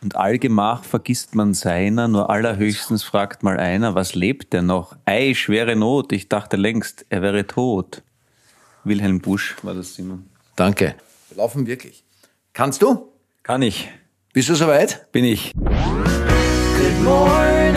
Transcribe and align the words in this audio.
Und 0.00 0.14
allgemach 0.14 0.84
vergisst 0.84 1.34
man 1.34 1.54
seiner, 1.54 2.06
nur 2.06 2.30
allerhöchstens 2.30 3.02
fragt 3.02 3.42
mal 3.42 3.58
einer, 3.58 3.96
was 3.96 4.14
lebt 4.14 4.54
er 4.54 4.62
noch? 4.62 4.96
Ei, 5.04 5.34
schwere 5.34 5.74
Not, 5.74 6.12
ich 6.12 6.28
dachte 6.28 6.56
längst, 6.56 7.04
er 7.08 7.20
wäre 7.22 7.46
tot. 7.46 8.02
Wilhelm 8.84 9.20
Busch 9.20 9.56
war 9.62 9.74
das, 9.74 9.94
Simon. 9.94 10.26
Danke. 10.54 10.94
Wir 11.28 11.38
laufen 11.38 11.66
wirklich. 11.66 12.04
Kannst 12.52 12.80
du? 12.82 13.12
Kann 13.42 13.62
ich. 13.62 13.90
Bist 14.32 14.48
du 14.48 14.54
soweit? 14.54 15.10
Bin 15.10 15.24
ich. 15.24 15.52
Good 15.54 17.02
morning, 17.02 17.67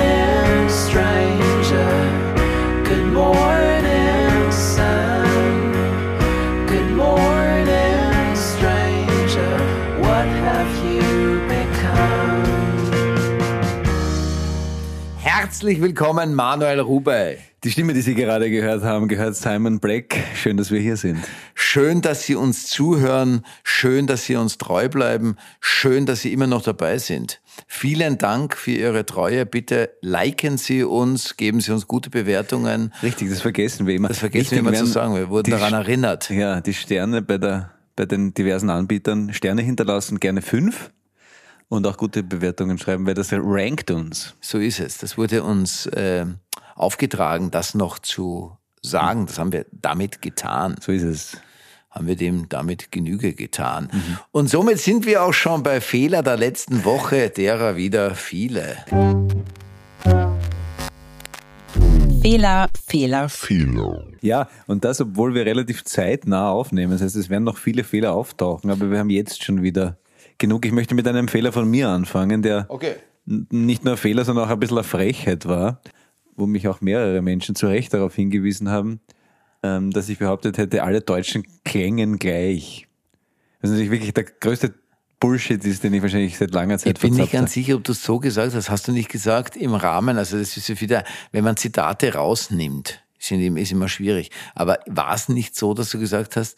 Herzlich 15.62 15.80
willkommen, 15.80 16.34
Manuel 16.34 16.80
Rubey. 16.80 17.38
Die 17.64 17.70
Stimme, 17.70 17.94
die 17.94 18.02
Sie 18.02 18.16
gerade 18.16 18.50
gehört 18.50 18.82
haben, 18.82 19.08
gehört 19.08 19.36
Simon 19.36 19.80
Black. 19.80 20.18
Schön, 20.34 20.58
dass 20.58 20.72
wir 20.72 20.80
hier 20.80 20.98
sind. 20.98 21.20
Schön, 21.54 22.02
dass 22.02 22.24
Sie 22.24 22.34
uns 22.34 22.66
zuhören. 22.66 23.46
Schön, 23.64 24.08
dass 24.08 24.26
Sie 24.26 24.36
uns 24.38 24.58
treu 24.58 24.90
bleiben. 24.90 25.36
Schön, 25.60 26.08
dass 26.08 26.22
Sie 26.22 26.34
immer 26.34 26.48
noch 26.48 26.64
dabei 26.64 26.98
sind. 26.98 27.42
Vielen 27.68 28.18
Dank 28.18 28.58
für 28.58 28.72
Ihre 28.72 29.06
Treue. 29.06 29.46
Bitte 29.46 29.92
liken 30.02 30.58
Sie 30.58 30.84
uns, 30.84 31.38
geben 31.38 31.62
Sie 31.62 31.72
uns 31.72 31.86
gute 31.86 32.10
Bewertungen. 32.10 32.92
Richtig, 33.04 33.30
das 33.30 33.42
vergessen 33.42 33.86
wir 33.86 33.94
immer. 33.94 34.08
Das 34.08 34.18
vergessen 34.18 34.50
Wichtig 34.50 34.64
wir 34.64 34.70
immer 34.70 34.80
zu 34.80 34.88
sagen. 34.88 35.14
Wir 35.14 35.30
wurden 35.30 35.52
daran 35.52 35.74
erinnert. 35.74 36.32
Ja, 36.32 36.60
die 36.60 36.74
Sterne 36.74 37.22
bei, 37.22 37.38
der, 37.38 37.70
bei 37.96 38.08
den 38.08 38.34
diversen 38.34 38.72
Anbietern 38.72 39.32
Sterne 39.32 39.62
hinterlassen, 39.62 40.20
gerne 40.20 40.42
fünf. 40.42 40.90
Und 41.72 41.88
auch 41.88 41.96
gute 41.96 42.22
Bewertungen 42.22 42.78
schreiben, 42.78 43.06
weil 43.06 43.14
das 43.14 43.32
rankt 43.32 43.92
uns. 43.92 44.36
So 44.42 44.58
ist 44.58 44.82
es. 44.82 44.98
Das 44.98 45.18
wurde 45.18 45.42
uns 45.42 45.86
äh, 45.86 46.26
aufgetragen, 46.76 47.50
das 47.50 47.76
noch 47.76 47.98
zu 48.00 48.58
sagen. 48.82 49.26
Das 49.26 49.40
haben 49.40 49.54
wir 49.54 49.66
damit 49.72 50.22
getan. 50.22 50.76
So 50.82 50.92
ist 50.92 51.04
es. 51.04 51.38
haben 51.90 52.08
wir 52.08 52.18
dem 52.18 52.50
damit 52.50 52.92
Genüge 52.92 53.34
getan. 53.34 53.90
Und 54.32 54.50
somit 54.50 54.80
sind 54.80 55.06
wir 55.06 55.24
auch 55.24 55.32
schon 55.32 55.64
bei 55.64 55.80
Fehler 55.80 56.24
der 56.24 56.36
letzten 56.36 56.84
Woche, 56.84 57.30
derer 57.30 57.78
wieder 57.78 58.16
viele. 58.16 58.76
Fehler, 62.22 62.68
Fehler, 62.86 63.30
Ja, 64.20 64.50
und 64.68 64.84
das, 64.84 65.00
obwohl 65.00 65.34
wir 65.34 65.46
relativ 65.46 65.86
zeitnah 65.86 66.52
aufnehmen. 66.52 66.92
Das 66.92 67.02
heißt, 67.02 67.16
es 67.16 67.30
werden 67.30 67.46
noch 67.46 67.58
viele 67.58 67.86
Fehler 67.86 68.12
auftauchen, 68.12 68.70
aber 68.70 68.92
wir 68.92 69.00
haben 69.00 69.10
jetzt 69.10 69.42
schon 69.42 69.64
wieder 69.64 69.96
genug. 70.42 70.66
Ich 70.66 70.74
möchte 70.74 70.94
mit 70.94 71.08
einem 71.08 71.30
Fehler 71.30 71.54
von 71.54 71.70
mir 71.70 71.88
anfangen, 71.88 72.42
der 72.42 72.66
Okay. 72.68 72.96
nicht 73.26 73.86
nur 73.86 73.94
ein 73.94 73.98
Fehler, 73.98 74.26
sondern 74.26 74.46
auch 74.46 74.50
ein 74.50 74.60
bisschen 74.60 74.78
eine 74.78 74.84
Frechheit 74.84 75.46
war, 75.46 75.82
wo 76.36 76.46
mich 76.46 76.68
auch 76.68 76.82
mehrere 76.82 77.22
Menschen 77.22 77.56
zu 77.56 77.68
Recht 77.68 77.94
darauf 77.94 78.16
hingewiesen 78.16 78.68
haben, 78.70 79.00
ähm, 79.64 79.92
dass 79.92 80.10
ich 80.10 80.18
behauptet 80.20 80.58
hätte, 80.58 80.84
alle 80.84 81.00
Deutschen 81.00 81.46
klängen 81.64 82.20
gleich. 82.20 82.88
Was 83.62 83.70
natürlich 83.72 83.92
wirklich 83.92 84.14
der 84.14 84.26
größte 84.26 84.74
Bullshit 85.20 85.64
ist, 85.64 85.84
den 85.84 85.94
ich 85.94 86.02
wahrscheinlich 86.02 86.38
seit 86.38 86.52
langer 86.52 86.80
Zeit 86.80 86.98
Ich 86.98 87.02
bin 87.02 87.14
nicht 87.14 87.32
ganz 87.32 87.54
sicher, 87.54 87.76
ob 87.76 87.84
du 87.84 87.92
es 87.92 88.04
so 88.04 88.20
gesagt 88.20 88.56
hast. 88.56 88.70
Hast 88.70 88.88
du 88.88 88.92
nicht 88.92 89.10
gesagt 89.10 89.56
im 89.56 89.76
Rahmen, 89.76 90.18
also 90.18 90.38
das 90.38 90.58
ist 90.58 90.68
ja 90.68 90.82
wieder, 90.82 91.04
wenn 91.32 91.44
man 91.44 91.56
Zitate 91.58 92.16
rausnimmt, 92.16 93.02
ist 93.20 93.72
immer 93.72 93.88
schwierig. 93.88 94.32
Aber 94.56 94.80
war 94.88 95.14
es 95.14 95.30
nicht 95.30 95.56
so, 95.56 95.76
dass 95.76 95.92
du 95.92 96.00
gesagt 96.00 96.36
hast, 96.36 96.58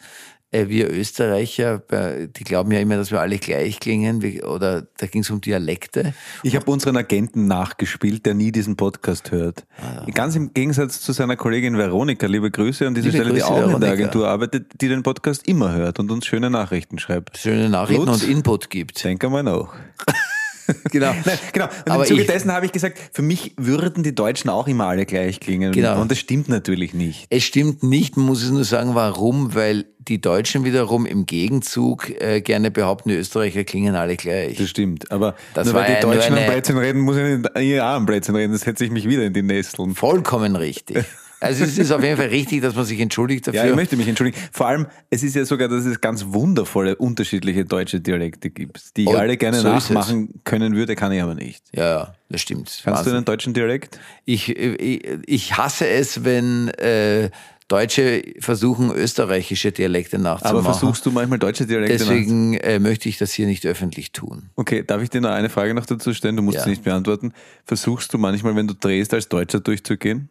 wir 0.54 0.90
Österreicher, 0.90 1.82
äh, 1.90 2.28
die 2.28 2.44
glauben 2.44 2.70
ja 2.70 2.80
immer, 2.80 2.96
dass 2.96 3.10
wir 3.10 3.20
alle 3.20 3.38
gleich 3.38 3.80
klingen, 3.80 4.22
oder 4.42 4.86
da 4.96 5.06
ging 5.06 5.22
es 5.22 5.30
um 5.30 5.40
Dialekte. 5.40 6.14
Ich 6.42 6.56
habe 6.56 6.70
unseren 6.70 6.96
Agenten 6.96 7.46
nachgespielt, 7.46 8.24
der 8.26 8.34
nie 8.34 8.52
diesen 8.52 8.76
Podcast 8.76 9.32
hört. 9.32 9.64
Ah, 9.80 10.06
Ganz 10.12 10.36
im 10.36 10.54
Gegensatz 10.54 11.00
zu 11.00 11.12
seiner 11.12 11.36
Kollegin 11.36 11.76
Veronika, 11.76 12.26
liebe 12.26 12.50
Grüße 12.50 12.86
an 12.86 12.94
dieser 12.94 13.08
Liebe 13.08 13.18
Stelle, 13.18 13.34
die 13.34 13.40
Grüße, 13.40 13.52
auch 13.52 13.56
in 13.56 13.62
der 13.62 13.68
Veronika. 13.80 13.92
Agentur 13.92 14.28
arbeitet, 14.28 14.80
die 14.80 14.88
den 14.88 15.02
Podcast 15.02 15.46
immer 15.48 15.72
hört 15.74 15.98
und 15.98 16.10
uns 16.10 16.26
schöne 16.26 16.50
Nachrichten 16.50 16.98
schreibt. 16.98 17.38
Schöne 17.38 17.68
Nachrichten 17.68 18.06
Lutz, 18.06 18.22
und 18.22 18.30
Input 18.30 18.70
gibt. 18.70 19.02
Denke 19.04 19.28
mal 19.28 19.42
nach. 19.42 19.74
Genau. 20.90 21.12
Nein, 21.24 21.38
genau. 21.52 21.66
Und 21.66 21.90
Aber 21.90 22.02
im 22.04 22.08
Zuge 22.08 22.22
ich- 22.22 22.26
dessen 22.26 22.52
habe 22.52 22.66
ich 22.66 22.72
gesagt, 22.72 22.98
für 23.12 23.22
mich 23.22 23.52
würden 23.56 24.02
die 24.02 24.14
Deutschen 24.14 24.48
auch 24.50 24.66
immer 24.68 24.86
alle 24.86 25.04
gleich 25.06 25.40
klingen. 25.40 25.72
Genau. 25.72 26.00
Und 26.00 26.10
das 26.10 26.18
stimmt 26.18 26.48
natürlich 26.48 26.94
nicht. 26.94 27.26
Es 27.30 27.44
stimmt 27.44 27.82
nicht, 27.82 28.16
man 28.16 28.26
muss 28.26 28.42
es 28.42 28.50
nur 28.50 28.64
sagen, 28.64 28.94
warum, 28.94 29.54
weil 29.54 29.84
die 29.98 30.20
Deutschen 30.20 30.64
wiederum 30.64 31.06
im 31.06 31.26
Gegenzug 31.26 32.10
äh, 32.20 32.40
gerne 32.42 32.70
behaupten, 32.70 33.08
die 33.08 33.14
Österreicher 33.16 33.64
klingen 33.64 33.94
alle 33.94 34.16
gleich. 34.16 34.56
Das 34.58 34.68
stimmt. 34.68 35.10
Aber 35.10 35.34
Das 35.54 35.66
nur 35.66 35.74
war 35.74 35.82
weil 35.88 35.94
die 35.96 36.00
Deutschen 36.00 36.36
am 36.36 36.46
Blödsinn 36.46 36.78
reden, 36.78 37.00
muss 37.00 37.16
ich 37.16 37.38
nicht 37.56 37.80
auch 37.80 37.84
am 37.94 38.06
Blödsinn 38.06 38.36
reden. 38.36 38.52
Das 38.52 38.62
setze 38.62 38.84
ich 38.84 38.90
mich 38.90 39.08
wieder 39.08 39.24
in 39.24 39.32
die 39.32 39.42
Nesseln. 39.42 39.94
Vollkommen 39.94 40.56
richtig. 40.56 41.04
Also 41.44 41.64
es 41.64 41.78
ist 41.78 41.90
auf 41.92 42.02
jeden 42.02 42.16
Fall 42.16 42.28
richtig, 42.28 42.62
dass 42.62 42.74
man 42.74 42.84
sich 42.84 42.98
entschuldigt 43.00 43.46
dafür. 43.46 43.64
Ja, 43.64 43.70
ich 43.70 43.76
möchte 43.76 43.96
mich 43.96 44.08
entschuldigen. 44.08 44.38
Vor 44.52 44.66
allem, 44.66 44.86
es 45.10 45.22
ist 45.22 45.34
ja 45.36 45.44
sogar, 45.44 45.68
dass 45.68 45.84
es 45.84 46.00
ganz 46.00 46.24
wundervolle, 46.28 46.96
unterschiedliche 46.96 47.64
deutsche 47.64 48.00
Dialekte 48.00 48.50
gibt, 48.50 48.96
die 48.96 49.02
ich 49.04 49.08
Oh, 49.08 49.16
alle 49.16 49.36
gerne 49.36 49.58
so 49.60 49.68
nachmachen 49.68 50.40
können 50.44 50.74
würde, 50.74 50.96
kann 50.96 51.12
ich 51.12 51.22
aber 51.22 51.34
nicht. 51.34 51.64
ja, 51.72 51.84
ja, 51.84 52.14
das 52.28 52.40
stimmt. 52.40 52.68
Kannst 52.68 52.86
du 52.86 52.90
Wahnsinn. 52.90 53.14
einen 53.16 53.24
deutschen 53.24 53.54
Dialekt? 53.54 53.98
ich, 54.24 54.48
ich, 54.56 55.06
ich 55.26 55.56
hasse 55.56 55.86
es, 55.86 56.24
wenn 56.24 56.68
äh, 56.68 57.30
Deutsche 57.68 58.22
versuchen, 58.40 58.90
österreichische 58.92 59.72
Dialekte 59.72 60.18
nachzumachen. 60.18 60.58
Aber 60.58 60.64
versuchst 60.64 61.06
du 61.06 61.10
manchmal 61.10 61.38
deutsche 61.38 61.64
Dialekte? 61.66 61.96
Deswegen 61.96 62.54
äh, 62.58 62.78
möchte 62.78 63.08
ich 63.08 63.16
das 63.16 63.32
hier 63.32 63.46
nicht 63.46 63.64
öffentlich 63.64 64.12
tun. 64.12 64.50
Okay, 64.54 64.84
darf 64.86 65.02
ich 65.02 65.08
dir 65.08 65.22
noch 65.22 65.30
eine 65.30 65.48
Frage 65.48 65.72
noch 65.72 65.86
dazu 65.86 66.12
stellen? 66.12 66.36
Du 66.36 66.42
musst 66.42 66.58
Ja. 66.58 66.64
sie 66.64 66.70
nicht 66.70 66.84
beantworten. 66.84 67.32
Versuchst 67.64 68.12
du 68.12 68.18
manchmal, 68.18 68.54
wenn 68.54 68.66
du 68.68 68.74
drehst, 68.74 69.14
als 69.14 69.28
Deutscher 69.30 69.60
durchzugehen? 69.60 70.28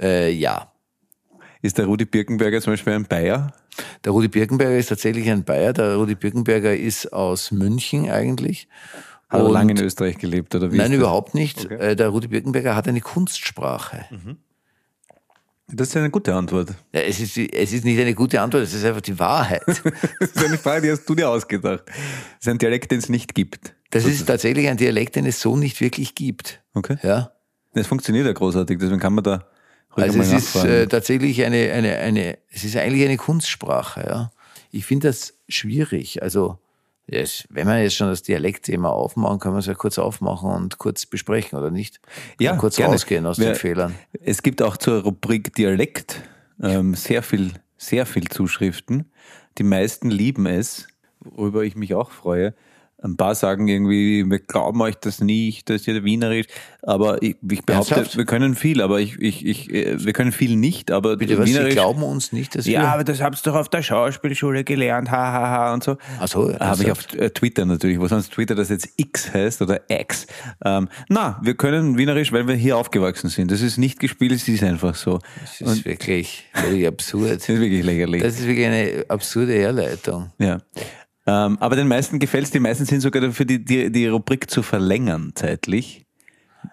Äh, 0.00 0.32
ja. 0.32 0.72
Ist 1.62 1.78
der 1.78 1.86
Rudi 1.86 2.04
Birkenberger 2.04 2.60
zum 2.60 2.72
Beispiel 2.74 2.92
ein 2.92 3.04
Bayer? 3.04 3.52
Der 4.04 4.12
Rudi 4.12 4.28
Birkenberger 4.28 4.76
ist 4.76 4.88
tatsächlich 4.88 5.28
ein 5.30 5.44
Bayer. 5.44 5.72
Der 5.72 5.96
Rudi 5.96 6.14
Birkenberger 6.14 6.76
ist 6.76 7.12
aus 7.12 7.50
München 7.50 8.10
eigentlich. 8.10 8.68
Hat 9.28 9.40
er 9.40 9.50
lange 9.50 9.72
in 9.72 9.80
Österreich 9.80 10.18
gelebt 10.18 10.54
oder 10.54 10.70
wie? 10.70 10.76
Nein, 10.76 10.92
überhaupt 10.92 11.34
nicht. 11.34 11.64
Äh, 11.70 11.96
Der 11.96 12.08
Rudi 12.08 12.28
Birkenberger 12.28 12.76
hat 12.76 12.86
eine 12.86 13.00
Kunstsprache. 13.00 14.04
Das 15.68 15.88
ist 15.88 15.96
eine 15.96 16.10
gute 16.10 16.32
Antwort. 16.32 16.74
Ja, 16.92 17.00
es, 17.00 17.18
ist, 17.18 17.36
es 17.36 17.72
ist 17.72 17.84
nicht 17.84 17.98
eine 17.98 18.14
gute 18.14 18.40
Antwort, 18.40 18.62
es 18.62 18.72
ist 18.72 18.84
einfach 18.84 19.00
die 19.00 19.18
Wahrheit. 19.18 19.62
Das 20.20 20.30
ist 20.30 20.44
eine 20.44 20.58
Frage, 20.58 20.82
die 20.82 20.92
hast 20.92 21.04
du 21.06 21.14
dir 21.16 21.28
ausgedacht. 21.28 21.82
Das 21.86 21.96
ist 22.40 22.48
ein 22.48 22.58
Dialekt, 22.58 22.92
den 22.92 22.98
es 22.98 23.08
nicht 23.08 23.34
gibt. 23.34 23.74
Das 23.90 24.04
ist 24.04 24.24
tatsächlich 24.26 24.68
ein 24.68 24.76
Dialekt, 24.76 25.16
den 25.16 25.26
es 25.26 25.40
so 25.40 25.56
nicht 25.56 25.80
wirklich 25.80 26.14
gibt. 26.14 26.62
Okay. 26.74 26.98
Ja? 27.02 27.32
Das 27.74 27.88
funktioniert 27.88 28.26
ja 28.26 28.32
großartig, 28.32 28.78
deswegen 28.78 29.00
kann 29.00 29.14
man 29.14 29.24
da 29.24 29.48
Also 29.96 30.20
es 30.20 30.32
ist 30.32 30.54
äh, 30.64 30.86
tatsächlich 30.86 31.44
eine, 31.44 31.72
eine, 31.72 31.96
eine, 31.98 32.38
es 32.50 32.64
ist 32.64 32.76
eigentlich 32.76 33.04
eine 33.04 33.16
Kunstsprache. 33.16 34.00
Ja? 34.06 34.30
Ich 34.70 34.84
finde 34.86 35.08
das 35.08 35.34
schwierig. 35.48 36.22
Also 36.22 36.58
es, 37.06 37.46
wenn 37.50 37.66
wir 37.68 37.80
jetzt 37.82 37.94
schon 37.94 38.08
das 38.08 38.22
Dialektthema 38.22 38.88
aufmachen, 38.88 39.38
können 39.38 39.54
wir 39.54 39.60
es 39.60 39.66
ja 39.66 39.74
kurz 39.74 39.98
aufmachen 39.98 40.50
und 40.50 40.78
kurz 40.78 41.06
besprechen, 41.06 41.58
oder 41.58 41.70
nicht? 41.70 42.00
ja, 42.40 42.52
Und 42.52 42.58
kurz 42.58 42.76
gerne. 42.76 42.92
rausgehen 42.94 43.24
aus 43.26 43.38
Wer- 43.38 43.52
den 43.52 43.54
Fehlern. 43.56 43.94
Es 44.20 44.42
gibt 44.42 44.60
auch 44.62 44.76
zur 44.76 45.02
Rubrik 45.02 45.54
Dialekt 45.54 46.20
ähm, 46.62 46.94
sehr 46.94 47.22
viel, 47.22 47.52
sehr 47.78 48.06
viel 48.06 48.28
Zuschriften. 48.28 49.10
Die 49.58 49.62
meisten 49.62 50.10
lieben 50.10 50.46
es, 50.46 50.88
worüber 51.20 51.62
ich 51.64 51.76
mich 51.76 51.94
auch 51.94 52.10
freue. 52.10 52.54
Ein 53.02 53.18
paar 53.18 53.34
sagen 53.34 53.68
irgendwie, 53.68 54.24
wir 54.28 54.38
glauben 54.38 54.80
euch 54.80 54.94
das 54.96 55.20
nicht, 55.20 55.68
das 55.68 55.82
ist 55.82 55.86
ja 55.86 56.02
wienerisch. 56.02 56.46
Aber 56.82 57.22
ich, 57.22 57.36
ich 57.50 57.62
behaupte, 57.62 57.94
Ernsthaft? 57.94 58.16
wir 58.16 58.24
können 58.24 58.54
viel, 58.54 58.80
aber 58.80 59.00
ich, 59.00 59.20
ich, 59.20 59.44
ich, 59.44 59.72
äh, 59.72 60.02
wir 60.02 60.14
können 60.14 60.32
viel 60.32 60.56
nicht, 60.56 60.90
aber 60.90 61.16
Bitte, 61.18 61.36
was, 61.36 61.46
Sie 61.46 61.54
wienerisch. 61.54 61.74
glauben 61.74 62.02
uns 62.02 62.32
nicht, 62.32 62.54
dass 62.54 62.64
wir... 62.64 62.72
ja, 62.72 62.94
aber 62.94 63.04
das 63.04 63.20
hab's 63.20 63.42
doch 63.42 63.54
auf 63.54 63.68
der 63.68 63.82
Schauspielschule 63.82 64.64
gelernt, 64.64 65.10
hahaha 65.10 65.32
ha, 65.32 65.50
ha, 65.50 65.74
und 65.74 65.84
so. 65.84 65.98
Ach 66.18 66.28
so, 66.28 66.58
Habe 66.58 66.84
ich 66.84 66.90
auf 66.90 67.12
äh, 67.14 67.28
Twitter 67.30 67.66
natürlich, 67.66 68.00
wo 68.00 68.06
sonst 68.06 68.32
Twitter 68.32 68.54
das 68.54 68.70
jetzt 68.70 68.88
X 68.96 69.32
heißt 69.32 69.60
oder 69.60 69.82
X. 69.90 70.26
Ähm, 70.64 70.88
na, 71.08 71.38
wir 71.42 71.54
können 71.54 71.98
Wienerisch, 71.98 72.32
weil 72.32 72.48
wir 72.48 72.54
hier 72.54 72.78
aufgewachsen 72.78 73.28
sind. 73.28 73.50
Das 73.50 73.60
ist 73.60 73.76
nicht 73.76 73.98
gespielt, 74.00 74.32
es 74.32 74.48
ist 74.48 74.62
einfach 74.62 74.94
so. 74.94 75.18
das 75.40 75.60
ist 75.60 75.84
wirklich 75.84 76.46
völlig 76.54 76.86
absurd. 76.86 77.26
Das 77.36 77.48
ist 77.48 77.60
wirklich 77.60 77.84
lächerlich. 77.84 78.22
Das 78.22 78.38
ist 78.38 78.46
wirklich 78.46 78.66
eine 78.66 79.04
absurde 79.08 79.52
Herleitung. 79.52 80.32
ja. 80.38 80.60
Ähm, 81.26 81.58
aber 81.60 81.76
den 81.76 81.88
meisten 81.88 82.18
gefällt's. 82.18 82.50
Die 82.50 82.60
meisten 82.60 82.84
sind 82.84 83.00
sogar 83.00 83.22
dafür, 83.22 83.46
die, 83.46 83.64
die, 83.64 83.90
die 83.90 84.06
Rubrik 84.06 84.50
zu 84.50 84.62
verlängern 84.62 85.32
zeitlich. 85.34 86.06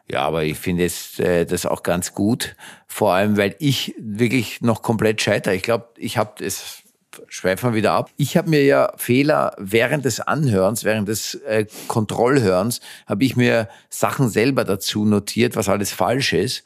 Ja, 0.10 0.22
aber 0.22 0.44
ich 0.44 0.58
finde 0.58 0.86
es 0.86 1.20
äh, 1.20 1.46
das 1.46 1.66
auch 1.66 1.84
ganz 1.84 2.14
gut, 2.14 2.56
vor 2.88 3.14
allem 3.14 3.38
weil 3.38 3.56
ich 3.60 3.96
wirklich 4.00 4.62
noch 4.62 4.82
komplett 4.82 5.22
scheitere. 5.22 5.56
Ich 5.56 5.64
glaube, 5.64 5.88
ich 5.98 6.18
habe 6.18 6.44
es 6.44 6.84
schweifen 7.28 7.72
wir 7.72 7.76
wieder 7.76 7.92
ab. 7.92 8.10
Ich 8.18 8.38
habe 8.38 8.50
mir 8.50 8.64
ja 8.64 8.92
Fehler 8.98 9.56
während 9.58 10.06
des 10.06 10.20
Anhörens, 10.20 10.84
während 10.84 11.08
des 11.08 11.36
äh, 11.36 11.66
Kontrollhörens, 11.88 12.80
habe 13.06 13.24
ich 13.24 13.36
mir 13.36 13.70
Sachen 13.90 14.30
selber 14.30 14.64
dazu 14.64 15.06
notiert, 15.06 15.56
was 15.56 15.70
alles 15.70 15.92
falsch 15.92 16.34
ist. 16.34 16.64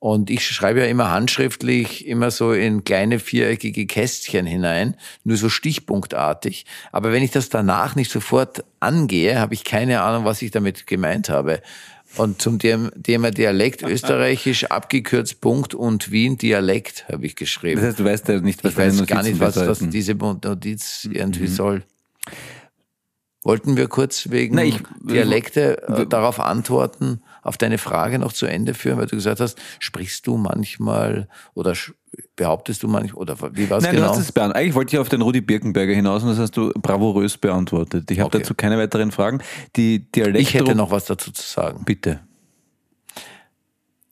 Und 0.00 0.30
ich 0.30 0.46
schreibe 0.46 0.80
ja 0.80 0.86
immer 0.86 1.10
handschriftlich, 1.10 2.06
immer 2.06 2.30
so 2.30 2.52
in 2.52 2.84
kleine 2.84 3.18
viereckige 3.18 3.86
Kästchen 3.86 4.46
hinein, 4.46 4.94
nur 5.24 5.36
so 5.36 5.48
stichpunktartig. 5.48 6.66
Aber 6.92 7.10
wenn 7.10 7.24
ich 7.24 7.32
das 7.32 7.48
danach 7.48 7.96
nicht 7.96 8.10
sofort 8.10 8.64
angehe, 8.78 9.40
habe 9.40 9.54
ich 9.54 9.64
keine 9.64 10.02
Ahnung, 10.02 10.24
was 10.24 10.40
ich 10.40 10.52
damit 10.52 10.86
gemeint 10.86 11.28
habe. 11.28 11.62
Und 12.16 12.40
zum 12.40 12.58
Thema 12.58 13.30
Dialekt 13.32 13.82
österreichisch 13.86 14.66
abgekürzt 14.66 15.40
Punkt 15.40 15.74
und 15.74 16.12
Wien 16.12 16.38
Dialekt 16.38 17.06
habe 17.10 17.26
ich 17.26 17.34
geschrieben. 17.34 17.80
Das 17.80 17.90
heißt, 17.90 17.98
du 17.98 18.04
weißt 18.04 18.28
ja 18.28 18.40
nicht, 18.40 18.62
was 18.62 18.72
ich 18.72 18.78
weiß 18.78 19.06
gar 19.06 19.22
nicht, 19.24 19.40
was, 19.40 19.56
was 19.56 19.80
bedeuten. 19.80 19.90
diese 19.90 20.14
Notiz 20.14 21.08
irgendwie 21.10 21.48
soll. 21.48 21.82
Wollten 23.44 23.76
wir 23.76 23.86
kurz 23.88 24.30
wegen 24.30 24.56
Na, 24.56 24.64
ich- 24.64 24.82
Dialekte 25.00 25.82
äh, 25.88 26.06
darauf 26.06 26.40
antworten, 26.40 27.22
auf 27.42 27.56
deine 27.56 27.78
Frage 27.78 28.18
noch 28.18 28.32
zu 28.32 28.46
Ende 28.46 28.74
führen, 28.74 28.98
weil 28.98 29.06
du 29.06 29.16
gesagt 29.16 29.40
hast, 29.40 29.58
sprichst 29.78 30.26
du 30.26 30.36
manchmal 30.36 31.28
oder 31.54 31.72
behauptest 32.36 32.82
du 32.82 32.88
manchmal 32.88 33.22
oder 33.22 33.36
wie 33.54 33.70
war 33.70 33.78
es 33.78 33.84
Nein, 33.84 33.94
genau? 33.94 34.06
du 34.08 34.10
hast 34.12 34.18
es 34.18 34.32
beantwortet. 34.32 34.60
Eigentlich 34.62 34.74
wollte 34.74 34.96
ich 34.96 35.00
auf 35.00 35.08
den 35.08 35.22
Rudi 35.22 35.40
Birkenberger 35.40 35.94
hinaus 35.94 36.22
und 36.24 36.30
das 36.30 36.38
hast 36.38 36.56
du 36.56 36.70
bravourös 36.74 37.38
beantwortet. 37.38 38.10
Ich 38.10 38.18
habe 38.18 38.26
Okay. 38.26 38.38
dazu 38.40 38.54
keine 38.54 38.76
weiteren 38.76 39.12
Fragen. 39.12 39.40
Die 39.76 40.10
Dialekt 40.10 40.40
ich 40.42 40.54
hätte 40.54 40.74
noch 40.74 40.90
was 40.90 41.04
dazu 41.04 41.30
zu 41.30 41.42
sagen. 41.42 41.84
Bitte. 41.84 42.20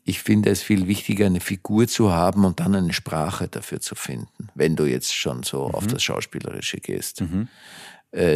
Ich 0.08 0.22
finde 0.22 0.50
es 0.50 0.62
viel 0.62 0.86
wichtiger, 0.86 1.26
eine 1.26 1.40
Figur 1.40 1.88
zu 1.88 2.12
haben 2.12 2.44
und 2.44 2.60
dann 2.60 2.76
eine 2.76 2.92
Sprache 2.92 3.48
dafür 3.48 3.80
zu 3.80 3.96
finden, 3.96 4.50
wenn 4.54 4.76
du 4.76 4.84
jetzt 4.84 5.12
schon 5.12 5.42
so 5.42 5.66
Mhm. 5.66 5.74
auf 5.74 5.86
das 5.88 6.00
Schauspielerische 6.04 6.76
gehst. 6.78 7.22
Äh, 7.22 7.24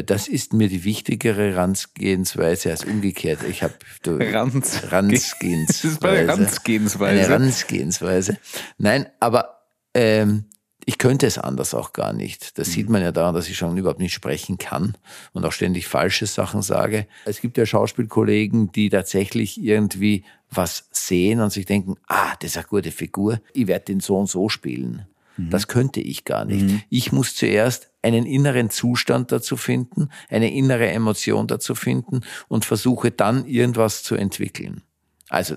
Das 0.06 0.28
ist 0.28 0.52
mir 0.52 0.68
die 0.68 0.84
wichtigere 0.84 1.56
Ranzgehensweise 1.56 2.70
als 2.70 2.84
umgekehrt. 2.84 3.40
Ich 3.48 3.62
habe 3.62 3.74
Ranz- 4.04 4.82
Ranzgehensweise. 4.92 5.66
Das 5.66 5.84
ist 5.84 6.00
bei 6.00 6.26
Ranzgehensweise. 6.26 7.24
Eine 7.24 7.28
Ranzgehensweise. 7.34 8.36
Nein, 8.78 9.06
aber 9.20 9.62
ähm, 9.94 10.44
ich 10.84 10.98
könnte 10.98 11.26
es 11.26 11.38
anders 11.38 11.72
auch 11.74 11.92
gar 11.92 12.12
nicht. 12.12 12.58
Das 12.58 12.72
sieht 12.72 12.88
man 12.88 13.00
ja 13.02 13.12
daran, 13.12 13.34
dass 13.34 13.48
ich 13.48 13.56
schon 13.56 13.76
überhaupt 13.76 14.00
nicht 14.00 14.12
sprechen 14.12 14.58
kann 14.58 14.96
und 15.32 15.44
auch 15.44 15.52
ständig 15.52 15.86
falsche 15.86 16.26
Sachen 16.26 16.62
sage. 16.62 17.06
Es 17.24 17.40
gibt 17.40 17.56
ja 17.58 17.64
Schauspielkollegen, 17.66 18.72
die 18.72 18.90
tatsächlich 18.90 19.60
irgendwie 19.62 20.24
was 20.50 20.88
sehen 20.90 21.40
und 21.40 21.50
sich 21.52 21.64
denken, 21.66 21.94
ah, 22.08 22.34
das 22.40 22.52
ist 22.52 22.56
eine 22.56 22.66
gute 22.66 22.90
Figur, 22.90 23.40
ich 23.54 23.66
werde 23.66 23.84
den 23.86 24.00
so 24.00 24.18
und 24.18 24.28
so 24.28 24.48
spielen. 24.48 25.06
Das 25.48 25.68
könnte 25.68 26.00
ich 26.00 26.24
gar 26.24 26.44
nicht. 26.44 26.84
Ich 26.90 27.12
muss 27.12 27.34
zuerst 27.34 27.90
einen 28.02 28.26
inneren 28.26 28.70
Zustand 28.70 29.32
dazu 29.32 29.56
finden, 29.56 30.08
eine 30.28 30.52
innere 30.52 30.88
Emotion 30.88 31.46
dazu 31.46 31.74
finden 31.74 32.20
und 32.48 32.64
versuche 32.64 33.10
dann 33.10 33.46
irgendwas 33.46 34.02
zu 34.02 34.14
entwickeln. 34.14 34.82
Also 35.28 35.56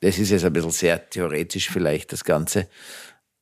das 0.00 0.18
ist 0.18 0.30
jetzt 0.30 0.44
ein 0.44 0.52
bisschen 0.52 0.70
sehr 0.70 1.10
theoretisch 1.10 1.70
vielleicht 1.70 2.12
das 2.12 2.24
Ganze. 2.24 2.68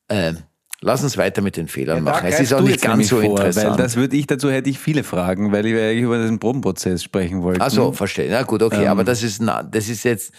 Ähm, 0.09 0.39
lass 0.81 1.03
uns 1.03 1.17
weiter 1.17 1.41
mit 1.41 1.57
den 1.57 1.67
Fehlern 1.67 2.03
machen. 2.03 2.27
Es 2.27 2.39
ist 2.39 2.53
auch 2.53 2.61
nicht 2.61 2.81
ganz 2.81 3.09
so 3.09 3.21
vor, 3.21 3.37
interessant. 3.37 3.71
Weil 3.71 3.77
das 3.77 3.95
würde 3.95 4.15
ich, 4.15 4.27
dazu 4.27 4.49
hätte 4.49 4.69
ich 4.69 4.79
viele 4.79 5.03
Fragen, 5.03 5.51
weil 5.51 5.65
wir 5.65 5.83
eigentlich 5.83 6.03
über 6.03 6.17
den 6.17 6.39
Probenprozess 6.39 7.03
sprechen 7.03 7.43
wollten. 7.43 7.61
Also 7.61 7.91
verstehe. 7.91 8.31
Na 8.31 8.43
gut, 8.43 8.63
okay, 8.63 8.83
Ähm. 8.83 8.89
aber 8.89 9.03
das 9.03 9.23
ist, 9.23 9.41
na, 9.41 9.63
das 9.63 9.89
ist 9.89 10.03
jetzt, 10.03 10.33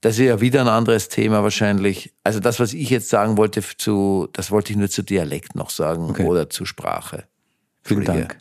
das 0.00 0.18
ist 0.18 0.24
ja 0.26 0.40
wieder 0.40 0.60
ein 0.60 0.68
anderes 0.68 1.08
Thema 1.08 1.42
wahrscheinlich. 1.42 2.12
Also 2.24 2.40
das, 2.40 2.60
was 2.60 2.72
ich 2.72 2.90
jetzt 2.90 3.08
sagen 3.08 3.36
wollte 3.36 3.62
zu, 3.62 4.28
das 4.32 4.50
wollte 4.50 4.72
ich 4.72 4.78
nur 4.78 4.88
zu 4.88 5.02
Dialekt 5.02 5.54
noch 5.54 5.70
sagen 5.70 6.10
Okay. 6.10 6.24
oder 6.24 6.48
zu 6.50 6.64
Sprache. 6.64 7.24
Vielen. 7.82 8.04
Dank. 8.04 8.38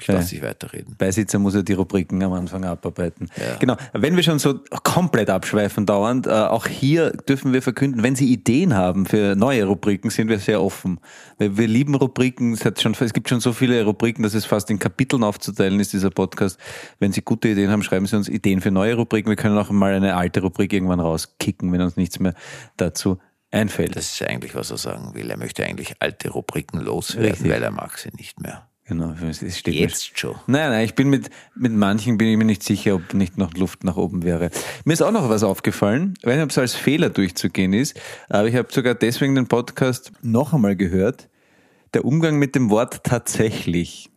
Ich 0.00 0.08
lasse 0.08 0.30
dich 0.30 0.42
weiterreden. 0.42 0.94
Beisitzer 0.96 1.38
muss 1.38 1.54
ja 1.54 1.62
die 1.62 1.72
Rubriken 1.72 2.22
am 2.22 2.32
Anfang 2.32 2.64
abarbeiten. 2.64 3.28
Ja. 3.36 3.56
Genau. 3.58 3.76
Wenn 3.92 4.16
wir 4.16 4.22
schon 4.22 4.38
so 4.38 4.60
komplett 4.82 5.30
abschweifen 5.30 5.86
dauernd, 5.86 6.26
äh, 6.26 6.30
auch 6.30 6.66
hier 6.66 7.10
dürfen 7.10 7.52
wir 7.52 7.62
verkünden, 7.62 8.02
wenn 8.02 8.16
Sie 8.16 8.30
Ideen 8.32 8.74
haben 8.74 9.06
für 9.06 9.34
neue 9.36 9.64
Rubriken, 9.64 10.10
sind 10.10 10.28
wir 10.28 10.38
sehr 10.38 10.62
offen. 10.62 11.00
Wir, 11.38 11.56
wir 11.56 11.68
lieben 11.68 11.94
Rubriken. 11.94 12.52
Es, 12.52 12.64
hat 12.64 12.80
schon, 12.80 12.94
es 12.98 13.12
gibt 13.12 13.28
schon 13.28 13.40
so 13.40 13.52
viele 13.52 13.84
Rubriken, 13.84 14.22
dass 14.22 14.34
es 14.34 14.44
fast 14.44 14.70
in 14.70 14.78
Kapiteln 14.78 15.22
aufzuteilen 15.22 15.78
ist, 15.80 15.92
dieser 15.92 16.10
Podcast. 16.10 16.58
Wenn 16.98 17.12
Sie 17.12 17.22
gute 17.22 17.48
Ideen 17.48 17.70
haben, 17.70 17.82
schreiben 17.82 18.06
Sie 18.06 18.16
uns 18.16 18.28
Ideen 18.28 18.60
für 18.60 18.70
neue 18.70 18.94
Rubriken. 18.94 19.28
Wir 19.28 19.36
können 19.36 19.58
auch 19.58 19.70
mal 19.70 19.94
eine 19.94 20.16
alte 20.16 20.40
Rubrik 20.40 20.72
irgendwann 20.72 21.00
rauskicken, 21.00 21.72
wenn 21.72 21.80
uns 21.80 21.96
nichts 21.96 22.18
mehr 22.18 22.34
dazu 22.76 23.18
einfällt. 23.50 23.96
Das 23.96 24.12
ist 24.12 24.22
eigentlich, 24.22 24.54
was 24.54 24.70
er 24.70 24.78
sagen 24.78 25.14
will. 25.14 25.30
Er 25.30 25.36
möchte 25.36 25.64
eigentlich 25.64 25.94
alte 25.98 26.30
Rubriken 26.30 26.80
loswerden, 26.80 27.30
Richtig. 27.30 27.50
weil 27.50 27.62
er 27.62 27.70
mag 27.70 27.98
sie 27.98 28.10
nicht 28.16 28.40
mehr. 28.40 28.69
Genau, 28.90 29.14
es 29.22 29.38
steht 29.56 29.74
mir- 29.74 29.82
Jetzt 29.82 30.18
schon. 30.18 30.34
Nein, 30.48 30.70
nein, 30.70 30.84
ich 30.84 30.96
bin 30.96 31.08
mit, 31.10 31.30
mit 31.54 31.70
manchen 31.72 32.18
bin 32.18 32.26
ich 32.26 32.36
mir 32.36 32.44
nicht 32.44 32.64
sicher, 32.64 32.96
ob 32.96 33.14
nicht 33.14 33.38
noch 33.38 33.54
Luft 33.54 33.84
nach 33.84 33.96
oben 33.96 34.24
wäre. 34.24 34.50
Mir 34.84 34.92
ist 34.94 35.00
auch 35.02 35.12
noch 35.12 35.28
was 35.28 35.44
aufgefallen, 35.44 36.14
ich 36.18 36.26
weiß 36.26 36.34
nicht, 36.34 36.42
ob 36.42 36.50
es 36.50 36.58
als 36.58 36.74
Fehler 36.74 37.08
durchzugehen 37.08 37.72
ist, 37.72 37.96
aber 38.28 38.48
ich 38.48 38.56
habe 38.56 38.66
sogar 38.72 38.96
deswegen 38.96 39.36
den 39.36 39.46
Podcast 39.46 40.10
noch 40.22 40.52
einmal 40.54 40.74
gehört. 40.74 41.28
Der 41.94 42.04
Umgang 42.04 42.36
mit 42.40 42.56
dem 42.56 42.68
Wort 42.68 43.04
tatsächlich. 43.04 44.10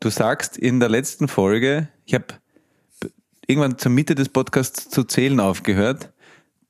Du 0.00 0.10
sagst 0.10 0.58
in 0.58 0.80
der 0.80 0.88
letzten 0.88 1.28
Folge, 1.28 1.88
ich 2.06 2.14
habe 2.14 2.26
irgendwann 3.46 3.78
zur 3.78 3.92
Mitte 3.92 4.16
des 4.16 4.28
Podcasts 4.30 4.88
zu 4.90 5.04
zählen 5.04 5.38
aufgehört, 5.38 6.12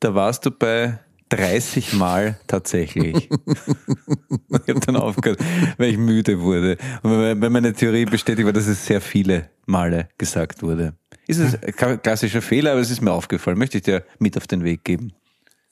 da 0.00 0.14
warst 0.14 0.44
du 0.44 0.50
bei 0.50 0.98
30 1.30 1.94
Mal 1.94 2.38
tatsächlich. 2.46 3.28
ich 3.48 4.68
habe 4.68 4.80
dann 4.80 4.96
aufgehört, 4.96 5.40
weil 5.76 5.90
ich 5.90 5.98
müde 5.98 6.40
wurde. 6.40 6.76
Und 7.02 7.10
weil 7.40 7.50
meine 7.50 7.72
Theorie 7.72 8.04
bestätigt 8.04 8.46
war, 8.46 8.52
dass 8.52 8.66
es 8.66 8.86
sehr 8.86 9.00
viele 9.00 9.50
Male 9.66 10.08
gesagt 10.18 10.62
wurde. 10.62 10.94
Ist 11.26 11.38
es 11.38 11.58
ein 11.62 12.02
klassischer 12.02 12.42
Fehler, 12.42 12.72
aber 12.72 12.80
es 12.80 12.90
ist 12.90 13.00
mir 13.00 13.12
aufgefallen. 13.12 13.58
Möchte 13.58 13.78
ich 13.78 13.84
dir 13.84 14.04
mit 14.18 14.36
auf 14.36 14.46
den 14.46 14.62
Weg 14.62 14.84
geben. 14.84 15.12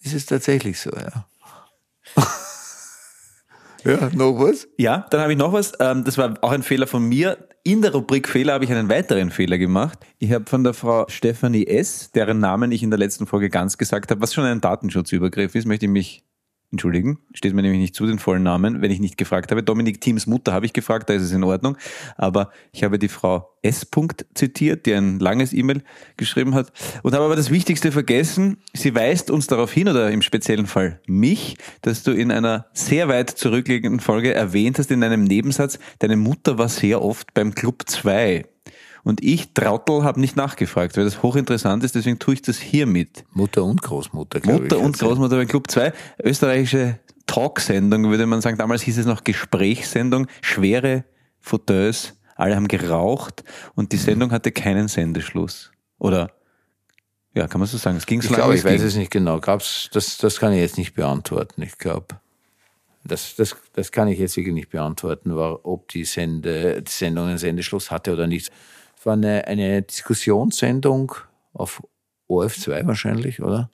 Ist 0.02 0.14
es 0.14 0.26
tatsächlich 0.26 0.80
so, 0.80 0.90
ja. 0.90 1.26
Ja, 3.84 4.10
noch 4.14 4.38
was? 4.38 4.68
Ja, 4.78 5.06
dann 5.10 5.20
habe 5.20 5.32
ich 5.32 5.38
noch 5.38 5.52
was. 5.52 5.72
Ähm, 5.80 6.04
Das 6.04 6.18
war 6.18 6.34
auch 6.40 6.52
ein 6.52 6.62
Fehler 6.62 6.86
von 6.86 7.04
mir. 7.04 7.48
In 7.62 7.80
der 7.80 7.92
Rubrik 7.92 8.28
Fehler 8.28 8.54
habe 8.54 8.64
ich 8.64 8.70
einen 8.70 8.88
weiteren 8.88 9.30
Fehler 9.30 9.56
gemacht. 9.56 9.98
Ich 10.18 10.32
habe 10.32 10.44
von 10.46 10.64
der 10.64 10.74
Frau 10.74 11.06
Stephanie 11.08 11.66
S., 11.66 12.10
deren 12.12 12.38
Namen 12.38 12.72
ich 12.72 12.82
in 12.82 12.90
der 12.90 12.98
letzten 12.98 13.26
Folge 13.26 13.48
ganz 13.48 13.78
gesagt 13.78 14.10
habe, 14.10 14.20
was 14.20 14.34
schon 14.34 14.44
ein 14.44 14.60
Datenschutzübergriff 14.60 15.54
ist, 15.54 15.66
möchte 15.66 15.86
ich 15.86 15.92
mich 15.92 16.24
entschuldigen. 16.74 17.18
Steht 17.32 17.54
mir 17.54 17.62
nämlich 17.62 17.80
nicht 17.80 17.94
zu 17.94 18.06
den 18.06 18.18
vollen 18.18 18.42
Namen, 18.42 18.82
wenn 18.82 18.90
ich 18.90 19.00
nicht 19.00 19.16
gefragt 19.16 19.50
habe. 19.50 19.62
Dominik 19.62 20.00
Thiems 20.00 20.26
Mutter 20.26 20.52
habe 20.52 20.66
ich 20.66 20.72
gefragt, 20.72 21.08
da 21.08 21.14
ist 21.14 21.22
es 21.22 21.32
in 21.32 21.44
Ordnung. 21.44 21.76
Aber 22.16 22.50
ich 22.72 22.84
habe 22.84 22.98
die 22.98 23.08
Frau 23.08 23.48
S. 23.62 23.86
zitiert, 24.34 24.86
die 24.86 24.92
ein 24.94 25.18
langes 25.18 25.52
E-Mail 25.52 25.82
geschrieben 26.16 26.54
hat 26.54 26.72
und 27.02 27.14
habe 27.14 27.24
aber 27.24 27.36
das 27.36 27.50
Wichtigste 27.50 27.92
vergessen. 27.92 28.58
Sie 28.74 28.94
weist 28.94 29.30
uns 29.30 29.46
darauf 29.46 29.72
hin, 29.72 29.88
oder 29.88 30.10
im 30.10 30.22
speziellen 30.22 30.66
Fall 30.66 31.00
mich, 31.06 31.56
dass 31.82 32.02
du 32.02 32.12
in 32.12 32.30
einer 32.30 32.66
sehr 32.74 33.08
weit 33.08 33.30
zurückliegenden 33.30 34.00
Folge 34.00 34.34
erwähnt 34.34 34.78
hast, 34.78 34.90
in 34.90 35.02
einem 35.02 35.24
Nebensatz, 35.24 35.78
deine 36.00 36.16
Mutter 36.16 36.58
war 36.58 36.68
sehr 36.68 37.02
oft 37.02 37.32
beim 37.34 37.54
Club 37.54 37.84
2. 37.86 38.44
Und 39.04 39.22
ich, 39.22 39.52
Trautel, 39.52 40.02
habe 40.02 40.18
nicht 40.18 40.34
nachgefragt, 40.34 40.96
weil 40.96 41.04
das 41.04 41.22
hochinteressant 41.22 41.84
ist, 41.84 41.94
deswegen 41.94 42.18
tue 42.18 42.34
ich 42.34 42.42
das 42.42 42.58
hiermit. 42.58 43.24
Mutter 43.32 43.62
und 43.62 43.82
Großmutter, 43.82 44.40
glaube 44.40 44.64
ich. 44.64 44.70
Mutter 44.70 44.78
und 44.78 44.92
hat's 44.92 45.00
ja. 45.00 45.06
Großmutter 45.08 45.36
beim 45.36 45.46
Club 45.46 45.70
2, 45.70 45.92
österreichische 46.22 46.98
Talksendung, 47.26 48.08
würde 48.10 48.26
man 48.26 48.40
sagen. 48.40 48.56
Damals 48.56 48.82
hieß 48.82 48.98
es 48.98 49.06
noch 49.06 49.22
Gesprächssendung, 49.22 50.26
schwere 50.40 51.04
Fauteuils, 51.38 52.14
alle 52.36 52.56
haben 52.56 52.66
geraucht 52.66 53.44
und 53.74 53.92
die 53.92 53.98
Sendung 53.98 54.32
hatte 54.32 54.52
keinen 54.52 54.88
Sendeschluss. 54.88 55.70
Oder, 55.98 56.32
ja, 57.34 57.46
kann 57.46 57.60
man 57.60 57.68
so 57.68 57.76
sagen. 57.76 57.98
Es 57.98 58.06
ging 58.06 58.22
so 58.22 58.26
Ich 58.26 58.30
lange, 58.30 58.42
glaube, 58.42 58.56
ich 58.56 58.64
weiß 58.64 58.82
es 58.82 58.96
nicht 58.96 59.10
genau. 59.10 59.38
Gab's, 59.38 59.90
das, 59.92 60.16
das 60.16 60.40
kann 60.40 60.52
ich 60.54 60.60
jetzt 60.60 60.78
nicht 60.78 60.94
beantworten. 60.94 61.60
Ich 61.60 61.76
glaube, 61.76 62.20
das, 63.04 63.36
das, 63.36 63.54
das 63.74 63.92
kann 63.92 64.08
ich 64.08 64.18
jetzt 64.18 64.36
wirklich 64.36 64.54
nicht 64.54 64.70
beantworten, 64.70 65.36
war, 65.36 65.66
ob 65.66 65.88
die, 65.88 66.04
Sende, 66.04 66.80
die 66.80 66.90
Sendung 66.90 67.26
einen 67.26 67.38
Sendeschluss 67.38 67.90
hatte 67.90 68.12
oder 68.14 68.26
nicht. 68.26 68.50
Es 69.04 69.06
war 69.06 69.12
eine, 69.12 69.46
eine 69.46 69.82
Diskussionssendung 69.82 71.12
auf 71.52 71.82
OF2 72.30 72.86
wahrscheinlich, 72.86 73.42
oder? 73.42 73.68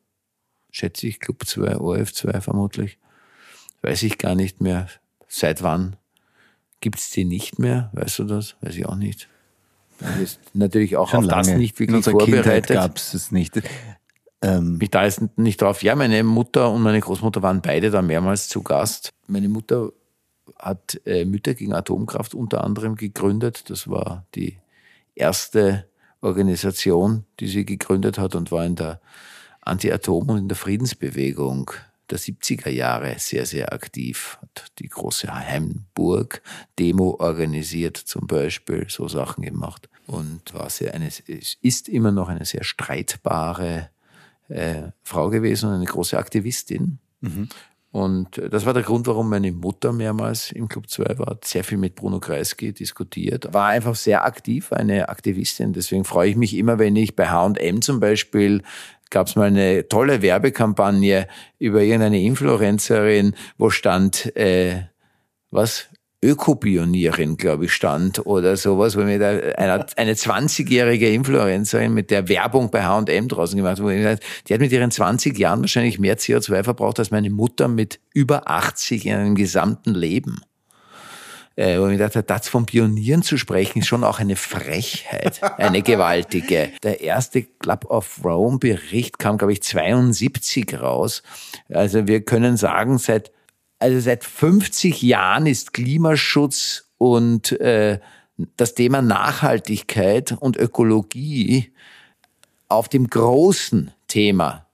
Schätze 0.73 1.07
ich, 1.07 1.21
Club 1.21 1.47
2, 1.47 1.77
OF2 1.77 2.41
vermutlich. 2.41 2.99
Weiß 3.81 4.03
ich 4.03 4.19
gar 4.19 4.35
nicht 4.35 4.61
mehr. 4.61 4.89
Seit 5.29 5.63
wann 5.63 5.95
gibt's 6.81 7.11
die 7.11 7.25
nicht 7.25 7.61
mehr? 7.61 7.91
Weißt 7.93 8.19
du 8.19 8.25
das? 8.25 8.57
Weiß 8.61 8.75
ich 8.75 8.87
auch 8.87 8.97
nicht. 8.97 9.29
Das 10.01 10.17
ist 10.17 10.41
natürlich 10.53 10.97
auch 10.97 11.09
Schon 11.09 11.21
auf 11.21 11.27
das 11.31 11.47
lange. 11.47 11.59
nicht 11.61 11.79
In 11.79 11.87
wirklich 11.87 11.97
unserer 11.99 12.19
Kindheit 12.25 12.67
vorbereitet 12.67 12.77
gab 12.77 12.97
es 12.97 13.15
es 13.15 13.31
nicht. 13.31 13.63
Ähm, 14.43 14.79
mich 14.79 14.91
da 14.91 15.05
jetzt 15.05 15.39
nicht 15.39 15.63
drauf. 15.63 15.85
Ja, 15.85 15.95
meine 15.95 16.25
Mutter 16.25 16.73
und 16.73 16.83
meine 16.83 16.99
Großmutter 16.99 17.41
waren 17.41 17.63
beide 17.63 17.93
da 17.93 18.03
mehrmals 18.03 18.49
zu 18.49 18.65
Gast. 18.65 19.13
Meine 19.29 19.49
Mutter 19.49 19.93
hat 20.59 21.01
äh, 21.05 21.25
Mütter 21.25 21.55
gegen 21.55 21.73
Atomkraft 21.73 22.35
unter 22.35 22.65
anderem 22.65 22.97
gegründet. 22.97 23.71
Das 23.71 23.89
war 23.89 24.27
die 24.35 24.59
erste 25.21 25.87
Organisation, 26.21 27.25
die 27.39 27.49
sie 27.49 27.65
gegründet 27.65 28.19
hat 28.19 28.35
und 28.35 28.51
war 28.51 28.65
in 28.65 28.77
der 28.77 29.01
Anti-Atom- 29.63 30.31
und 30.31 30.39
in 30.39 30.49
der 30.49 30.57
Friedensbewegung 30.57 31.71
der 32.11 32.19
70er 32.19 32.71
Jahre 32.71 33.15
sehr, 33.19 33.47
sehr 33.47 33.73
aktiv. 33.73 34.39
Hat 34.43 34.73
die 34.79 34.89
große 34.89 35.33
Heimburg-Demo 35.33 37.17
organisiert 37.21 37.97
zum 37.97 38.27
Beispiel, 38.27 38.87
so 38.89 39.07
Sachen 39.09 39.45
gemacht. 39.45 39.89
Und 40.07 40.53
war 40.55 40.69
sehr 40.71 40.93
eine, 40.95 41.09
ist 41.63 41.89
immer 41.89 42.11
noch 42.11 42.29
eine 42.29 42.45
sehr 42.45 42.65
streitbare 42.65 43.91
äh, 44.49 44.91
Frau 45.03 45.31
gewesen 45.31 45.69
und 45.69 45.77
eine 45.77 45.85
große 45.85 46.19
Aktivistin. 46.19 46.99
Und 47.93 48.39
äh, 48.39 48.49
das 48.49 48.67
war 48.67 48.75
der 48.75 48.83
Grund, 48.83 49.07
warum 49.07 49.29
meine 49.29 49.53
Mutter 49.53 49.93
mehrmals 49.93 50.53
im 50.53 50.69
Club 50.69 50.89
2 50.89 51.19
war, 51.19 51.39
sehr 51.43 51.65
viel 51.65 51.79
mit 51.79 51.97
Bruno 51.97 52.21
Kreisky 52.21 52.73
diskutiert, 52.73 53.53
war 53.53 53.69
einfach 53.69 53.97
sehr 53.97 54.25
aktiv, 54.25 54.73
eine 54.73 55.09
Aktivistin. 55.09 55.73
Deswegen 55.73 56.05
freue 56.05 56.31
ich 56.31 56.37
mich 56.37 56.57
immer, 56.57 56.79
wenn 56.79 56.97
ich 56.97 57.17
bei 57.17 57.29
H&M 57.29 57.83
zum 57.83 58.01
Beispiel 58.01 58.63
gab 59.11 59.27
es 59.27 59.35
mal 59.35 59.49
eine 59.49 59.89
tolle 59.89 60.23
Werbekampagne 60.23 61.27
über 61.59 61.83
irgendeine 61.83 62.23
Influencerin, 62.23 63.35
wo 63.59 63.69
stand, 63.71 64.35
äh, 64.37 64.85
was? 65.51 65.89
Ökopionierin, 66.23 67.39
glaube 67.39 67.65
ich, 67.65 67.73
stand 67.73 68.27
oder 68.27 68.57
sowas, 68.59 68.95
wo 68.97 69.01
mir 69.01 69.19
da 69.19 69.31
eine, 69.57 69.87
eine 69.97 70.15
20-jährige 70.15 71.09
Influencerin 71.09 71.95
mit 71.95 72.11
der 72.11 72.29
Werbung 72.29 72.71
bei 72.71 72.85
H&M 72.85 73.29
draußen 73.29 73.57
gemacht 73.57 73.81
hat, 73.81 74.21
die 74.47 74.55
hat 74.55 74.61
mit 74.61 74.71
ihren 74.71 74.91
20 74.91 75.39
Jahren 75.39 75.63
wahrscheinlich 75.63 75.99
mehr 75.99 76.19
CO2 76.19 76.63
verbraucht 76.65 76.99
als 76.99 77.11
meine 77.11 77.31
Mutter 77.31 77.69
mit 77.69 78.01
über 78.13 78.51
80 78.51 79.07
in 79.07 79.15
einem 79.15 79.35
gesamten 79.35 79.95
Leben. 79.95 80.43
Äh, 81.57 81.79
wo 81.79 81.85
ich 81.85 81.93
mir 81.93 81.99
gedacht 81.99 82.17
habe, 82.17 82.27
das 82.27 82.49
von 82.49 82.65
Pionieren 82.67 83.23
zu 83.23 83.37
sprechen, 83.37 83.81
ist 83.81 83.87
schon 83.87 84.05
auch 84.05 84.19
eine 84.19 84.37
Frechheit, 84.37 85.43
eine 85.59 85.83
gewaltige. 85.83 86.71
Der 86.83 87.01
erste 87.01 87.43
Club 87.43 87.87
of 87.87 88.21
Rome 88.25 88.59
Bericht 88.59 89.19
kam, 89.19 89.37
glaube 89.37 89.55
ich, 89.55 89.63
72 89.63 90.81
raus. 90.81 91.23
Also 91.69 92.07
wir 92.07 92.25
können 92.25 92.57
sagen, 92.57 92.99
seit 92.99 93.33
also 93.81 93.99
seit 93.99 94.25
50 94.25 95.03
Jahren 95.03 95.47
ist 95.47 95.73
Klimaschutz 95.73 96.85
und 96.99 97.59
äh, 97.61 97.99
das 98.57 98.75
Thema 98.75 99.03
Nachhaltigkeit 99.03 100.37
und 100.39 100.57
Ökologie 100.57 101.73
auf 102.69 102.89
dem 102.89 103.09
großen 103.09 103.91
Thema 104.07 104.67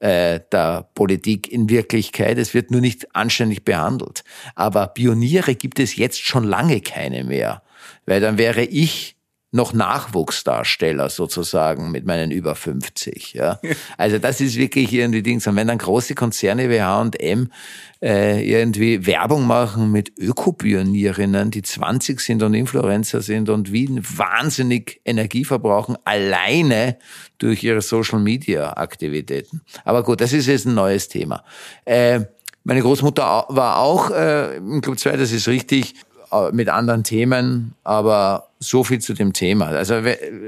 äh, 0.00 0.40
der 0.52 0.88
Politik 0.94 1.50
in 1.50 1.68
Wirklichkeit. 1.68 2.38
Es 2.38 2.54
wird 2.54 2.70
nur 2.70 2.80
nicht 2.80 3.14
anständig 3.16 3.64
behandelt. 3.64 4.22
Aber 4.54 4.86
Pioniere 4.88 5.54
gibt 5.54 5.78
es 5.78 5.96
jetzt 5.96 6.20
schon 6.20 6.44
lange 6.44 6.80
keine 6.82 7.24
mehr, 7.24 7.62
weil 8.06 8.20
dann 8.20 8.38
wäre 8.38 8.64
ich 8.64 9.16
noch 9.52 9.72
Nachwuchsdarsteller 9.72 11.10
sozusagen 11.10 11.90
mit 11.90 12.06
meinen 12.06 12.30
über 12.30 12.54
50. 12.54 13.34
Ja. 13.34 13.60
Also 13.96 14.18
das 14.18 14.40
ist 14.40 14.56
wirklich 14.56 14.92
irgendwie 14.92 15.22
Dings. 15.22 15.46
Und 15.46 15.56
wenn 15.56 15.66
dann 15.66 15.78
große 15.78 16.14
Konzerne 16.14 16.70
wie 16.70 16.80
H&M 16.80 17.50
äh, 18.00 18.48
irgendwie 18.48 19.06
Werbung 19.06 19.46
machen 19.46 19.90
mit 19.90 20.12
Ökopionierinnen, 20.16 21.50
die 21.50 21.62
20 21.62 22.20
sind 22.20 22.42
und 22.42 22.54
Influencer 22.54 23.22
sind 23.22 23.48
und 23.48 23.72
wie 23.72 23.88
wahnsinnig 23.90 25.00
Energie 25.04 25.44
verbrauchen, 25.44 25.96
alleine 26.04 26.98
durch 27.38 27.64
ihre 27.64 27.82
Social-Media-Aktivitäten. 27.82 29.62
Aber 29.84 30.04
gut, 30.04 30.20
das 30.20 30.32
ist 30.32 30.46
jetzt 30.46 30.66
ein 30.66 30.74
neues 30.74 31.08
Thema. 31.08 31.42
Äh, 31.84 32.20
meine 32.62 32.82
Großmutter 32.82 33.46
war 33.48 33.78
auch 33.78 34.10
äh, 34.10 34.56
im 34.56 34.80
Club 34.80 34.98
2, 34.98 35.16
das 35.16 35.32
ist 35.32 35.48
richtig, 35.48 35.94
mit 36.52 36.68
anderen 36.68 37.04
Themen, 37.04 37.74
aber 37.84 38.48
so 38.58 38.84
viel 38.84 39.00
zu 39.00 39.14
dem 39.14 39.32
Thema. 39.32 39.66
Also 39.66 39.94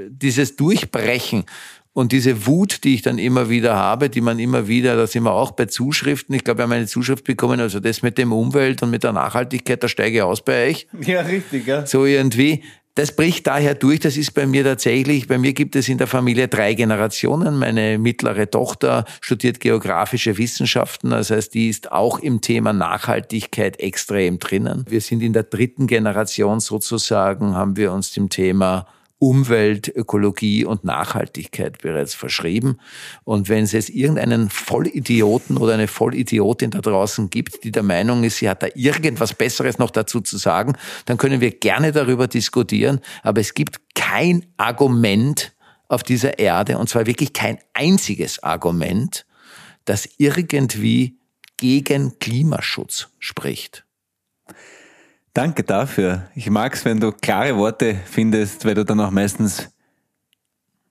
dieses 0.09 0.55
Durchbrechen 0.55 1.45
und 1.93 2.11
diese 2.11 2.47
Wut, 2.47 2.83
die 2.83 2.95
ich 2.95 3.01
dann 3.03 3.19
immer 3.19 3.49
wieder 3.49 3.75
habe, 3.75 4.09
die 4.09 4.21
man 4.21 4.39
immer 4.39 4.67
wieder, 4.67 4.95
da 4.95 5.05
sind 5.05 5.23
wir 5.23 5.33
auch 5.33 5.51
bei 5.51 5.65
Zuschriften, 5.65 6.33
ich 6.35 6.43
glaube, 6.43 6.59
wir 6.59 6.63
haben 6.63 6.71
eine 6.71 6.87
Zuschrift 6.87 7.23
bekommen, 7.23 7.59
also 7.59 7.79
das 7.79 8.01
mit 8.01 8.17
dem 8.17 8.31
Umwelt 8.31 8.81
und 8.81 8.89
mit 8.89 9.03
der 9.03 9.13
Nachhaltigkeit, 9.13 9.83
da 9.83 9.87
steige 9.87 10.17
ich 10.17 10.23
aus 10.23 10.43
bei 10.43 10.69
euch 10.69 10.87
Ja, 10.99 11.21
richtig, 11.21 11.67
ja. 11.67 11.85
so 11.85 12.05
irgendwie. 12.05 12.63
Das 12.95 13.15
bricht 13.15 13.47
daher 13.47 13.73
durch. 13.73 14.01
Das 14.01 14.17
ist 14.17 14.35
bei 14.35 14.45
mir 14.45 14.63
tatsächlich, 14.63 15.27
bei 15.27 15.39
mir 15.39 15.53
gibt 15.53 15.75
es 15.75 15.89
in 15.89 15.97
der 15.97 16.05
Familie 16.05 16.47
drei 16.47 16.75
Generationen. 16.75 17.57
Meine 17.57 17.97
mittlere 17.97 18.49
Tochter 18.49 19.05
studiert 19.19 19.59
geografische 19.59 20.37
Wissenschaften. 20.37 21.09
Das 21.09 21.31
heißt, 21.31 21.55
die 21.55 21.69
ist 21.69 21.91
auch 21.91 22.19
im 22.19 22.41
Thema 22.41 22.71
Nachhaltigkeit 22.71 23.79
extrem 23.79 24.37
drinnen. 24.37 24.85
Wir 24.87 25.01
sind 25.01 25.23
in 25.23 25.33
der 25.33 25.43
dritten 25.43 25.87
Generation 25.87 26.59
sozusagen, 26.59 27.55
haben 27.55 27.77
wir 27.77 27.91
uns 27.91 28.11
dem 28.11 28.29
Thema 28.29 28.85
Umwelt, 29.23 29.87
Ökologie 29.87 30.65
und 30.65 30.83
Nachhaltigkeit 30.83 31.81
bereits 31.81 32.13
verschrieben. 32.13 32.77
Und 33.23 33.47
wenn 33.47 33.63
es 33.63 33.71
jetzt 33.71 33.89
irgendeinen 33.89 34.49
Vollidioten 34.49 35.55
oder 35.55 35.75
eine 35.75 35.87
Vollidiotin 35.87 36.71
da 36.71 36.81
draußen 36.81 37.29
gibt, 37.29 37.63
die 37.63 37.71
der 37.71 37.83
Meinung 37.83 38.25
ist, 38.25 38.39
sie 38.39 38.49
hat 38.49 38.63
da 38.63 38.67
irgendwas 38.75 39.33
Besseres 39.33 39.77
noch 39.77 39.91
dazu 39.91 40.19
zu 40.19 40.35
sagen, 40.35 40.73
dann 41.05 41.15
können 41.15 41.39
wir 41.39 41.51
gerne 41.51 41.93
darüber 41.93 42.27
diskutieren. 42.27 42.99
Aber 43.21 43.39
es 43.39 43.53
gibt 43.53 43.95
kein 43.95 44.45
Argument 44.57 45.53
auf 45.87 46.03
dieser 46.03 46.37
Erde, 46.37 46.77
und 46.77 46.89
zwar 46.89 47.05
wirklich 47.05 47.31
kein 47.31 47.59
einziges 47.73 48.43
Argument, 48.43 49.25
das 49.85 50.09
irgendwie 50.17 51.17
gegen 51.55 52.19
Klimaschutz 52.19 53.07
spricht. 53.19 53.85
Danke 55.33 55.63
dafür. 55.63 56.27
Ich 56.35 56.49
mag's, 56.49 56.85
wenn 56.85 56.99
du 56.99 57.11
klare 57.11 57.57
Worte 57.57 57.95
findest, 58.05 58.65
weil 58.65 58.75
du 58.75 58.85
dann 58.85 58.99
auch 58.99 59.09
meistens 59.09 59.69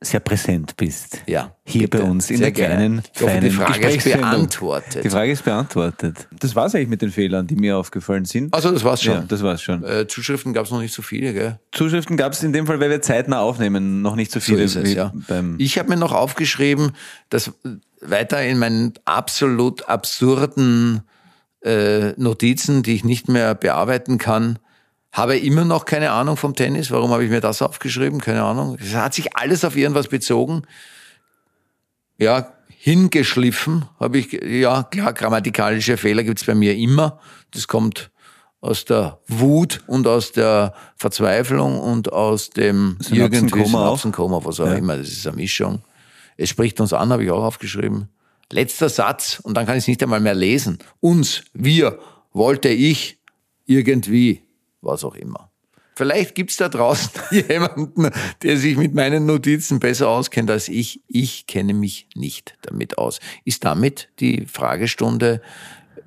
sehr 0.04 0.20
präsent 0.20 0.76
bist. 0.76 1.22
Ja, 1.26 1.54
Hier 1.64 1.82
bitte. 1.88 2.02
bei 2.02 2.10
uns 2.10 2.28
in 2.28 2.38
Sehr 2.38 2.50
der 2.50 2.52
kleinen, 2.52 3.02
gerne. 3.02 3.02
Ich 3.14 3.22
hoffe, 3.22 3.40
die 3.40 3.50
feinen 3.50 3.80
Frage 3.80 3.88
ist 3.88 4.04
beantwortet. 4.04 5.04
Die 5.04 5.10
Frage 5.10 5.32
ist 5.32 5.44
beantwortet. 5.44 6.28
Das 6.32 6.56
war's 6.56 6.74
eigentlich 6.74 6.88
mit 6.88 7.02
den 7.02 7.10
Fehlern, 7.12 7.46
die 7.46 7.54
mir 7.54 7.76
aufgefallen 7.76 8.24
sind. 8.24 8.52
Also 8.52 8.72
das 8.72 8.82
war's 8.82 9.02
schon. 9.02 9.14
Ja, 9.14 9.24
das 9.26 9.42
war's 9.42 9.62
schon. 9.62 9.84
Äh, 9.84 10.06
Zuschriften 10.08 10.52
gab 10.52 10.66
es 10.66 10.72
noch 10.72 10.80
nicht 10.80 10.92
so 10.92 11.02
viele, 11.02 11.32
gell? 11.32 11.60
Zuschriften 11.70 12.16
gab 12.16 12.32
es 12.32 12.42
in 12.42 12.52
dem 12.52 12.66
Fall, 12.66 12.80
weil 12.80 12.90
wir 12.90 13.00
zeitnah 13.00 13.40
aufnehmen, 13.40 14.02
noch 14.02 14.16
nicht 14.16 14.32
so 14.32 14.40
viele 14.40 14.64
ist 14.64 14.76
es, 14.76 14.92
ja. 14.92 15.12
beim 15.28 15.54
Ich 15.58 15.78
habe 15.78 15.88
mir 15.88 15.96
noch 15.96 16.12
aufgeschrieben, 16.12 16.92
dass 17.28 17.52
weiter 18.00 18.42
in 18.42 18.58
meinen 18.58 18.94
absolut 19.04 19.88
absurden 19.88 21.02
äh, 21.64 22.12
Notizen, 22.16 22.82
die 22.82 22.94
ich 22.94 23.04
nicht 23.04 23.28
mehr 23.28 23.54
bearbeiten 23.54 24.18
kann, 24.18 24.58
habe 25.12 25.36
immer 25.36 25.64
noch 25.64 25.84
keine 25.84 26.10
Ahnung 26.10 26.36
vom 26.36 26.54
Tennis. 26.54 26.90
Warum 26.90 27.10
habe 27.10 27.24
ich 27.24 27.30
mir 27.30 27.40
das 27.40 27.60
aufgeschrieben? 27.60 28.20
Keine 28.20 28.42
Ahnung. 28.42 28.78
Es 28.80 28.94
hat 28.94 29.14
sich 29.14 29.36
alles 29.36 29.64
auf 29.64 29.76
irgendwas 29.76 30.08
bezogen. 30.08 30.62
Ja, 32.18 32.52
hingeschliffen 32.68 33.84
habe 34.00 34.18
ich, 34.18 34.32
ja 34.32 34.82
klar, 34.84 35.12
grammatikalische 35.12 35.96
Fehler 35.96 36.24
gibt's 36.24 36.44
bei 36.44 36.54
mir 36.54 36.74
immer. 36.74 37.20
Das 37.52 37.68
kommt 37.68 38.10
aus 38.60 38.84
der 38.84 39.18
Wut 39.28 39.82
und 39.86 40.06
aus 40.06 40.32
der 40.32 40.74
Verzweiflung 40.96 41.78
und 41.78 42.12
aus 42.12 42.50
dem 42.50 42.96
auch? 43.00 43.04
Synapsenkoma, 43.04 44.40
was 44.44 44.60
auch 44.60 44.72
immer. 44.72 44.96
Das 44.96 45.08
ist 45.08 45.26
eine 45.26 45.36
Mischung. 45.36 45.82
Es 46.36 46.48
spricht 46.48 46.80
uns 46.80 46.92
an, 46.92 47.12
habe 47.12 47.24
ich 47.24 47.30
auch 47.30 47.44
aufgeschrieben. 47.44 48.08
Letzter 48.52 48.88
Satz 48.88 49.40
und 49.42 49.56
dann 49.56 49.66
kann 49.66 49.76
ich 49.76 49.84
es 49.84 49.88
nicht 49.88 50.02
einmal 50.02 50.20
mehr 50.20 50.34
lesen. 50.34 50.78
Uns, 51.00 51.42
wir, 51.52 51.98
wollte 52.32 52.68
ich, 52.68 53.18
irgendwie, 53.66 54.42
was 54.80 55.04
auch 55.04 55.14
immer. 55.14 55.50
Vielleicht 55.94 56.34
gibt's 56.34 56.56
da 56.56 56.68
draußen 56.68 57.10
jemanden, 57.48 58.10
der 58.42 58.56
sich 58.56 58.76
mit 58.76 58.94
meinen 58.94 59.26
Notizen 59.26 59.78
besser 59.78 60.08
auskennt 60.08 60.50
als 60.50 60.68
ich. 60.68 61.02
Ich 61.06 61.46
kenne 61.46 61.74
mich 61.74 62.08
nicht 62.14 62.56
damit 62.62 62.96
aus. 62.98 63.20
Ist 63.44 63.64
damit 63.64 64.08
die 64.18 64.46
Fragestunde 64.46 65.42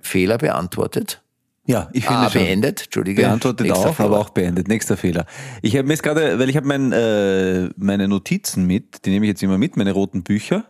Fehler 0.01 0.37
beantwortet? 0.39 1.21
Ja, 1.67 1.89
ich 1.93 2.05
finde 2.05 2.19
Ah, 2.19 2.29
schon. 2.29 2.41
beendet, 2.43 2.83
Entschuldige. 2.85 3.23
Beantwortet 3.23 3.67
Nächster 3.67 3.79
auch, 3.89 3.99
aber 3.99 4.09
Fehler. 4.09 4.17
auch 4.19 4.29
beendet. 4.29 4.67
Nächster 4.67 4.97
Fehler. 4.97 5.25
Ich 5.63 5.75
habe 5.75 5.87
mir 5.87 5.93
jetzt 5.93 6.03
gerade, 6.03 6.37
weil 6.37 6.49
ich 6.49 6.55
habe 6.57 6.67
mein, 6.67 6.91
äh, 6.91 7.69
meine 7.77 8.07
Notizen 8.07 8.65
mit, 8.67 9.05
die 9.05 9.09
nehme 9.09 9.25
ich 9.25 9.29
jetzt 9.29 9.41
immer 9.43 9.57
mit, 9.57 9.75
meine 9.77 9.91
roten 9.91 10.23
Bücher. 10.23 10.65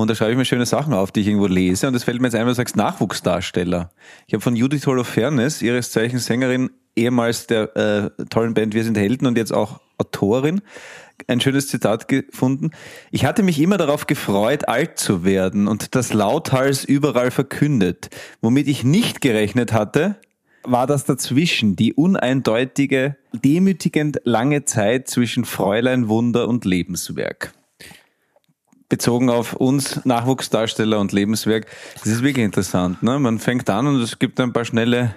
Und 0.00 0.08
da 0.08 0.14
schreibe 0.14 0.32
ich 0.32 0.38
mir 0.38 0.44
schöne 0.44 0.66
Sachen 0.66 0.92
auf, 0.92 1.12
die 1.12 1.20
ich 1.20 1.28
irgendwo 1.28 1.46
lese. 1.46 1.86
Und 1.86 1.92
das 1.92 2.04
fällt 2.04 2.20
mir 2.20 2.28
jetzt 2.28 2.34
ein, 2.34 2.40
wenn 2.40 2.48
du 2.48 2.54
sagst 2.54 2.76
Nachwuchsdarsteller. 2.76 3.90
Ich 4.26 4.34
habe 4.34 4.42
von 4.42 4.56
Judith 4.56 4.86
Holofernes, 4.86 5.62
ihres 5.62 5.92
Zeichens 5.92 6.26
Sängerin, 6.26 6.70
ehemals 6.96 7.46
der 7.46 7.76
äh, 7.76 8.24
tollen 8.30 8.54
Band 8.54 8.74
Wir 8.74 8.84
sind 8.84 8.96
Helden 8.96 9.26
und 9.26 9.36
jetzt 9.36 9.52
auch 9.52 9.80
Autorin, 9.98 10.62
ein 11.26 11.40
schönes 11.40 11.68
Zitat 11.68 12.08
gefunden. 12.08 12.70
Ich 13.10 13.24
hatte 13.24 13.42
mich 13.42 13.60
immer 13.60 13.76
darauf 13.76 14.06
gefreut, 14.06 14.68
alt 14.68 14.98
zu 14.98 15.24
werden 15.24 15.68
und 15.68 15.94
das 15.94 16.12
lauthals 16.12 16.84
überall 16.84 17.30
verkündet. 17.30 18.08
Womit 18.40 18.66
ich 18.66 18.82
nicht 18.82 19.20
gerechnet 19.20 19.72
hatte, 19.72 20.16
war 20.62 20.86
das 20.86 21.04
dazwischen, 21.04 21.76
die 21.76 21.94
uneindeutige, 21.94 23.16
demütigend 23.32 24.20
lange 24.24 24.64
Zeit 24.64 25.08
zwischen 25.08 25.44
Fräulein 25.44 26.08
Wunder 26.08 26.48
und 26.48 26.64
Lebenswerk. 26.64 27.52
Bezogen 28.90 29.30
auf 29.30 29.54
uns 29.54 30.04
Nachwuchsdarsteller 30.04 30.98
und 30.98 31.12
Lebenswerk, 31.12 31.66
das 31.94 32.08
ist 32.08 32.22
wirklich 32.22 32.44
interessant. 32.44 33.02
Ne? 33.02 33.18
Man 33.18 33.38
fängt 33.38 33.70
an 33.70 33.86
und 33.86 34.02
es 34.02 34.18
gibt 34.18 34.38
ein 34.40 34.52
paar 34.52 34.66
schnelle, 34.66 35.14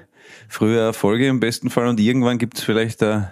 frühe 0.47 0.79
Erfolge 0.79 1.27
im 1.27 1.41
besten 1.41 1.69
Fall 1.69 1.87
und 1.87 1.99
irgendwann 1.99 2.37
gibt 2.37 2.59
es 2.59 2.63
vielleicht 2.63 3.01
ein 3.01 3.27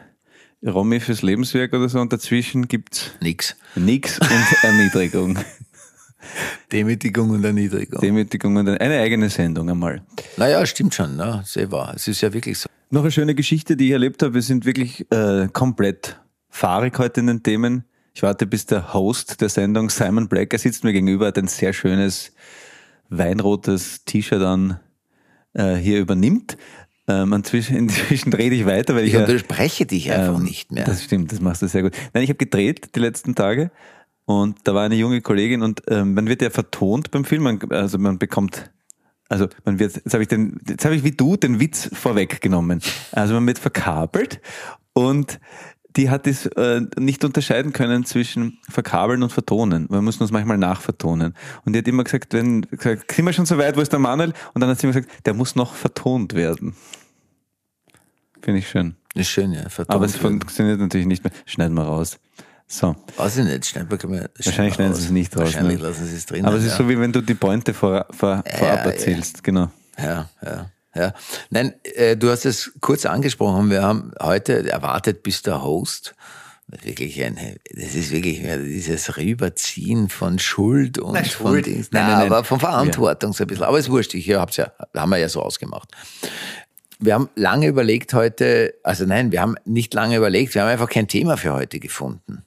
Romy 0.66 1.00
fürs 1.00 1.22
Lebenswerk 1.22 1.74
oder 1.74 1.88
so 1.88 2.00
und 2.00 2.12
dazwischen 2.12 2.68
gibt's 2.68 3.12
Nix. 3.22 3.56
nix 3.76 4.20
und 4.20 4.64
Erniedrigung. 4.64 5.38
Demütigung 6.72 7.30
und 7.30 7.44
Erniedrigung. 7.44 8.02
Demütigung 8.02 8.56
und 8.56 8.68
eine 8.68 9.00
eigene 9.00 9.30
Sendung 9.30 9.70
einmal. 9.70 10.02
naja, 10.38 10.66
stimmt 10.66 10.96
schon, 10.96 11.16
ne? 11.16 11.44
sehr 11.46 11.72
wahr. 11.72 11.94
Es 11.96 12.08
ist 12.08 12.22
ja 12.22 12.34
wirklich 12.34 12.58
so. 12.60 12.68
Noch 12.90 13.02
eine 13.02 13.12
schöne 13.12 13.36
Geschichte, 13.36 13.78
die 13.78 13.88
ich 13.88 13.92
erlebt 13.92 14.24
habe. 14.24 14.34
Wir 14.34 14.42
sind 14.42 14.66
wirklich 14.66 15.06
äh, 15.12 15.48
komplett 15.54 16.20
fahrig 16.50 16.98
heute 16.98 17.20
in 17.22 17.28
den 17.28 17.44
Themen. 17.44 17.86
Ich 18.14 18.24
warte, 18.24 18.46
bis 18.46 18.66
der 18.66 18.94
Host 18.94 19.42
der 19.42 19.50
Sendung, 19.50 19.90
Simon 19.90 20.28
Black, 20.28 20.54
er 20.54 20.60
sitzt 20.60 20.84
mir 20.84 20.92
gegenüber, 20.92 21.28
hat 21.28 21.38
ein 21.38 21.48
sehr 21.48 21.74
schönes 21.74 22.34
weinrotes 23.10 24.04
T-Shirt 24.06 24.42
an, 24.42 24.80
äh, 25.54 25.76
hier 25.76 26.00
übernimmt. 26.00 26.58
Ähm, 27.08 27.34
inzwischen, 27.34 27.76
inzwischen 27.76 28.34
rede 28.34 28.56
ich 28.56 28.66
weiter, 28.66 28.96
weil 28.96 29.04
ich, 29.04 29.10
Ich 29.10 29.14
ja, 29.14 29.22
unterspreche 29.22 29.86
dich 29.86 30.12
einfach 30.12 30.38
ähm, 30.38 30.44
nicht 30.44 30.72
mehr. 30.72 30.86
Das 30.86 31.04
stimmt, 31.04 31.32
das 31.32 31.40
machst 31.40 31.62
du 31.62 31.68
sehr 31.68 31.84
gut. 31.84 31.94
Nein, 32.14 32.24
ich 32.24 32.30
habe 32.30 32.38
gedreht 32.38 32.96
die 32.96 33.00
letzten 33.00 33.34
Tage 33.36 33.72
und 34.26 34.60
da 34.66 34.74
war 34.74 34.84
eine 34.84 34.96
junge 34.96 35.22
Kollegin 35.22 35.62
und 35.62 35.82
ähm, 35.88 36.14
man 36.14 36.28
wird 36.28 36.42
ja 36.42 36.50
vertont 36.50 37.12
beim 37.12 37.26
Film, 37.26 37.44
man, 37.44 37.60
also 37.70 37.98
man 37.98 38.20
bekommt, 38.20 38.72
also 39.30 39.48
man 39.66 39.80
wird, 39.80 39.96
jetzt 39.96 40.14
habe 40.14 40.24
ich 40.24 40.30
den, 40.30 40.60
jetzt 40.68 40.86
habe 40.86 40.96
ich 40.96 41.04
wie 41.04 41.12
du 41.12 41.38
den 41.38 41.60
Witz 41.60 41.90
vorweggenommen. 41.94 42.82
Also 43.12 43.34
man 43.34 43.48
wird 43.48 43.60
verkabelt 43.60 44.42
und 44.94 45.40
die 45.96 46.10
hat 46.10 46.28
es 46.28 46.46
äh, 46.46 46.82
nicht 46.98 47.24
unterscheiden 47.24 47.74
können 47.74 48.06
zwischen 48.06 48.60
verkabeln 48.70 49.24
und 49.24 49.32
vertonen. 49.32 49.88
Wir 49.90 50.02
mussten 50.02 50.24
uns 50.24 50.32
manchmal 50.32 50.58
nachvertonen. 50.58 51.36
Und 51.66 51.74
die 51.74 51.80
hat 51.80 51.88
immer 51.88 52.04
gesagt, 52.04 52.34
wenn, 52.34 52.62
gesagt, 52.62 53.12
sind 53.12 53.26
wir 53.26 53.34
schon 53.34 53.46
so 53.46 53.58
weit, 53.58 53.76
wo 53.76 53.82
ist 53.82 53.92
der 53.92 54.00
Manuel? 54.00 54.34
Und 54.54 54.62
dann 54.62 54.70
hat 54.70 54.80
sie 54.80 54.88
immer 54.88 54.94
gesagt, 54.94 55.26
der 55.26 55.34
muss 55.34 55.56
noch 55.56 55.76
vertont 55.76 56.34
werden. 56.34 56.76
Finde 58.42 58.60
ich 58.60 58.70
schön. 58.70 58.96
Ist 59.14 59.30
schön, 59.30 59.52
ja. 59.52 59.68
Verdammt. 59.70 59.96
Aber 59.96 60.06
es 60.06 60.16
funktioniert 60.16 60.80
natürlich 60.80 61.08
nicht 61.08 61.24
mehr. 61.24 61.34
Schneiden 61.46 61.76
wir 61.76 61.84
raus. 61.84 62.20
So. 62.68 62.96
Weiß 63.18 63.38
ich 63.38 63.46
nicht, 63.46 63.66
schneiden 63.66 63.90
wir, 63.92 64.10
man, 64.10 64.28
Wahrscheinlich 64.44 64.76
schneiden 64.76 64.96
sie 64.96 65.04
es 65.04 65.12
nicht 65.12 65.36
raus. 65.36 65.44
Wahrscheinlich 65.44 65.80
ne? 65.80 65.88
lassen 65.90 66.06
sie 66.06 66.16
es 66.16 66.26
drin. 66.26 66.46
Aber 66.46 66.56
es 66.56 66.64
ist 66.64 66.72
ja. 66.72 66.78
so, 66.78 66.90
wie 66.90 66.98
wenn 66.98 67.12
du 67.12 67.22
die 67.22 67.34
Pointe 67.34 67.74
vor, 67.74 68.06
vor, 68.12 68.44
vorab 68.48 68.86
ja. 68.86 68.92
erzählst. 68.92 69.44
Genau. 69.44 69.70
Ja, 69.98 70.30
ja, 70.42 70.72
ja. 70.96 71.14
Nein, 71.50 71.74
äh, 71.96 72.18
du 72.18 72.30
hast 72.30 72.46
es 72.46 72.72
kurz 72.82 73.06
angesprochen. 73.06 73.70
Wir 73.70 73.82
haben 73.82 74.12
heute 74.22 74.70
erwartet, 74.70 75.24
bis 75.24 75.42
der 75.42 75.64
Host 75.64 76.16
wirklich 76.84 77.24
ein, 77.24 77.38
das 77.74 77.96
ist 77.96 78.12
wirklich 78.12 78.42
dieses 78.42 79.18
Rüberziehen 79.18 80.10
von 80.10 80.40
Schuld 80.40 81.00
und 81.00 81.14
Nein, 81.14 81.26
von 81.26 81.48
Schuld. 81.48 81.66
Dings. 81.66 81.90
Nein, 81.92 82.08
Nein, 82.08 82.18
nein, 82.20 82.32
aber 82.32 82.44
von 82.44 82.60
Verantwortung 82.60 83.34
so 83.34 83.44
ein 83.44 83.48
bisschen. 83.48 83.66
Aber 83.66 83.78
es 83.78 83.86
ist 83.86 83.92
wurscht, 83.92 84.14
ich 84.14 84.32
hab's 84.34 84.58
ja, 84.58 84.72
haben 84.96 85.10
wir 85.10 85.18
ja 85.18 85.30
so 85.30 85.42
ausgemacht. 85.42 85.90
Wir 87.00 87.16
haben 87.16 87.30
lange 87.36 87.68
überlegt 87.68 88.14
heute, 88.14 88.76
also 88.84 89.06
nein, 89.06 89.32
wir 89.32 89.42
haben 89.42 89.56
nicht 89.66 89.94
lange 89.94 90.18
überlegt, 90.18 90.54
wir 90.54 90.62
haben 90.62 90.70
einfach 90.70 90.90
kein 90.90 91.08
Thema 91.08 91.36
für 91.36 91.54
heute 91.54 91.80
gefunden. 91.80 92.46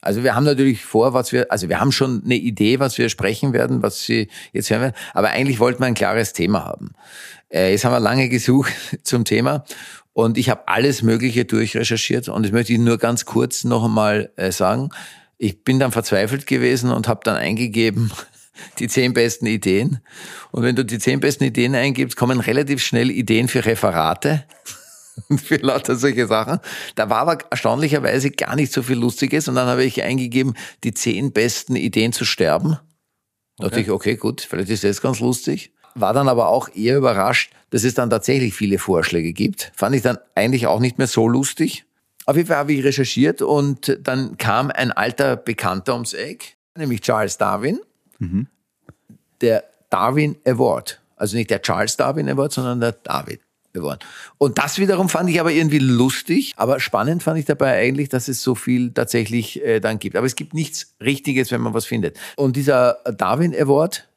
Also 0.00 0.22
wir 0.24 0.34
haben 0.34 0.44
natürlich 0.44 0.84
vor, 0.84 1.12
was 1.12 1.32
wir, 1.32 1.50
also 1.50 1.68
wir 1.68 1.80
haben 1.80 1.92
schon 1.92 2.22
eine 2.24 2.36
Idee, 2.36 2.80
was 2.80 2.98
wir 2.98 3.08
sprechen 3.08 3.52
werden, 3.52 3.82
was 3.82 4.04
Sie 4.04 4.28
jetzt 4.52 4.70
hören 4.70 4.82
werden, 4.82 4.94
aber 5.14 5.30
eigentlich 5.30 5.60
wollten 5.60 5.80
wir 5.80 5.86
ein 5.86 5.94
klares 5.94 6.32
Thema 6.32 6.64
haben. 6.64 6.92
Äh, 7.48 7.72
jetzt 7.72 7.84
haben 7.84 7.92
wir 7.92 8.00
lange 8.00 8.28
gesucht 8.28 8.72
zum 9.02 9.24
Thema 9.24 9.64
und 10.12 10.38
ich 10.38 10.50
habe 10.50 10.68
alles 10.68 11.02
Mögliche 11.02 11.44
durchrecherchiert 11.44 12.28
und 12.28 12.44
das 12.44 12.52
möchte 12.52 12.72
ich 12.72 12.78
nur 12.78 12.98
ganz 12.98 13.24
kurz 13.24 13.64
noch 13.64 13.84
einmal 13.84 14.32
äh, 14.36 14.52
sagen. 14.52 14.90
Ich 15.38 15.64
bin 15.64 15.78
dann 15.78 15.92
verzweifelt 15.92 16.46
gewesen 16.46 16.90
und 16.90 17.08
habe 17.08 17.20
dann 17.24 17.36
eingegeben, 17.36 18.10
die 18.78 18.88
zehn 18.88 19.14
besten 19.14 19.46
Ideen. 19.46 20.00
Und 20.50 20.62
wenn 20.62 20.76
du 20.76 20.84
die 20.84 20.98
zehn 20.98 21.20
besten 21.20 21.44
Ideen 21.44 21.74
eingibst, 21.74 22.16
kommen 22.16 22.40
relativ 22.40 22.82
schnell 22.82 23.10
Ideen 23.10 23.48
für 23.48 23.64
Referate 23.64 24.44
und 25.28 25.40
für 25.40 25.56
lauter 25.56 25.96
solche 25.96 26.26
Sachen. 26.26 26.60
Da 26.94 27.10
war 27.10 27.18
aber 27.18 27.38
erstaunlicherweise 27.50 28.30
gar 28.30 28.56
nicht 28.56 28.72
so 28.72 28.82
viel 28.82 28.98
Lustiges 28.98 29.48
und 29.48 29.54
dann 29.54 29.66
habe 29.66 29.84
ich 29.84 30.02
eingegeben, 30.02 30.54
die 30.84 30.94
zehn 30.94 31.32
besten 31.32 31.76
Ideen 31.76 32.12
zu 32.12 32.24
sterben. 32.24 32.78
Da 33.58 33.68
dachte 33.68 33.80
ich, 33.80 33.90
okay, 33.90 34.16
gut, 34.16 34.40
vielleicht 34.40 34.70
ist 34.70 34.84
das 34.84 35.02
ganz 35.02 35.20
lustig. 35.20 35.72
War 35.94 36.12
dann 36.14 36.28
aber 36.28 36.48
auch 36.48 36.68
eher 36.74 36.96
überrascht, 36.96 37.52
dass 37.70 37.84
es 37.84 37.94
dann 37.94 38.10
tatsächlich 38.10 38.54
viele 38.54 38.78
Vorschläge 38.78 39.32
gibt. 39.32 39.72
Fand 39.74 39.94
ich 39.94 40.02
dann 40.02 40.18
eigentlich 40.34 40.66
auch 40.66 40.80
nicht 40.80 40.98
mehr 40.98 41.08
so 41.08 41.28
lustig. 41.28 41.84
Auf 42.26 42.36
jeden 42.36 42.48
Fall 42.48 42.58
habe 42.58 42.72
ich 42.72 42.84
recherchiert 42.84 43.42
und 43.42 43.98
dann 44.02 44.38
kam 44.38 44.70
ein 44.70 44.92
alter 44.92 45.36
Bekannter 45.36 45.94
ums 45.94 46.14
Eck, 46.14 46.56
nämlich 46.76 47.00
Charles 47.00 47.38
Darwin 47.38 47.80
der 49.40 49.64
Darwin 49.90 50.36
Award. 50.44 51.00
Also 51.16 51.36
nicht 51.36 51.50
der 51.50 51.60
Charles 51.62 51.96
Darwin 51.96 52.28
Award, 52.28 52.52
sondern 52.52 52.80
der 52.80 52.92
Darwin 52.92 53.38
Award. 53.76 54.04
Und 54.38 54.58
das 54.58 54.78
wiederum 54.78 55.08
fand 55.08 55.30
ich 55.30 55.38
aber 55.40 55.52
irgendwie 55.52 55.78
lustig. 55.78 56.54
Aber 56.56 56.80
spannend 56.80 57.22
fand 57.22 57.38
ich 57.38 57.44
dabei 57.44 57.78
eigentlich, 57.78 58.08
dass 58.08 58.28
es 58.28 58.42
so 58.42 58.54
viel 58.54 58.92
tatsächlich 58.92 59.64
äh, 59.64 59.80
dann 59.80 59.98
gibt. 59.98 60.16
Aber 60.16 60.26
es 60.26 60.36
gibt 60.36 60.54
nichts 60.54 60.94
Richtiges, 61.00 61.50
wenn 61.50 61.60
man 61.60 61.74
was 61.74 61.84
findet. 61.86 62.18
Und 62.36 62.56
dieser 62.56 62.94
Darwin 63.16 63.54
Award, 63.54 64.08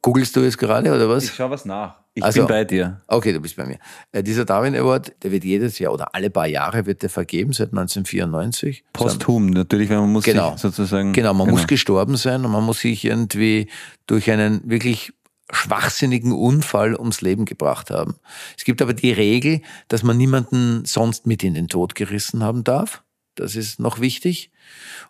googelst 0.00 0.34
du 0.36 0.40
jetzt 0.40 0.58
gerade 0.58 0.90
oder 0.94 1.08
was? 1.08 1.24
Ich 1.24 1.34
schaue 1.34 1.50
was 1.50 1.64
nach. 1.64 1.96
Ich 2.14 2.22
Also- 2.22 2.40
bin 2.40 2.48
bei 2.48 2.64
dir. 2.64 3.00
Okay, 3.06 3.32
du 3.32 3.40
bist 3.40 3.56
bei 3.56 3.64
mir. 3.64 3.78
Äh, 4.12 4.22
dieser 4.22 4.44
Darwin 4.44 4.76
Award, 4.76 5.12
der 5.22 5.32
wird 5.32 5.44
jedes 5.44 5.78
Jahr 5.78 5.94
oder 5.94 6.14
alle 6.14 6.28
paar 6.28 6.46
Jahre 6.46 6.84
wird 6.84 7.00
der 7.02 7.08
vergeben, 7.08 7.54
seit 7.54 7.72
1994. 7.72 8.84
Posthum, 8.92 9.46
natürlich, 9.46 9.88
weil 9.88 9.96
man 9.98 10.12
muss 10.12 10.24
Genau. 10.24 10.54
sozusagen. 10.58 11.14
Genau, 11.14 11.32
man 11.32 11.48
muss 11.48 11.66
gestorben 11.66 12.16
sein 12.16 12.44
und 12.44 12.52
man 12.52 12.64
muss 12.64 12.80
sich 12.80 13.06
irgendwie 13.06 13.68
durch 14.06 14.30
einen 14.30 14.60
wirklich 14.68 15.14
schwachsinnigen 15.52 16.32
Unfall 16.32 16.96
ums 16.96 17.20
Leben 17.20 17.44
gebracht 17.44 17.90
haben. 17.90 18.16
Es 18.56 18.64
gibt 18.64 18.82
aber 18.82 18.94
die 18.94 19.12
Regel, 19.12 19.60
dass 19.88 20.02
man 20.02 20.16
niemanden 20.16 20.84
sonst 20.84 21.26
mit 21.26 21.44
in 21.44 21.54
den 21.54 21.68
Tod 21.68 21.94
gerissen 21.94 22.42
haben 22.42 22.64
darf. 22.64 23.02
Das 23.34 23.56
ist 23.56 23.78
noch 23.78 24.00
wichtig. 24.00 24.50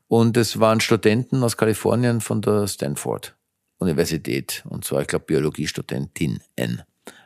Und 0.09 0.37
es 0.37 0.61
waren 0.61 0.81
Studenten 0.81 1.43
aus 1.43 1.57
Kalifornien 1.57 2.21
von 2.21 2.43
der 2.43 2.67
Stanford 2.69 3.37
Universität. 3.79 4.65
Und 4.69 4.85
zwar, 4.85 5.03
ich 5.03 5.09
glaube, 5.09 5.27
Biologiestudentinnen 5.27 6.83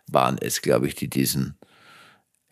waren 0.07 0.39
es, 0.41 0.63
glaube 0.63 0.87
ich, 0.87 0.95
die 0.95 1.09
diesen 1.09 1.59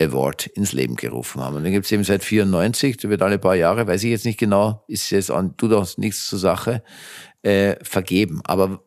Award 0.01 0.47
ins 0.47 0.73
Leben 0.73 0.95
gerufen 0.95 1.41
haben. 1.41 1.55
Und 1.55 1.63
den 1.63 1.71
gibt 1.71 1.85
es 1.85 1.91
eben 1.91 2.03
seit 2.03 2.23
94, 2.23 2.97
der 2.97 3.09
wird 3.09 3.21
alle 3.21 3.39
paar 3.39 3.55
Jahre, 3.55 3.87
weiß 3.87 4.03
ich 4.03 4.09
jetzt 4.09 4.25
nicht 4.25 4.39
genau, 4.39 4.83
ist 4.87 5.09
jetzt 5.09 5.31
an, 5.31 5.55
tut 5.55 5.71
auch 5.71 5.97
nichts 5.97 6.27
zur 6.27 6.39
Sache, 6.39 6.83
äh, 7.43 7.77
vergeben. 7.83 8.41
Aber 8.43 8.83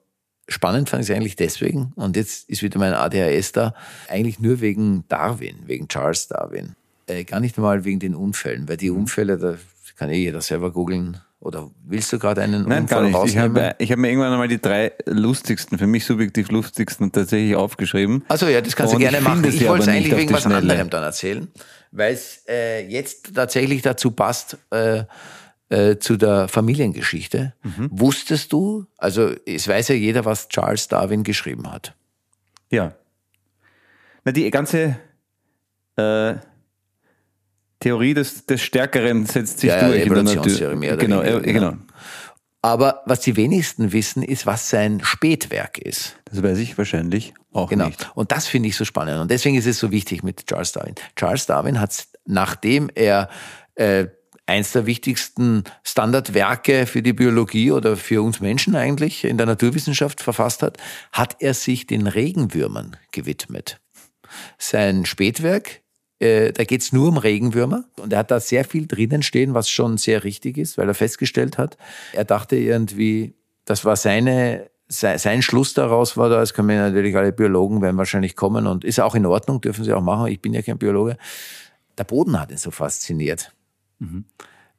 spannend 0.49 0.89
fand 0.89 1.05
ich 1.05 1.11
es 1.11 1.17
eigentlich 1.17 1.37
deswegen, 1.37 1.93
und 1.95 2.17
jetzt 2.17 2.49
ist 2.49 2.63
wieder 2.63 2.79
mein 2.79 2.95
ADHS 2.95 3.53
da, 3.53 3.75
eigentlich 4.09 4.41
nur 4.41 4.61
wegen 4.61 5.05
Darwin, 5.09 5.57
wegen 5.67 5.89
Charles 5.89 6.29
Darwin. 6.29 6.75
Äh, 7.07 7.25
gar 7.25 7.41
nicht 7.41 7.57
mal 7.59 7.85
wegen 7.85 8.01
den 8.01 8.15
Unfällen, 8.15 8.69
weil 8.69 8.77
die 8.77 8.91
Unfälle, 8.91 9.39
da 9.39 9.57
kann 9.99 10.11
eh 10.11 10.17
jeder 10.17 10.41
selber 10.41 10.71
googeln. 10.71 11.21
Oder 11.41 11.71
willst 11.87 12.13
du 12.13 12.19
gerade 12.19 12.43
einen 12.43 12.67
Nein, 12.67 12.83
Unfall 12.83 13.13
gar 13.13 13.25
nicht. 13.25 13.35
Ich 13.35 13.39
habe 13.39 13.75
ich 13.79 13.97
mir 13.97 14.09
irgendwann 14.09 14.33
einmal 14.33 14.49
die 14.49 14.61
drei 14.61 14.93
lustigsten, 15.07 15.79
für 15.79 15.87
mich 15.87 16.05
subjektiv 16.05 16.51
lustigsten 16.51 17.13
tatsächlich 17.13 17.55
aufgeschrieben. 17.55 18.25
Also 18.29 18.47
ja, 18.49 18.61
das 18.61 18.75
kannst 18.75 18.93
du 18.93 18.97
Und 18.97 19.03
gerne 19.03 19.19
ich 19.19 19.25
machen. 19.25 19.45
Ich 19.45 19.69
wollte 19.69 19.83
es 19.85 19.89
eigentlich 19.89 20.17
wegen 20.17 20.33
was 20.33 20.43
Schnelle. 20.43 20.59
anderem 20.59 20.91
dann 20.91 21.05
erzählen, 21.05 21.49
weil 21.93 22.15
es 22.15 22.43
äh, 22.49 22.89
jetzt 22.89 23.35
tatsächlich 23.35 23.83
dazu 23.83 24.11
passt, 24.11 24.59
äh, 24.71 25.05
äh, 25.71 25.97
zu 25.99 26.17
der 26.17 26.49
Familiengeschichte. 26.49 27.55
Mhm. 27.63 27.89
Wusstest 27.91 28.53
du, 28.53 28.87
also 28.97 29.33
es 29.47 29.69
weiß 29.69 29.89
ja 29.89 29.95
jeder, 29.95 30.25
was 30.25 30.49
Charles 30.49 30.89
Darwin 30.89 31.25
geschrieben 31.25 31.71
hat. 31.71 31.95
Ja. 32.71 32.95
Na, 34.25 34.33
die 34.33 34.51
ganze 34.51 34.99
äh, 35.97 36.35
Theorie 37.81 38.15
des, 38.15 38.47
des 38.47 38.61
Stärkeren 38.63 39.27
setzt 39.27 39.61
sich 39.61 39.69
Ja, 39.71 39.77
ja, 39.77 39.89
durch. 39.89 39.97
der 40.03 40.07
Evolutionstheorie 40.07 40.77
mehr 40.77 40.95
oder 40.95 41.01
genau, 41.05 41.23
weniger, 41.23 41.45
äh, 41.47 41.53
genau. 41.53 41.73
Aber 42.61 43.03
was 43.07 43.21
die 43.21 43.37
wenigsten 43.37 43.93
wissen, 43.93 44.23
ist, 44.25 44.45
was 44.45 44.69
sein 44.69 45.01
Spätwerk 45.05 45.79
ist. 45.79 46.17
Das 46.25 46.43
weiß 46.43 46.59
ich 46.59 46.77
wahrscheinlich 46.77 47.33
auch 47.53 47.71
Genau. 47.71 47.87
nicht. 47.87 48.11
Und 48.17 48.33
das 48.33 48.49
finde 48.49 48.69
ich 48.69 48.77
so 48.77 48.85
spannend. 48.85 49.21
Und 49.21 49.31
deswegen 49.31 49.57
ist 49.57 49.67
es 49.67 49.79
so 49.79 49.93
wichtig 49.93 50.25
mit 50.25 50.47
Charles 50.49 50.73
Darwin. 50.73 50.97
Charles 51.15 51.47
Darwin 51.47 51.79
hat, 51.81 52.09
nachdem 52.27 52.91
er 52.95 53.29
äh, 53.77 54.09
eins 54.49 54.73
der 54.73 54.87
wichtigsten 54.87 55.65
Standardwerke 55.83 56.87
für 56.87 57.03
die 57.03 57.13
Biologie 57.13 57.71
oder 57.71 57.97
für 57.97 58.23
uns 58.23 58.41
Menschen 58.41 58.75
eigentlich 58.75 59.25
in 59.25 59.37
der 59.37 59.47
Naturwissenschaft 59.47 60.23
verfasst 60.23 60.63
hat, 60.63 60.79
hat 61.13 61.37
er 61.41 61.55
sich 61.55 61.87
den 61.87 62.07
Regenwürmern 62.07 62.97
gewidmet. 63.13 63.81
Sein 64.57 65.05
Spätwerk, 65.05 65.83
äh, 66.19 66.53
da 66.53 66.65
geht's 66.65 66.93
nur 66.93 67.09
um 67.09 67.19
Regenwürmer 67.19 67.85
und 67.97 68.13
er 68.13 68.21
hat 68.21 68.31
da 68.31 68.41
sehr 68.41 68.65
viel 68.65 68.87
drinnen 68.87 69.23
stehen, 69.23 69.55
was 69.55 69.69
schon 69.69 69.99
sehr 69.99 70.25
richtig 70.25 70.57
ist, 70.57 70.79
weil 70.79 70.89
er 70.89 70.95
festgestellt 70.95 71.59
hat, 71.59 71.77
er 72.13 72.25
dachte 72.25 72.57
irgendwie, 72.57 73.35
das 73.65 73.85
war 73.85 73.97
seine 73.97 74.71
sein, 74.91 75.43
Schluss 75.43 75.75
daraus 75.75 76.17
war 76.17 76.31
da, 76.31 76.41
es 76.41 76.55
können 76.55 76.79
natürlich 76.79 77.15
alle 77.15 77.33
Biologen 77.33 77.83
werden 77.83 77.99
wahrscheinlich 77.99 78.37
kommen 78.37 78.67
und 78.67 78.85
ist 78.85 79.01
auch 79.01 79.15
in 79.15 79.27
Ordnung, 79.27 79.61
dürfen 79.61 79.85
sie 79.85 79.93
auch 79.93 80.01
machen, 80.01 80.29
ich 80.29 80.41
bin 80.41 80.55
ja 80.55 80.63
kein 80.63 80.79
Biologe. 80.79 81.19
Der 81.99 82.05
Boden 82.05 82.41
hat 82.41 82.51
ihn 82.51 82.57
so 82.57 82.71
fasziniert. 82.71 83.53